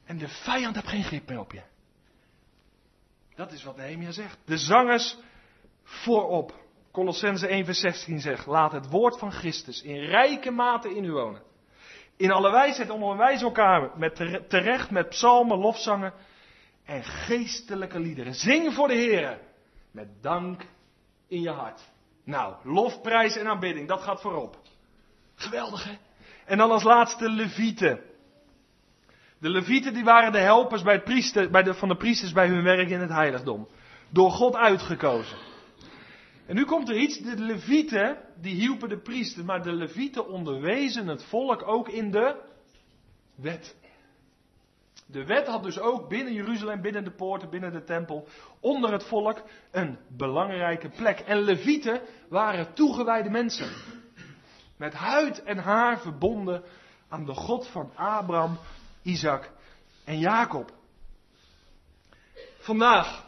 En 0.05 0.17
de 0.17 0.27
vijand 0.27 0.75
heeft 0.75 0.87
geen 0.87 1.03
grip 1.03 1.29
meer 1.29 1.39
op 1.39 1.51
je. 1.51 1.61
Dat 3.35 3.51
is 3.51 3.63
wat 3.63 3.77
Nehemia 3.77 4.11
zegt. 4.11 4.37
De 4.45 4.57
zangers 4.57 5.17
voorop. 5.83 6.53
Colossense 6.91 7.47
1 7.47 7.65
vers 7.65 7.79
16 7.79 8.19
zegt, 8.19 8.45
laat 8.45 8.71
het 8.71 8.89
woord 8.89 9.19
van 9.19 9.31
Christus 9.31 9.81
in 9.81 9.99
rijke 9.99 10.51
mate 10.51 10.95
in 10.95 11.03
u 11.03 11.11
wonen. 11.11 11.41
In 12.17 12.31
alle 12.31 12.51
wijsheid 12.51 12.89
onderwijs 12.89 13.41
elkaar 13.41 13.97
met 13.97 14.15
terecht 14.49 14.91
met 14.91 15.09
psalmen, 15.09 15.57
lofzangen 15.57 16.13
en 16.85 17.03
geestelijke 17.03 17.99
liederen. 17.99 18.33
Zing 18.33 18.73
voor 18.73 18.87
de 18.87 18.93
Heer 18.93 19.39
met 19.91 20.07
dank 20.21 20.65
in 21.33 21.41
je 21.41 21.49
hart. 21.49 21.81
Nou, 22.23 22.55
lofprijs 22.63 23.37
en 23.37 23.47
aanbidding, 23.47 23.87
dat 23.87 24.01
gaat 24.01 24.21
voorop. 24.21 24.57
Geweldig 25.35 25.83
hè? 25.83 25.97
En 26.45 26.57
dan 26.57 26.71
als 26.71 26.83
laatste 26.83 27.29
levieten. 27.29 27.99
De 29.39 29.49
levieten 29.49 29.93
die 29.93 30.03
waren 30.03 30.31
de 30.31 30.39
helpers 30.39 30.81
bij 30.81 31.01
priester, 31.01 31.49
bij 31.49 31.73
van 31.73 31.87
de 31.87 31.95
priesters 31.95 32.31
bij 32.31 32.47
hun 32.47 32.63
werk 32.63 32.89
in 32.89 32.99
het 32.99 33.09
heiligdom. 33.09 33.67
Door 34.09 34.31
God 34.31 34.55
uitgekozen. 34.55 35.37
En 36.45 36.55
nu 36.55 36.65
komt 36.65 36.89
er 36.89 36.97
iets, 36.97 37.19
de 37.19 37.35
levieten 37.37 38.17
die 38.41 38.55
hielpen 38.55 38.89
de 38.89 38.99
priester, 38.99 39.45
maar 39.45 39.63
de 39.63 39.73
levieten 39.73 40.27
onderwezen 40.27 41.07
het 41.07 41.23
volk 41.23 41.67
ook 41.67 41.89
in 41.89 42.11
de 42.11 42.41
wet. 43.35 43.75
De 45.05 45.25
wet 45.25 45.47
had 45.47 45.63
dus 45.63 45.79
ook 45.79 46.09
binnen 46.09 46.33
Jeruzalem, 46.33 46.81
binnen 46.81 47.03
de 47.03 47.11
poorten, 47.11 47.49
binnen 47.49 47.71
de 47.71 47.83
tempel, 47.83 48.27
onder 48.59 48.91
het 48.91 49.03
volk 49.03 49.41
een 49.71 49.97
belangrijke 50.07 50.89
plek. 50.89 51.19
En 51.19 51.37
levieten 51.37 52.01
waren 52.29 52.73
toegewijde 52.73 53.29
mensen. 53.29 53.71
Met 54.77 54.93
huid 54.93 55.43
en 55.43 55.57
haar 55.57 55.99
verbonden 55.99 56.63
aan 57.09 57.25
de 57.25 57.33
God 57.33 57.67
van 57.67 57.91
Abraham, 57.95 58.57
Isaac 59.01 59.51
en 60.03 60.19
Jacob. 60.19 60.71
Vandaag 62.57 63.25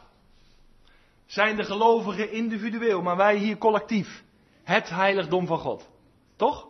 zijn 1.26 1.56
de 1.56 1.64
gelovigen 1.64 2.32
individueel, 2.32 3.02
maar 3.02 3.18
wij 3.18 3.36
hier 3.38 3.58
collectief. 3.58 4.24
Het 4.64 4.90
heiligdom 4.90 5.48
van 5.48 5.60
God. 5.60 5.90
Toch? 6.36 6.68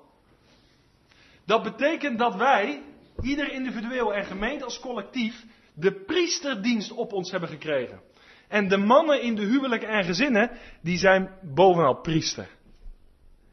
Dat 1.45 1.63
betekent 1.63 2.19
dat 2.19 2.35
wij, 2.35 2.83
ieder 3.25 3.51
individueel 3.51 4.13
en 4.13 4.25
gemeente 4.25 4.63
als 4.63 4.79
collectief, 4.79 5.45
de 5.73 5.91
priesterdienst 5.91 6.91
op 6.91 7.13
ons 7.13 7.31
hebben 7.31 7.49
gekregen. 7.49 8.01
En 8.47 8.67
de 8.67 8.77
mannen 8.77 9.21
in 9.21 9.35
de 9.35 9.41
huwelijken 9.41 9.89
en 9.89 10.03
gezinnen, 10.03 10.51
die 10.81 10.97
zijn 10.97 11.29
bovenal 11.41 12.01
priester. 12.01 12.47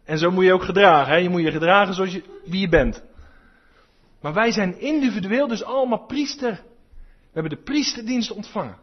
En 0.05 0.19
zo 0.19 0.31
moet 0.31 0.45
je 0.45 0.53
ook 0.53 0.65
gedragen. 0.65 1.13
Hè? 1.13 1.19
Je 1.19 1.29
moet 1.29 1.43
je 1.43 1.51
gedragen 1.51 1.95
zoals 1.95 2.13
je, 2.13 2.23
wie 2.45 2.61
je 2.61 2.69
bent. 2.69 3.03
Maar 4.21 4.33
wij 4.33 4.53
zijn 4.53 4.81
individueel 4.81 5.49
dus 5.49 5.65
allemaal 5.65 6.07
priester. 6.07 6.51
We 6.51 7.41
hebben 7.41 7.59
de 7.59 7.63
priesterdienst 7.63 8.31
ontvangen. 8.31 8.77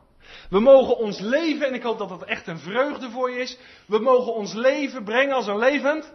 We 0.49 0.59
mogen 0.59 0.97
ons 0.97 1.19
leven, 1.19 1.67
en 1.67 1.73
ik 1.73 1.83
hoop 1.83 1.97
dat 1.97 2.09
dat 2.09 2.23
echt 2.23 2.47
een 2.47 2.59
vreugde 2.59 3.09
voor 3.09 3.31
je 3.31 3.39
is. 3.39 3.57
We 3.85 3.99
mogen 3.99 4.33
ons 4.33 4.53
leven 4.53 5.03
brengen 5.03 5.35
als 5.35 5.47
een 5.47 5.57
levend 5.57 6.13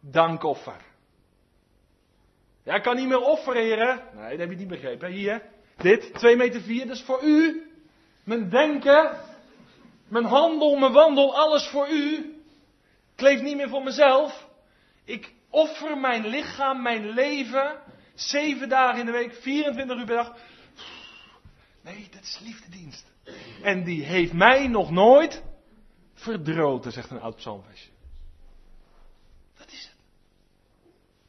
dankoffer. 0.00 0.91
Ja, 2.62 2.74
ik 2.74 2.82
kan 2.82 2.96
niet 2.96 3.08
meer 3.08 3.20
offeren, 3.20 4.00
Nee, 4.14 4.30
dat 4.30 4.38
heb 4.38 4.50
je 4.50 4.56
niet 4.56 4.68
begrepen. 4.68 5.10
Hier, 5.10 5.42
dit, 5.76 6.14
2 6.14 6.36
meter 6.36 6.60
4, 6.60 6.86
dat 6.86 6.96
is 6.96 7.02
voor 7.02 7.22
u. 7.22 7.66
Mijn 8.24 8.48
denken, 8.48 9.18
mijn 10.08 10.24
handel, 10.24 10.76
mijn 10.76 10.92
wandel, 10.92 11.36
alles 11.36 11.66
voor 11.66 11.88
u. 11.88 12.36
Ik 13.14 13.20
leef 13.20 13.42
niet 13.42 13.56
meer 13.56 13.68
voor 13.68 13.82
mezelf. 13.82 14.48
Ik 15.04 15.32
offer 15.50 15.98
mijn 15.98 16.26
lichaam, 16.26 16.82
mijn 16.82 17.08
leven, 17.08 17.80
zeven 18.14 18.68
dagen 18.68 19.00
in 19.00 19.06
de 19.06 19.12
week, 19.12 19.34
24 19.34 19.98
uur 19.98 20.04
per 20.04 20.16
dag. 20.16 20.36
Nee, 21.82 22.08
dat 22.10 22.22
is 22.22 22.38
liefdedienst. 22.42 23.04
En 23.62 23.84
die 23.84 24.04
heeft 24.04 24.32
mij 24.32 24.68
nog 24.68 24.90
nooit 24.90 25.42
verdroten, 26.14 26.92
zegt 26.92 27.10
een 27.10 27.20
oud 27.20 27.36
psalmversje. 27.36 27.88
Dat 29.56 29.66
is 29.72 29.82
het. 29.82 29.96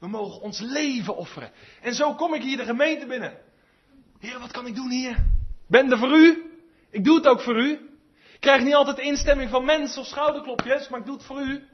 We 0.04 0.10
mogen 0.10 0.42
ons 0.42 0.60
leven 0.60 1.16
offeren. 1.16 1.52
En 1.82 1.94
zo 1.94 2.16
kom 2.16 2.34
ik 2.34 2.42
hier 2.42 2.58
de 2.58 2.66
gemeente 2.66 3.06
binnen. 3.06 3.38
Heer, 4.20 4.40
wat 4.40 4.52
kan 4.52 4.68
ik 4.68 4.76
doen 4.76 4.90
hier? 4.90 5.26
Ben 5.68 5.92
er 5.92 5.98
voor 5.98 6.18
u. 6.18 6.52
Ik 6.90 7.04
doe 7.04 7.16
het 7.16 7.28
ook 7.28 7.42
voor 7.42 7.58
u. 7.58 7.72
Ik 8.34 8.40
krijg 8.40 8.64
niet 8.64 8.74
altijd 8.74 8.98
instemming 8.98 9.50
van 9.50 9.66
mensen 9.66 10.02
of 10.02 10.08
schouderklopjes, 10.08 10.90
maar 10.90 11.00
ik 11.00 11.06
doe 11.06 11.16
het 11.16 11.26
voor 11.26 11.42
u. 11.42 11.68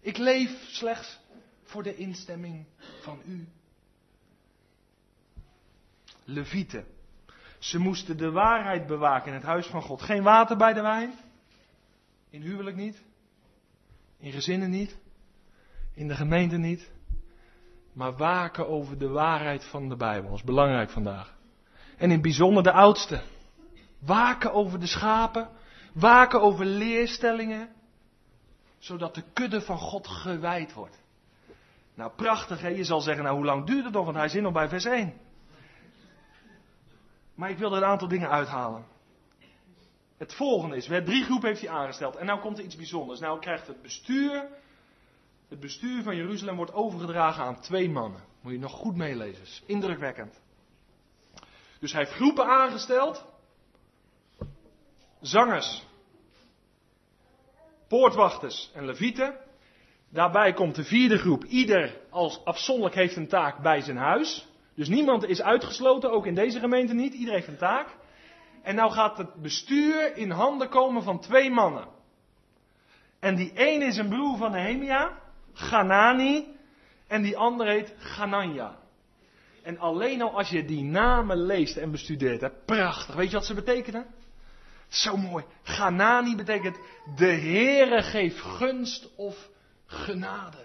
Ik 0.00 0.16
leef 0.16 0.50
slechts 0.68 1.20
voor 1.62 1.82
de 1.82 1.96
instemming 1.96 2.66
van 3.00 3.20
u. 3.26 3.48
Levieten. 6.24 6.86
Ze 7.58 7.78
moesten 7.78 8.16
de 8.16 8.30
waarheid 8.30 8.86
bewaken 8.86 9.28
in 9.28 9.34
het 9.34 9.46
huis 9.46 9.66
van 9.66 9.82
God. 9.82 10.02
Geen 10.02 10.22
water 10.22 10.56
bij 10.56 10.72
de 10.72 10.82
wijn. 10.82 11.14
In 12.30 12.42
huwelijk 12.42 12.76
niet. 12.76 13.02
In 14.18 14.32
gezinnen 14.32 14.70
niet. 14.70 14.96
In 15.94 16.08
de 16.08 16.14
gemeente 16.14 16.56
niet. 16.56 16.92
Maar 17.94 18.16
waken 18.16 18.68
over 18.68 18.98
de 18.98 19.08
waarheid 19.08 19.64
van 19.64 19.88
de 19.88 19.96
Bijbel. 19.96 20.28
Dat 20.28 20.38
is 20.38 20.44
belangrijk 20.44 20.90
vandaag. 20.90 21.34
En 21.96 22.04
in 22.04 22.10
het 22.10 22.22
bijzonder 22.22 22.62
de 22.62 22.72
oudste. 22.72 23.22
Waken 23.98 24.52
over 24.52 24.80
de 24.80 24.86
schapen. 24.86 25.48
Waken 25.92 26.42
over 26.42 26.64
leerstellingen. 26.64 27.68
Zodat 28.78 29.14
de 29.14 29.22
kudde 29.32 29.60
van 29.60 29.78
God 29.78 30.08
gewijd 30.08 30.72
wordt. 30.72 31.02
Nou, 31.94 32.12
prachtig 32.16 32.60
hè. 32.60 32.68
Je 32.68 32.84
zal 32.84 33.00
zeggen, 33.00 33.24
nou 33.24 33.36
hoe 33.36 33.44
lang 33.44 33.66
duurt 33.66 33.84
het 33.84 33.94
nog? 33.94 34.04
Want 34.04 34.16
hij 34.16 34.28
zit 34.28 34.42
nog 34.42 34.52
bij 34.52 34.68
vers 34.68 34.84
1. 34.84 35.14
Maar 37.34 37.50
ik 37.50 37.58
wil 37.58 37.70
er 37.70 37.76
een 37.76 37.88
aantal 37.88 38.08
dingen 38.08 38.30
uithalen. 38.30 38.84
Het 40.16 40.34
volgende 40.34 40.76
is, 40.76 40.84
drie 40.84 41.24
groepen 41.24 41.48
heeft 41.48 41.60
hij 41.60 41.70
aangesteld. 41.70 42.16
En 42.16 42.26
nou 42.26 42.40
komt 42.40 42.58
er 42.58 42.64
iets 42.64 42.76
bijzonders. 42.76 43.20
Nou 43.20 43.40
krijgt 43.40 43.66
het 43.66 43.82
bestuur, 43.82 44.48
het 45.54 45.62
bestuur 45.62 46.02
van 46.02 46.16
Jeruzalem 46.16 46.56
wordt 46.56 46.72
overgedragen 46.72 47.44
aan 47.44 47.60
twee 47.60 47.90
mannen. 47.90 48.20
Moet 48.42 48.52
je 48.52 48.58
nog 48.58 48.72
goed 48.72 48.96
meelezen. 48.96 49.44
Indrukwekkend. 49.66 50.40
Dus 51.80 51.92
hij 51.92 52.00
heeft 52.00 52.14
groepen 52.14 52.46
aangesteld. 52.46 53.24
Zangers. 55.20 55.86
Poortwachters 57.88 58.70
en 58.74 58.84
levieten. 58.84 59.38
Daarbij 60.08 60.52
komt 60.52 60.74
de 60.74 60.84
vierde 60.84 61.18
groep. 61.18 61.44
Ieder 61.44 62.00
als 62.10 62.44
afzonderlijk 62.44 62.94
heeft 62.94 63.16
een 63.16 63.28
taak 63.28 63.62
bij 63.62 63.80
zijn 63.80 63.96
huis. 63.96 64.48
Dus 64.74 64.88
niemand 64.88 65.24
is 65.24 65.42
uitgesloten, 65.42 66.10
ook 66.10 66.26
in 66.26 66.34
deze 66.34 66.58
gemeente 66.58 66.94
niet. 66.94 67.12
Iedereen 67.12 67.34
heeft 67.34 67.48
een 67.48 67.56
taak. 67.56 67.96
En 68.62 68.74
nou 68.74 68.92
gaat 68.92 69.18
het 69.18 69.34
bestuur 69.34 70.16
in 70.16 70.30
handen 70.30 70.68
komen 70.68 71.02
van 71.02 71.20
twee 71.20 71.50
mannen. 71.50 71.88
En 73.20 73.34
die 73.34 73.52
ene 73.54 73.84
is 73.84 73.96
een 73.96 74.08
broer 74.08 74.36
van 74.36 74.50
Nehemia, 74.50 75.22
Ganani. 75.54 76.56
En 77.06 77.22
die 77.22 77.36
andere 77.36 77.70
heet 77.70 77.94
Ganania. 77.98 78.78
En 79.62 79.78
alleen 79.78 80.22
al 80.22 80.36
als 80.36 80.48
je 80.48 80.64
die 80.64 80.82
namen 80.82 81.46
leest 81.46 81.76
en 81.76 81.90
bestudeert, 81.90 82.40
hè, 82.40 82.50
prachtig. 82.50 83.14
Weet 83.14 83.30
je 83.30 83.36
wat 83.36 83.46
ze 83.46 83.54
betekenen? 83.54 84.06
Zo 84.88 85.16
mooi. 85.16 85.44
Ganani 85.62 86.36
betekent 86.36 86.78
de 87.16 87.32
Heere 87.32 88.02
geeft 88.02 88.40
gunst 88.40 89.14
of 89.16 89.48
genade. 89.86 90.64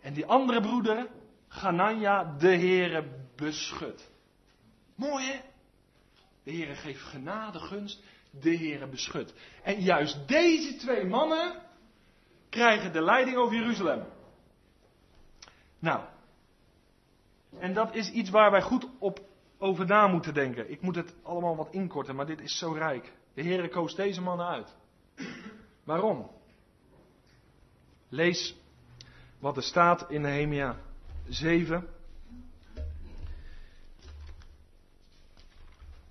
En 0.00 0.14
die 0.14 0.26
andere 0.26 0.60
broeder, 0.60 1.06
Ganania, 1.48 2.36
de 2.38 2.56
Heere 2.56 3.04
beschut. 3.36 4.10
Mooi 4.94 5.24
hè? 5.24 5.40
De 6.42 6.52
Heere 6.52 6.74
geeft 6.74 7.02
genade, 7.02 7.58
gunst, 7.58 8.02
de 8.30 8.56
Heere 8.56 8.86
beschut. 8.86 9.34
En 9.62 9.80
juist 9.80 10.28
deze 10.28 10.76
twee 10.76 11.04
mannen 11.04 11.62
krijgen 12.48 12.92
de 12.92 13.00
leiding 13.02 13.36
over 13.36 13.56
Jeruzalem. 13.56 14.04
Nou, 15.78 16.04
en 17.58 17.74
dat 17.74 17.94
is 17.94 18.10
iets 18.10 18.30
waar 18.30 18.50
wij 18.50 18.62
goed 18.62 18.88
op 18.98 19.20
over 19.58 19.86
na 19.86 20.06
moeten 20.06 20.34
denken. 20.34 20.70
Ik 20.70 20.80
moet 20.80 20.96
het 20.96 21.14
allemaal 21.22 21.56
wat 21.56 21.70
inkorten, 21.70 22.14
maar 22.14 22.26
dit 22.26 22.40
is 22.40 22.58
zo 22.58 22.72
rijk. 22.72 23.12
De 23.34 23.42
Heere 23.42 23.68
koos 23.68 23.94
deze 23.94 24.20
mannen 24.20 24.46
uit. 24.46 24.76
Waarom? 25.84 26.30
Lees 28.08 28.56
wat 29.38 29.56
er 29.56 29.62
staat 29.62 30.10
in 30.10 30.20
Nehemia 30.20 30.76
7. 31.28 31.88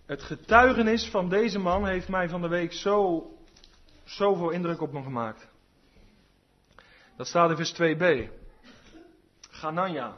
Het 0.05 0.21
getuigenis 0.21 1.09
van 1.09 1.29
deze 1.29 1.59
man 1.59 1.87
heeft 1.87 2.07
mij 2.07 2.29
van 2.29 2.41
de 2.41 2.47
week 2.47 2.73
zo, 2.73 3.27
zoveel 4.03 4.49
indruk 4.49 4.81
op 4.81 4.91
me 4.91 5.03
gemaakt. 5.03 5.47
Dat 7.17 7.27
staat 7.27 7.49
in 7.49 7.55
vers 7.55 7.73
2b. 7.73 8.29
Ganania. 9.49 10.17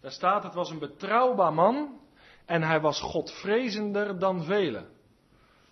Daar 0.00 0.10
staat, 0.10 0.42
het 0.42 0.54
was 0.54 0.70
een 0.70 0.78
betrouwbaar 0.78 1.54
man 1.54 2.00
en 2.44 2.62
hij 2.62 2.80
was 2.80 3.00
godvrezender 3.00 4.18
dan 4.18 4.44
velen. 4.44 4.88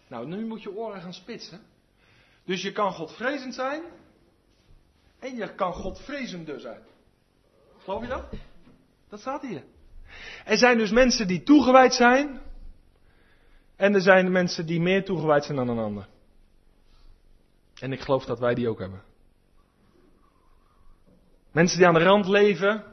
Nou, 0.08 0.26
nu 0.26 0.46
moet 0.46 0.62
je 0.62 0.76
oren 0.76 1.00
gaan 1.00 1.14
spitsen. 1.14 1.60
Dus 2.44 2.62
je 2.62 2.72
kan 2.72 2.92
godvrezend 2.92 3.54
zijn 3.54 3.82
en 5.18 5.36
je 5.36 5.54
kan 5.54 5.72
godvrezender 5.72 6.60
zijn. 6.60 6.82
Geloof 7.78 8.02
je 8.02 8.08
dat? 8.08 8.24
Dat 9.08 9.20
staat 9.20 9.42
hier. 9.42 9.64
Er 10.44 10.58
zijn 10.58 10.78
dus 10.78 10.90
mensen 10.90 11.26
die 11.26 11.42
toegewijd 11.42 11.94
zijn 11.94 12.40
en 13.76 13.94
er 13.94 14.00
zijn 14.00 14.32
mensen 14.32 14.66
die 14.66 14.80
meer 14.80 15.04
toegewijd 15.04 15.44
zijn 15.44 15.56
dan 15.56 15.68
een 15.68 15.78
ander. 15.78 16.08
En 17.80 17.92
ik 17.92 18.00
geloof 18.00 18.24
dat 18.24 18.38
wij 18.38 18.54
die 18.54 18.68
ook 18.68 18.78
hebben. 18.78 19.02
Mensen 21.56 21.78
die 21.78 21.86
aan 21.86 21.94
de 21.94 22.02
rand 22.02 22.28
leven, 22.28 22.84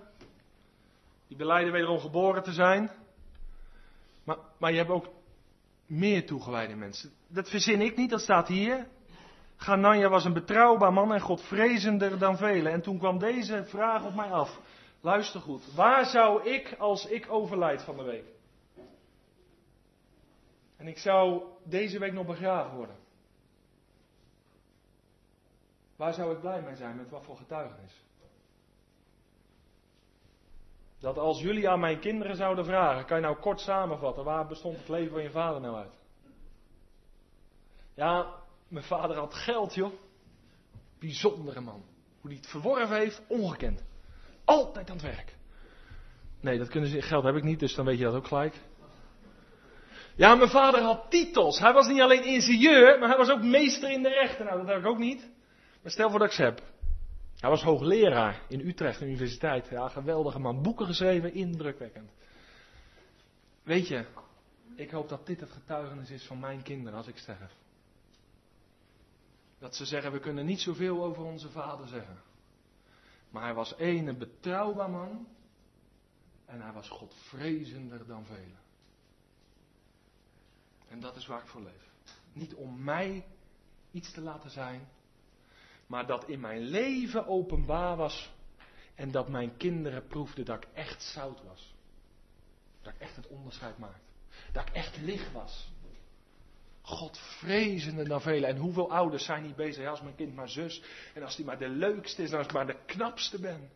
die 1.27 1.37
beleiden 1.37 1.73
wederom 1.73 1.99
geboren 1.99 2.43
te 2.43 2.51
zijn. 2.51 2.91
Maar, 4.23 4.37
maar 4.57 4.71
je 4.71 4.77
hebt 4.77 4.89
ook 4.89 5.07
meer 5.85 6.25
toegewijde 6.25 6.75
mensen. 6.75 7.11
Dat 7.27 7.49
verzin 7.49 7.81
ik 7.81 7.95
niet, 7.95 8.09
dat 8.09 8.21
staat 8.21 8.47
hier. 8.47 8.87
Ganania 9.55 10.09
was 10.09 10.25
een 10.25 10.33
betrouwbaar 10.33 10.93
man 10.93 11.13
en 11.13 11.21
godvrezender 11.21 12.19
dan 12.19 12.37
velen. 12.37 12.71
En 12.71 12.81
toen 12.81 12.97
kwam 12.97 13.19
deze 13.19 13.65
vraag 13.65 14.05
op 14.05 14.15
mij 14.15 14.31
af. 14.31 14.59
Luister 15.01 15.41
goed. 15.41 15.73
Waar 15.75 16.05
zou 16.05 16.49
ik 16.49 16.75
als 16.77 17.05
ik 17.05 17.25
overlijd 17.29 17.83
van 17.83 17.97
de 17.97 18.03
week? 18.03 18.25
En 20.77 20.87
ik 20.87 20.97
zou 20.97 21.43
deze 21.63 21.99
week 21.99 22.13
nog 22.13 22.25
begraven 22.25 22.75
worden. 22.75 22.95
Waar 25.95 26.13
zou 26.13 26.33
ik 26.33 26.39
blij 26.39 26.61
mee 26.61 26.75
zijn 26.75 26.95
met 26.95 27.09
wat 27.09 27.23
voor 27.25 27.37
getuigenis? 27.37 28.03
Dat 31.03 31.17
als 31.17 31.41
jullie 31.41 31.69
aan 31.69 31.79
mijn 31.79 31.99
kinderen 31.99 32.35
zouden 32.35 32.65
vragen, 32.65 33.05
kan 33.05 33.17
je 33.17 33.23
nou 33.23 33.37
kort 33.37 33.59
samenvatten, 33.59 34.23
waar 34.23 34.47
bestond 34.47 34.77
het 34.77 34.89
leven 34.89 35.11
van 35.11 35.23
je 35.23 35.29
vader 35.29 35.61
nou 35.61 35.75
uit? 35.75 35.93
Ja, 37.95 38.35
mijn 38.67 38.85
vader 38.85 39.15
had 39.15 39.33
geld, 39.33 39.73
joh. 39.73 39.93
Bijzondere 40.99 41.61
man. 41.61 41.83
Hoe 42.21 42.29
hij 42.29 42.35
het 42.35 42.49
verworven 42.49 42.97
heeft, 42.97 43.21
ongekend. 43.27 43.83
Altijd 44.45 44.89
aan 44.89 44.95
het 44.95 45.05
werk. 45.05 45.35
Nee, 46.41 46.57
dat 46.57 46.69
kunnen 46.69 46.89
ze, 46.89 47.01
geld 47.01 47.23
heb 47.23 47.35
ik 47.35 47.43
niet, 47.43 47.59
dus 47.59 47.75
dan 47.75 47.85
weet 47.85 47.97
je 47.97 48.03
dat 48.03 48.15
ook 48.15 48.27
gelijk. 48.27 48.61
Ja, 50.15 50.35
mijn 50.35 50.49
vader 50.49 50.81
had 50.81 51.09
titels. 51.09 51.59
Hij 51.59 51.73
was 51.73 51.87
niet 51.87 52.01
alleen 52.01 52.23
ingenieur, 52.23 52.99
maar 52.99 53.09
hij 53.09 53.17
was 53.17 53.29
ook 53.29 53.43
meester 53.43 53.91
in 53.91 54.03
de 54.03 54.09
rechten. 54.09 54.45
Nou, 54.45 54.57
dat 54.57 54.67
heb 54.67 54.77
ik 54.77 54.85
ook 54.85 54.97
niet. 54.97 55.29
Maar 55.81 55.91
stel 55.91 56.09
voor 56.09 56.19
dat 56.19 56.27
ik 56.27 56.33
ze 56.33 56.43
heb. 56.43 56.61
Hij 57.43 57.51
was 57.51 57.63
hoogleraar 57.63 58.45
in 58.47 58.59
Utrecht 58.59 59.01
Universiteit. 59.01 59.67
Ja, 59.67 59.89
geweldige 59.89 60.39
man. 60.39 60.61
Boeken 60.61 60.85
geschreven, 60.85 61.33
indrukwekkend. 61.33 62.11
Weet 63.63 63.87
je, 63.87 64.05
ik 64.75 64.91
hoop 64.91 65.09
dat 65.09 65.25
dit 65.25 65.39
het 65.39 65.51
getuigenis 65.51 66.09
is 66.09 66.25
van 66.25 66.39
mijn 66.39 66.61
kinderen 66.61 66.97
als 66.97 67.07
ik 67.07 67.17
sterf. 67.17 67.55
Dat 69.59 69.75
ze 69.75 69.85
zeggen, 69.85 70.11
we 70.11 70.19
kunnen 70.19 70.45
niet 70.45 70.59
zoveel 70.59 71.03
over 71.03 71.23
onze 71.23 71.49
vader 71.49 71.87
zeggen. 71.87 72.21
Maar 73.29 73.43
hij 73.43 73.53
was 73.53 73.73
een 73.77 74.17
betrouwbaar 74.17 74.89
man. 74.89 75.27
En 76.45 76.61
hij 76.61 76.71
was 76.71 76.89
godvrezender 76.89 78.07
dan 78.07 78.25
velen. 78.25 78.59
En 80.87 80.99
dat 80.99 81.15
is 81.15 81.27
waar 81.27 81.41
ik 81.41 81.47
voor 81.47 81.61
leef. 81.61 81.91
Niet 82.33 82.53
om 82.53 82.83
mij 82.83 83.25
iets 83.91 84.11
te 84.11 84.21
laten 84.21 84.49
zijn, 84.49 84.87
maar 85.87 86.05
dat 86.05 86.27
in 86.27 86.39
mijn 86.39 86.61
leven 86.61 87.27
openbaar 87.27 87.95
was 87.95 88.31
en 88.95 89.11
dat 89.11 89.29
mijn 89.29 89.57
kinderen 89.57 90.07
proefden 90.07 90.45
dat 90.45 90.63
ik 90.63 90.67
echt 90.73 91.03
zout 91.03 91.43
was. 91.43 91.73
Dat 92.81 92.93
ik 92.93 92.99
echt 92.99 93.15
het 93.15 93.27
onderscheid 93.27 93.77
maakte. 93.77 93.99
Dat 94.51 94.67
ik 94.67 94.73
echt 94.73 94.97
licht 94.97 95.31
was. 95.31 95.71
God 96.81 97.17
vrezende 97.17 98.03
dan 98.03 98.21
velen. 98.21 98.49
En 98.49 98.57
hoeveel 98.57 98.91
ouders 98.91 99.25
zijn 99.25 99.43
niet 99.43 99.55
bezig? 99.55 99.87
Als 99.87 100.01
mijn 100.01 100.15
kind 100.15 100.35
maar 100.35 100.49
zus. 100.49 100.83
En 101.13 101.23
als 101.23 101.35
die 101.35 101.45
maar 101.45 101.59
de 101.59 101.69
leukste 101.69 102.23
is. 102.23 102.31
En 102.31 102.37
als 102.37 102.47
ik 102.47 102.53
maar 102.53 102.67
de 102.67 102.77
knapste 102.85 103.39
ben. 103.39 103.69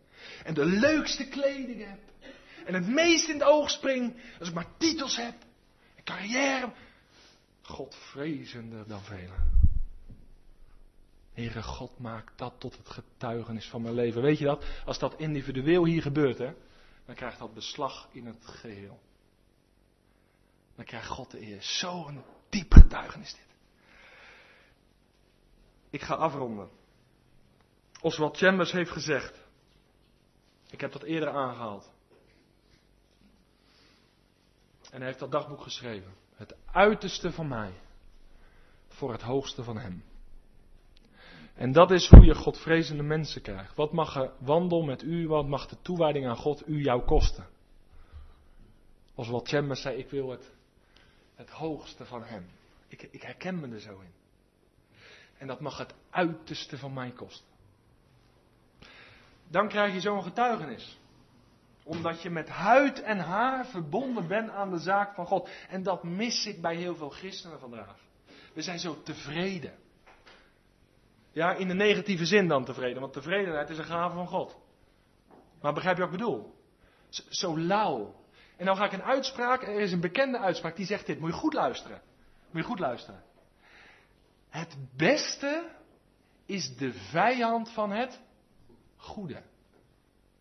En 0.43 0.53
de 0.53 0.66
leukste 0.66 1.28
kleding 1.28 1.86
heb. 1.86 1.99
En 2.66 2.74
het 2.74 2.88
meest 2.88 3.28
in 3.28 3.34
het 3.34 3.43
oog 3.43 3.70
spring. 3.70 4.22
Als 4.39 4.47
ik 4.49 4.53
maar 4.53 4.78
titels 4.78 5.18
heb. 5.18 5.36
En 5.95 6.03
carrière. 6.03 6.74
God 7.62 7.95
vrezende 7.95 8.86
dan 8.88 9.01
velen. 9.01 9.57
Heere 11.38 11.63
God, 11.63 11.99
maak 11.99 12.38
dat 12.38 12.53
tot 12.57 12.77
het 12.77 12.89
getuigenis 12.89 13.69
van 13.69 13.81
mijn 13.81 13.93
leven. 13.93 14.21
Weet 14.21 14.38
je 14.38 14.45
dat? 14.45 14.65
Als 14.85 14.99
dat 14.99 15.19
individueel 15.19 15.85
hier 15.85 16.01
gebeurt, 16.01 16.38
hè, 16.38 16.53
dan 17.05 17.15
krijgt 17.15 17.39
dat 17.39 17.53
beslag 17.53 18.07
in 18.11 18.25
het 18.25 18.45
geheel. 18.45 18.99
Dan 20.75 20.85
krijgt 20.85 21.07
God 21.07 21.31
de 21.31 21.41
eer. 21.41 21.61
Zo'n 21.61 22.23
diep 22.49 22.73
getuigenis 22.73 23.33
dit. 23.33 23.55
Ik 25.89 26.01
ga 26.01 26.15
afronden. 26.15 26.69
Oswald 28.01 28.38
Chambers 28.38 28.71
heeft 28.71 28.91
gezegd. 28.91 29.39
Ik 30.69 30.81
heb 30.81 30.91
dat 30.91 31.03
eerder 31.03 31.29
aangehaald. 31.29 31.91
En 34.91 34.97
hij 34.97 35.05
heeft 35.05 35.19
dat 35.19 35.31
dagboek 35.31 35.61
geschreven. 35.61 36.13
Het 36.35 36.55
uiterste 36.65 37.31
van 37.31 37.47
mij. 37.47 37.73
Voor 38.88 39.11
het 39.11 39.21
hoogste 39.21 39.63
van 39.63 39.77
hem. 39.77 40.03
En 41.58 41.72
dat 41.72 41.91
is 41.91 42.10
hoe 42.10 42.26
je 42.26 42.36
Godvrezende 42.36 43.03
mensen 43.03 43.41
krijgt. 43.41 43.76
Wat 43.76 43.93
mag 43.93 44.16
er 44.16 44.32
wandel 44.39 44.82
met 44.82 45.03
u, 45.03 45.28
wat 45.28 45.47
mag 45.47 45.68
de 45.68 45.82
toewijding 45.82 46.28
aan 46.28 46.38
God 46.38 46.68
u 46.68 46.82
jou 46.82 47.01
kosten? 47.01 47.47
Als 49.16 49.28
wat 49.28 49.47
Chambers 49.47 49.82
zei, 49.82 49.97
ik 49.97 50.10
wil 50.10 50.30
het, 50.30 50.51
het 51.36 51.49
hoogste 51.49 52.05
van 52.05 52.24
hem. 52.24 52.45
Ik, 52.88 53.08
ik 53.12 53.22
herken 53.22 53.60
me 53.60 53.68
er 53.68 53.80
zo 53.80 53.99
in. 53.99 54.14
En 55.38 55.47
dat 55.47 55.60
mag 55.60 55.78
het 55.78 55.93
uiterste 56.10 56.78
van 56.78 56.93
mij 56.93 57.12
kosten. 57.12 57.47
Dan 59.47 59.68
krijg 59.68 59.93
je 59.93 59.99
zo'n 59.99 60.24
getuigenis. 60.24 60.97
Omdat 61.84 62.22
je 62.22 62.30
met 62.30 62.49
huid 62.49 63.01
en 63.01 63.20
haar 63.20 63.66
verbonden 63.66 64.28
bent 64.28 64.49
aan 64.49 64.72
de 64.72 64.80
zaak 64.80 65.14
van 65.14 65.26
God. 65.26 65.49
En 65.70 65.84
dat 65.84 66.03
mis 66.03 66.45
ik 66.45 66.62
bij 66.62 66.76
heel 66.76 66.95
veel 66.95 67.10
christenen 67.10 67.60
vandaag. 67.60 67.95
We 68.53 68.62
zijn 68.62 68.80
zo 68.80 69.01
tevreden. 69.03 69.74
Ja, 71.38 71.53
in 71.53 71.67
de 71.67 71.73
negatieve 71.73 72.25
zin 72.25 72.47
dan 72.47 72.65
tevreden, 72.65 73.01
want 73.01 73.13
tevredenheid 73.13 73.69
is 73.69 73.77
een 73.77 73.83
gave 73.83 74.15
van 74.15 74.27
God. 74.27 74.57
Maar 75.61 75.73
begrijp 75.73 75.97
je 75.97 76.03
wat 76.03 76.11
ik 76.11 76.17
bedoel? 76.17 76.55
Zo, 77.29 77.59
lauw. 77.59 78.15
En 78.55 78.65
dan 78.65 78.75
ga 78.75 78.85
ik 78.85 78.91
een 78.91 79.03
uitspraak, 79.03 79.61
er 79.61 79.79
is 79.79 79.91
een 79.91 79.99
bekende 79.99 80.39
uitspraak 80.39 80.75
die 80.75 80.85
zegt 80.85 81.05
dit, 81.05 81.19
moet 81.19 81.29
je 81.29 81.35
goed 81.35 81.53
luisteren. 81.53 82.01
Moet 82.51 82.61
je 82.61 82.67
goed 82.67 82.79
luisteren. 82.79 83.23
Het 84.49 84.77
beste 84.95 85.69
is 86.45 86.77
de 86.77 86.93
vijand 86.93 87.71
van 87.71 87.91
het 87.91 88.19
goede. 88.95 89.43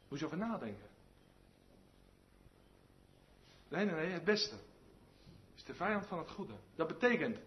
Moet 0.08 0.18
je 0.18 0.24
over 0.24 0.38
nadenken. 0.38 0.88
Nee, 3.68 3.84
nee, 3.84 3.94
nee, 3.94 4.10
het 4.10 4.24
beste 4.24 4.56
is 5.56 5.64
de 5.64 5.74
vijand 5.74 6.06
van 6.06 6.18
het 6.18 6.30
goede. 6.30 6.54
Dat 6.74 6.86
betekent 6.86 7.38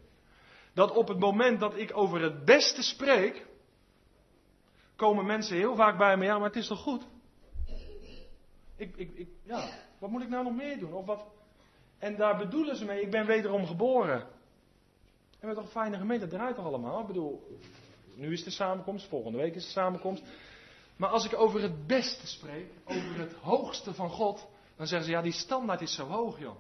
dat 0.80 0.91
op 0.91 1.07
het 1.07 1.19
moment 1.19 1.59
dat 1.59 1.77
ik 1.77 1.97
over 1.97 2.21
het 2.21 2.45
beste 2.45 2.84
spreek, 2.84 3.45
komen 4.95 5.25
mensen 5.25 5.57
heel 5.57 5.75
vaak 5.75 5.97
bij 5.97 6.17
me, 6.17 6.25
ja, 6.25 6.38
maar 6.38 6.47
het 6.47 6.55
is 6.55 6.67
toch 6.67 6.80
goed? 6.80 7.07
Ik, 8.75 8.95
ik, 8.95 9.11
ik, 9.15 9.27
ja, 9.43 9.69
wat 9.97 10.09
moet 10.09 10.21
ik 10.21 10.30
nou 10.30 10.43
nog 10.43 10.55
meer 10.55 10.80
doen? 10.80 10.93
Of 10.93 11.05
wat? 11.05 11.25
En 11.97 12.15
daar 12.15 12.38
bedoelen 12.38 12.75
ze 12.75 12.86
mee, 12.86 13.01
ik 13.01 13.11
ben 13.11 13.25
wederom 13.25 13.65
geboren. 13.65 14.27
En 15.39 15.49
we 15.49 15.55
toch 15.55 15.63
een 15.63 15.69
fijne 15.69 15.97
gemeente, 15.97 16.27
dat 16.27 16.39
draait 16.39 16.55
toch 16.55 16.65
allemaal? 16.65 16.99
Ik 17.01 17.07
bedoel, 17.07 17.59
nu 18.15 18.32
is 18.32 18.43
de 18.43 18.51
samenkomst, 18.51 19.07
volgende 19.07 19.38
week 19.38 19.55
is 19.55 19.65
de 19.65 19.71
samenkomst. 19.71 20.23
Maar 20.95 21.09
als 21.09 21.25
ik 21.25 21.39
over 21.39 21.61
het 21.61 21.88
beste 21.88 22.27
spreek, 22.27 22.71
over 22.86 23.19
het 23.19 23.34
hoogste 23.34 23.93
van 23.93 24.09
God, 24.09 24.47
dan 24.75 24.88
zeggen 24.88 25.07
ze, 25.07 25.13
ja, 25.13 25.21
die 25.21 25.32
standaard 25.32 25.82
is 25.82 25.95
zo 25.95 26.05
hoog, 26.05 26.39
joh. 26.39 26.55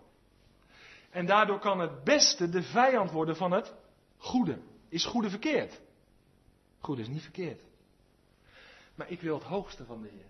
En 1.09 1.25
daardoor 1.25 1.59
kan 1.59 1.79
het 1.79 2.03
beste 2.03 2.49
de 2.49 2.63
vijand 2.63 3.11
worden 3.11 3.35
van 3.35 3.51
het 3.51 3.73
goede. 4.19 4.57
Is 4.89 5.05
goede 5.05 5.29
verkeerd? 5.29 5.79
Goede 6.79 7.01
is 7.01 7.07
niet 7.07 7.21
verkeerd. 7.21 7.61
Maar 8.95 9.09
ik 9.09 9.21
wil 9.21 9.33
het 9.33 9.43
hoogste 9.47 9.85
van 9.85 10.01
de 10.01 10.07
Heer. 10.07 10.29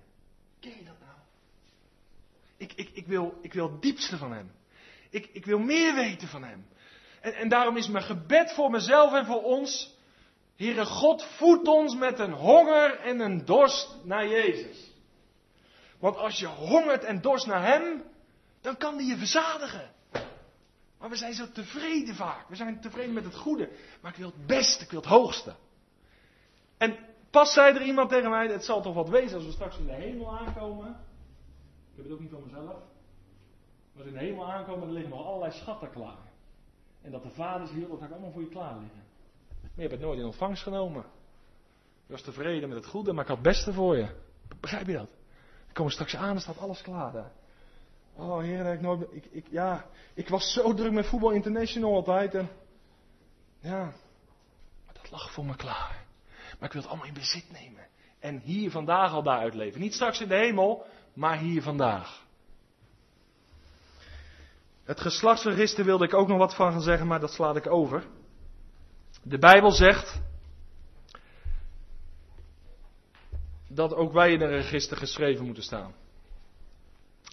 Ken 0.60 0.78
je 0.78 0.86
dat 0.86 1.00
nou? 1.00 1.18
Ik, 2.58 2.74
ik, 2.74 2.90
ik, 2.94 3.08
wil, 3.08 3.40
ik 3.42 3.54
wil 3.54 3.72
het 3.72 3.82
diepste 3.82 4.18
van 4.18 4.32
Hem. 4.32 4.52
Ik, 5.10 5.30
ik 5.34 5.46
wil 5.46 5.60
meer 5.60 5.96
weten 5.96 6.28
van 6.28 6.44
Hem. 6.44 6.68
En, 7.22 7.34
en 7.34 7.50
daarom 7.50 7.78
is 7.78 7.88
mijn 7.88 8.04
gebed 8.04 8.54
voor 8.54 8.70
mezelf 8.70 9.14
en 9.14 9.26
voor 9.26 9.44
ons. 9.44 9.98
Heere 10.56 10.86
God, 10.86 11.24
voedt 11.24 11.68
ons 11.68 11.96
met 11.96 12.20
een 12.20 12.34
honger 12.34 13.00
en 13.00 13.20
een 13.20 13.46
dorst 13.46 13.98
naar 14.04 14.28
Jezus. 14.28 14.92
Want 16.00 16.16
als 16.16 16.40
je 16.40 16.48
hongert 16.48 17.04
en 17.04 17.22
dorst 17.22 17.46
naar 17.46 17.64
Hem, 17.64 18.04
dan 18.62 18.78
kan 18.78 18.98
die 18.98 19.08
je 19.08 19.18
verzadigen. 19.18 19.92
Maar 21.00 21.10
we 21.10 21.16
zijn 21.16 21.34
zo 21.34 21.52
tevreden 21.52 22.16
vaak. 22.16 22.50
We 22.50 22.56
zijn 22.56 22.82
tevreden 22.82 23.14
met 23.14 23.24
het 23.24 23.36
goede. 23.36 23.70
Maar 24.02 24.12
ik 24.12 24.18
wil 24.18 24.32
het 24.36 24.46
beste, 24.46 24.84
ik 24.84 24.92
wil 24.92 25.00
het 25.00 25.10
hoogste. 25.10 25.56
En 26.78 26.98
pas 27.30 27.54
zei 27.54 27.76
er 27.76 27.82
iemand 27.82 28.10
tegen 28.10 28.30
mij, 28.30 28.48
het 28.48 28.66
zal 28.66 28.82
toch 28.82 28.94
wat 28.94 29.10
wezen 29.10 29.38
als 29.38 29.46
we 29.46 29.52
straks 29.52 29.78
in 29.78 29.86
de 29.86 29.94
hemel 29.94 30.38
aankomen. 30.38 30.88
Ik 31.92 31.96
heb 31.96 32.04
het 32.04 32.14
ook 32.14 32.20
niet 32.20 32.32
van 32.32 32.44
mezelf. 32.44 32.76
Als 33.96 34.04
we 34.04 34.08
in 34.08 34.14
de 34.14 34.20
hemel 34.20 34.52
aankomen, 34.52 34.80
dan 34.80 34.92
liggen 34.92 35.12
nog 35.12 35.26
allerlei 35.26 35.52
schatten 35.52 35.92
klaar. 35.92 36.28
En 37.02 37.12
dat 37.12 37.24
de 37.24 37.30
vaders 37.30 37.72
hier, 37.72 37.88
ga 38.00 38.06
ik 38.06 38.12
allemaal 38.12 38.32
voor 38.32 38.42
je 38.42 38.50
klaar 38.50 38.78
liggen. 38.78 39.04
Maar 39.62 39.72
je 39.74 39.82
hebt 39.82 39.92
het 39.92 40.02
nooit 40.02 40.20
in 40.20 40.26
ontvangst 40.26 40.64
genomen. 40.64 41.06
Je 42.06 42.12
was 42.12 42.22
tevreden 42.22 42.70
met 42.70 42.78
het 42.78 42.88
goede, 42.88 43.14
maar 43.14 43.22
ik 43.22 43.28
had 43.28 43.38
het 43.38 43.48
beste 43.48 43.74
voor 43.74 43.98
je. 43.98 44.08
Begrijp 44.60 44.88
je 44.88 44.94
dat? 44.94 45.10
Dan 45.66 45.74
komen 45.74 45.92
straks 45.92 46.16
aan, 46.16 46.32
dan 46.34 46.42
staat 46.42 46.58
alles 46.58 46.82
klaar 46.82 47.12
daar. 47.12 47.32
Oh 48.20 48.64
dat 48.64 48.74
ik 48.74 48.82
nooit. 48.82 49.08
Ik, 49.12 49.26
ik, 49.32 49.46
ja, 49.50 49.86
ik 50.14 50.30
was 50.30 50.54
zo 50.54 50.74
druk 50.74 50.92
met 50.92 51.06
voetbal 51.06 51.32
international 51.32 51.96
altijd. 51.96 52.36
En, 52.36 52.50
ja, 53.60 53.94
dat 54.94 55.12
lag 55.12 55.32
voor 55.32 55.46
me 55.46 55.56
klaar. 55.56 56.06
Maar 56.60 56.68
ik 56.68 56.74
wil 56.74 56.82
het 56.82 56.90
allemaal 56.90 57.08
in 57.08 57.14
bezit 57.14 57.52
nemen. 57.52 57.88
En 58.20 58.40
hier 58.40 58.72
vandaag 58.72 59.12
al 59.12 59.24
daar 59.24 59.40
uitleven. 59.40 59.82
Niet 59.82 59.94
straks 59.94 60.22
in 60.22 60.28
de 60.28 60.36
hemel, 60.36 60.86
maar 61.14 61.38
hier 61.38 61.62
vandaag. 61.62 62.26
Het 64.84 65.00
geslachtsregister 65.00 65.86
wilde 65.86 66.06
ik 66.06 66.14
ook 66.14 66.28
nog 66.28 66.38
wat 66.38 66.56
van 66.56 66.72
gaan 66.72 66.82
zeggen, 66.82 67.08
maar 67.08 67.20
dat 67.20 67.32
slaat 67.32 67.56
ik 67.56 67.68
over. 67.68 68.04
De 69.24 69.38
Bijbel 69.38 69.72
zegt 69.72 70.22
dat 73.68 73.94
ook 73.94 74.14
wij 74.14 74.32
in 74.32 74.42
een 74.42 74.50
register 74.50 74.98
geschreven 74.98 75.46
moeten 75.46 75.64
staan. 75.64 75.94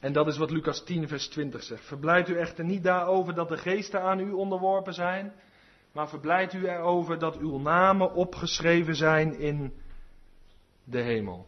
En 0.00 0.12
dat 0.12 0.26
is 0.26 0.36
wat 0.36 0.50
Lucas 0.50 0.84
10, 0.84 1.08
vers 1.08 1.28
20 1.28 1.62
zegt. 1.62 1.84
Verblijft 1.84 2.28
u 2.28 2.38
echter 2.38 2.64
niet 2.64 2.82
daarover 2.82 3.34
dat 3.34 3.48
de 3.48 3.56
geesten 3.56 4.02
aan 4.02 4.20
u 4.20 4.32
onderworpen 4.32 4.94
zijn, 4.94 5.32
maar 5.92 6.08
verblijft 6.08 6.52
u 6.52 6.68
erover 6.68 7.18
dat 7.18 7.36
uw 7.36 7.58
namen 7.58 8.12
opgeschreven 8.14 8.96
zijn 8.96 9.38
in 9.38 9.74
de 10.84 11.00
hemel. 11.00 11.46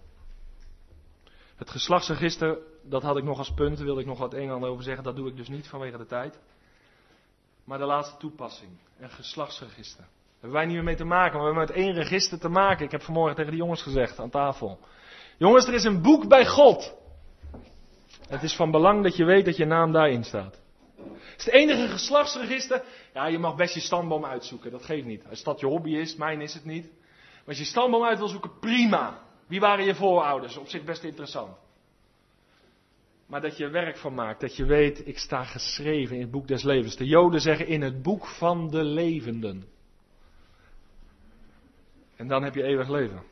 Het 1.57 1.71
geslachtsregister, 1.71 2.59
dat 2.83 3.03
had 3.03 3.17
ik 3.17 3.25
nog 3.25 3.39
als 3.39 3.55
punt, 3.55 3.79
wilde 3.79 4.01
ik 4.01 4.07
nog 4.07 4.19
wat 4.19 4.35
een 4.35 4.49
en 4.49 4.51
ander 4.51 4.71
over 4.71 4.85
zeggen, 4.85 5.05
dat 5.05 5.17
doe 5.17 5.29
ik 5.29 5.37
dus 5.37 5.49
niet 5.49 5.69
vanwege 5.69 5.99
de 5.99 6.07
tijd. 6.07 6.39
Maar 7.65 7.79
de 7.79 7.85
laatste 7.85 8.17
toepassing, 8.17 8.71
een 8.99 9.11
geslachtsregister. 9.11 10.05
Daar 10.05 10.41
hebben 10.41 10.59
wij 10.59 10.65
niet 10.65 10.75
meer 10.75 10.85
mee 10.85 10.97
te 10.97 11.05
maken, 11.05 11.39
maar 11.39 11.53
we 11.53 11.59
hebben 11.59 11.77
met 11.77 11.85
één 11.85 11.95
register 11.95 12.39
te 12.39 12.49
maken. 12.49 12.85
Ik 12.85 12.91
heb 12.91 13.03
vanmorgen 13.03 13.37
tegen 13.37 13.51
de 13.51 13.57
jongens 13.57 13.83
gezegd 13.83 14.19
aan 14.19 14.31
tafel. 14.31 14.79
Jongens, 15.37 15.67
er 15.67 15.75
is 15.75 15.85
een 15.85 16.03
boek 16.03 16.29
bij 16.29 16.47
God. 16.47 16.98
Het 18.29 18.43
is 18.43 18.57
van 18.57 18.71
belang 18.71 19.03
dat 19.03 19.17
je 19.17 19.25
weet 19.25 19.45
dat 19.45 19.57
je 19.57 19.65
naam 19.65 19.93
daarin 19.93 20.25
staat. 20.25 20.61
Het 20.97 21.39
is 21.39 21.45
het 21.45 21.55
enige 21.55 21.89
geslachtsregister. 21.89 22.83
Ja, 23.15 23.27
je 23.27 23.39
mag 23.39 23.57
best 23.57 23.75
je 23.75 23.81
stamboom 23.81 24.25
uitzoeken, 24.25 24.71
dat 24.71 24.85
geeft 24.85 25.07
niet. 25.07 25.25
Als 25.31 25.43
dat 25.43 25.61
je 25.61 25.67
hobby 25.67 25.91
is, 25.91 26.17
mijn 26.17 26.41
is 26.41 26.55
het 26.55 26.65
niet. 26.65 26.85
Maar 26.85 27.47
als 27.47 27.59
je 27.59 27.65
stamboom 27.65 28.05
uit 28.05 28.19
wil 28.19 28.29
zoeken, 28.29 28.59
prima. 28.61 29.23
Wie 29.47 29.61
waren 29.61 29.85
je 29.85 29.95
voorouders? 29.95 30.57
Op 30.57 30.69
zich 30.69 30.85
best 30.85 31.03
interessant. 31.03 31.57
Maar 33.27 33.41
dat 33.41 33.57
je 33.57 33.65
er 33.65 33.71
werk 33.71 33.97
van 33.97 34.15
maakt, 34.15 34.41
dat 34.41 34.57
je 34.57 34.65
weet, 34.65 35.07
ik 35.07 35.19
sta 35.19 35.45
geschreven 35.45 36.15
in 36.15 36.23
het 36.23 36.31
boek 36.31 36.49
des 36.49 36.63
levens. 36.63 36.97
De 36.97 37.07
Joden 37.07 37.41
zeggen 37.41 37.67
in 37.67 37.83
het 37.83 38.03
boek 38.03 38.27
van 38.27 38.71
de 38.71 38.85
levenden. 38.85 39.65
En 42.17 42.29
dan 42.29 42.43
heb 42.43 42.55
je 42.55 42.63
eeuwig 42.63 42.89
leven. 42.89 43.23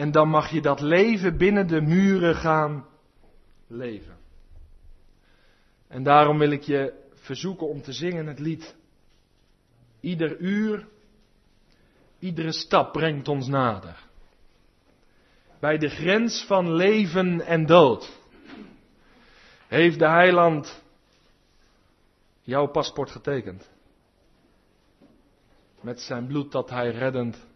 En 0.00 0.10
dan 0.10 0.28
mag 0.28 0.50
je 0.50 0.60
dat 0.60 0.80
leven 0.80 1.36
binnen 1.36 1.66
de 1.66 1.80
muren 1.80 2.34
gaan 2.34 2.86
leven. 3.66 4.16
En 5.88 6.02
daarom 6.02 6.38
wil 6.38 6.50
ik 6.50 6.62
je 6.62 7.08
verzoeken 7.14 7.68
om 7.68 7.82
te 7.82 7.92
zingen 7.92 8.26
het 8.26 8.38
lied. 8.38 8.76
Ieder 10.00 10.38
uur, 10.38 10.88
iedere 12.18 12.52
stap 12.52 12.92
brengt 12.92 13.28
ons 13.28 13.46
nader. 13.46 14.04
Bij 15.58 15.78
de 15.78 15.88
grens 15.88 16.44
van 16.44 16.72
leven 16.74 17.40
en 17.40 17.66
dood 17.66 18.20
heeft 19.66 19.98
de 19.98 20.08
heiland 20.08 20.82
jouw 22.42 22.66
paspoort 22.66 23.10
getekend. 23.10 23.70
Met 25.80 26.00
zijn 26.00 26.26
bloed 26.26 26.52
dat 26.52 26.70
hij 26.70 26.90
reddend 26.90 27.46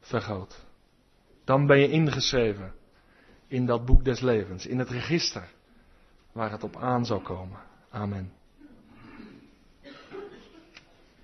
vergoot 0.00 0.65
dan 1.46 1.66
ben 1.66 1.78
je 1.78 1.88
ingeschreven 1.88 2.72
in 3.46 3.66
dat 3.66 3.84
boek 3.84 4.04
des 4.04 4.20
levens, 4.20 4.66
in 4.66 4.78
het 4.78 4.90
register 4.90 5.48
waar 6.32 6.50
het 6.50 6.62
op 6.62 6.76
aan 6.76 7.06
zal 7.06 7.20
komen. 7.20 7.58
Amen. 7.90 8.32